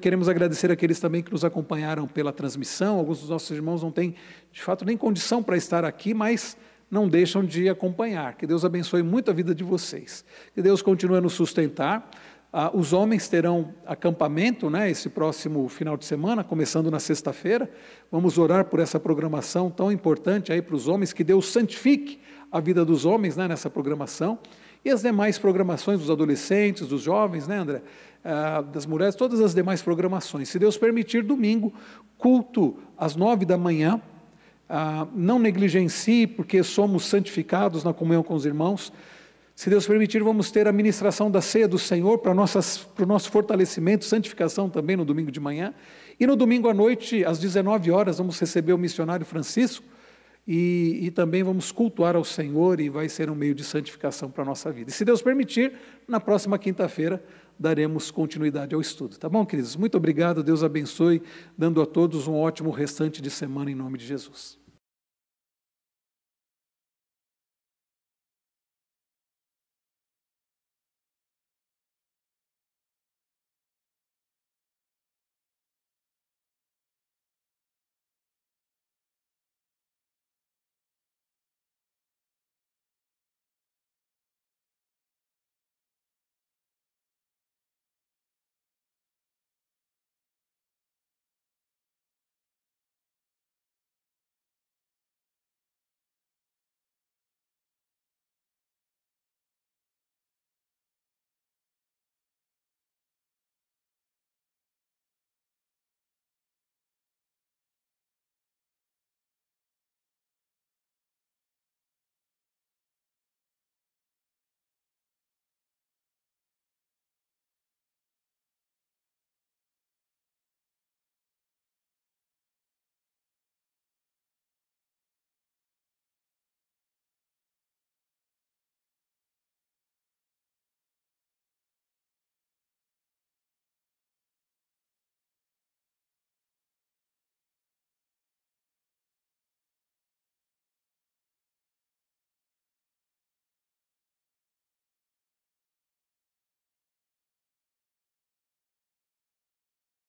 Queremos 0.00 0.28
agradecer 0.28 0.70
aqueles 0.70 1.00
também 1.00 1.24
que 1.24 1.32
nos 1.32 1.44
acompanharam 1.44 2.06
pela 2.06 2.32
transmissão. 2.32 2.98
Alguns 2.98 3.18
dos 3.18 3.28
nossos 3.28 3.50
irmãos 3.50 3.82
não 3.82 3.90
têm, 3.90 4.14
de 4.52 4.62
fato, 4.62 4.84
nem 4.84 4.96
condição 4.96 5.42
para 5.42 5.56
estar 5.56 5.84
aqui, 5.84 6.14
mas 6.14 6.56
não 6.88 7.08
deixam 7.08 7.44
de 7.44 7.68
acompanhar. 7.68 8.36
Que 8.36 8.46
Deus 8.46 8.64
abençoe 8.64 9.02
muito 9.02 9.28
a 9.28 9.34
vida 9.34 9.52
de 9.52 9.64
vocês. 9.64 10.24
Que 10.54 10.62
Deus 10.62 10.80
continue 10.80 11.18
a 11.18 11.20
nos 11.20 11.32
sustentar. 11.32 12.08
Ah, 12.52 12.70
os 12.72 12.92
homens 12.92 13.28
terão 13.28 13.74
acampamento 13.84 14.70
né, 14.70 14.88
esse 14.88 15.08
próximo 15.08 15.68
final 15.68 15.96
de 15.96 16.04
semana, 16.04 16.44
começando 16.44 16.92
na 16.92 17.00
sexta-feira. 17.00 17.68
Vamos 18.10 18.38
orar 18.38 18.66
por 18.66 18.78
essa 18.78 19.00
programação 19.00 19.68
tão 19.68 19.90
importante 19.90 20.52
aí 20.52 20.62
para 20.62 20.76
os 20.76 20.86
homens, 20.86 21.12
que 21.12 21.24
Deus 21.24 21.48
santifique 21.48 22.20
a 22.52 22.60
vida 22.60 22.84
dos 22.84 23.04
homens 23.04 23.36
né, 23.36 23.48
nessa 23.48 23.68
programação. 23.68 24.38
E 24.88 24.90
as 24.90 25.02
demais 25.02 25.36
programações 25.36 26.00
dos 26.00 26.10
adolescentes, 26.10 26.88
dos 26.88 27.02
jovens, 27.02 27.46
né, 27.46 27.58
André? 27.58 27.82
Ah, 28.24 28.62
das 28.62 28.86
mulheres, 28.86 29.14
todas 29.14 29.38
as 29.38 29.54
demais 29.54 29.82
programações. 29.82 30.48
Se 30.48 30.58
Deus 30.58 30.78
permitir, 30.78 31.22
domingo, 31.22 31.74
culto 32.16 32.74
às 32.96 33.14
nove 33.14 33.44
da 33.44 33.58
manhã. 33.58 34.00
Ah, 34.66 35.06
não 35.14 35.38
negligencie, 35.38 36.26
porque 36.26 36.62
somos 36.62 37.04
santificados 37.04 37.84
na 37.84 37.92
comunhão 37.92 38.22
com 38.22 38.32
os 38.32 38.46
irmãos. 38.46 38.90
Se 39.54 39.68
Deus 39.68 39.86
permitir, 39.86 40.22
vamos 40.22 40.50
ter 40.50 40.66
a 40.66 40.72
ministração 40.72 41.30
da 41.30 41.42
ceia 41.42 41.68
do 41.68 41.78
Senhor 41.78 42.16
para, 42.20 42.32
nossas, 42.32 42.78
para 42.78 43.04
o 43.04 43.06
nosso 43.06 43.30
fortalecimento, 43.30 44.06
santificação 44.06 44.70
também 44.70 44.96
no 44.96 45.04
domingo 45.04 45.30
de 45.30 45.38
manhã. 45.38 45.74
E 46.18 46.26
no 46.26 46.34
domingo 46.34 46.66
à 46.66 46.72
noite, 46.72 47.26
às 47.26 47.38
19 47.38 47.90
horas, 47.90 48.16
vamos 48.16 48.40
receber 48.40 48.72
o 48.72 48.78
missionário 48.78 49.26
Francisco 49.26 49.84
e, 50.50 51.00
e, 51.02 51.10
também 51.10 51.42
vamos 51.42 51.70
cultuar 51.70 52.16
ao 52.16 52.24
Senhor 52.24 52.80
e 52.80 52.88
vai 52.88 53.06
ser 53.06 53.28
um 53.28 53.34
meio 53.34 53.54
de 53.54 53.62
santificação 53.62 54.30
para 54.30 54.42
a 54.42 54.46
nossa 54.46 54.72
vida. 54.72 54.88
E 54.88 54.94
se 54.94 55.04
Deus 55.04 55.20
permitir, 55.20 55.74
na 56.08 56.18
próxima 56.18 56.58
quinta-feira 56.58 57.22
daremos 57.58 58.10
continuidade 58.10 58.74
ao 58.74 58.80
estudo. 58.80 59.18
Tá 59.18 59.28
bom, 59.28 59.44
queridos? 59.44 59.76
Muito 59.76 59.98
obrigado, 59.98 60.42
Deus 60.42 60.64
abençoe, 60.64 61.22
dando 61.56 61.82
a 61.82 61.86
todos 61.86 62.26
um 62.26 62.34
ótimo 62.34 62.70
restante 62.70 63.20
de 63.20 63.30
semana 63.30 63.70
em 63.70 63.74
nome 63.74 63.98
de 63.98 64.06
Jesus. 64.06 64.57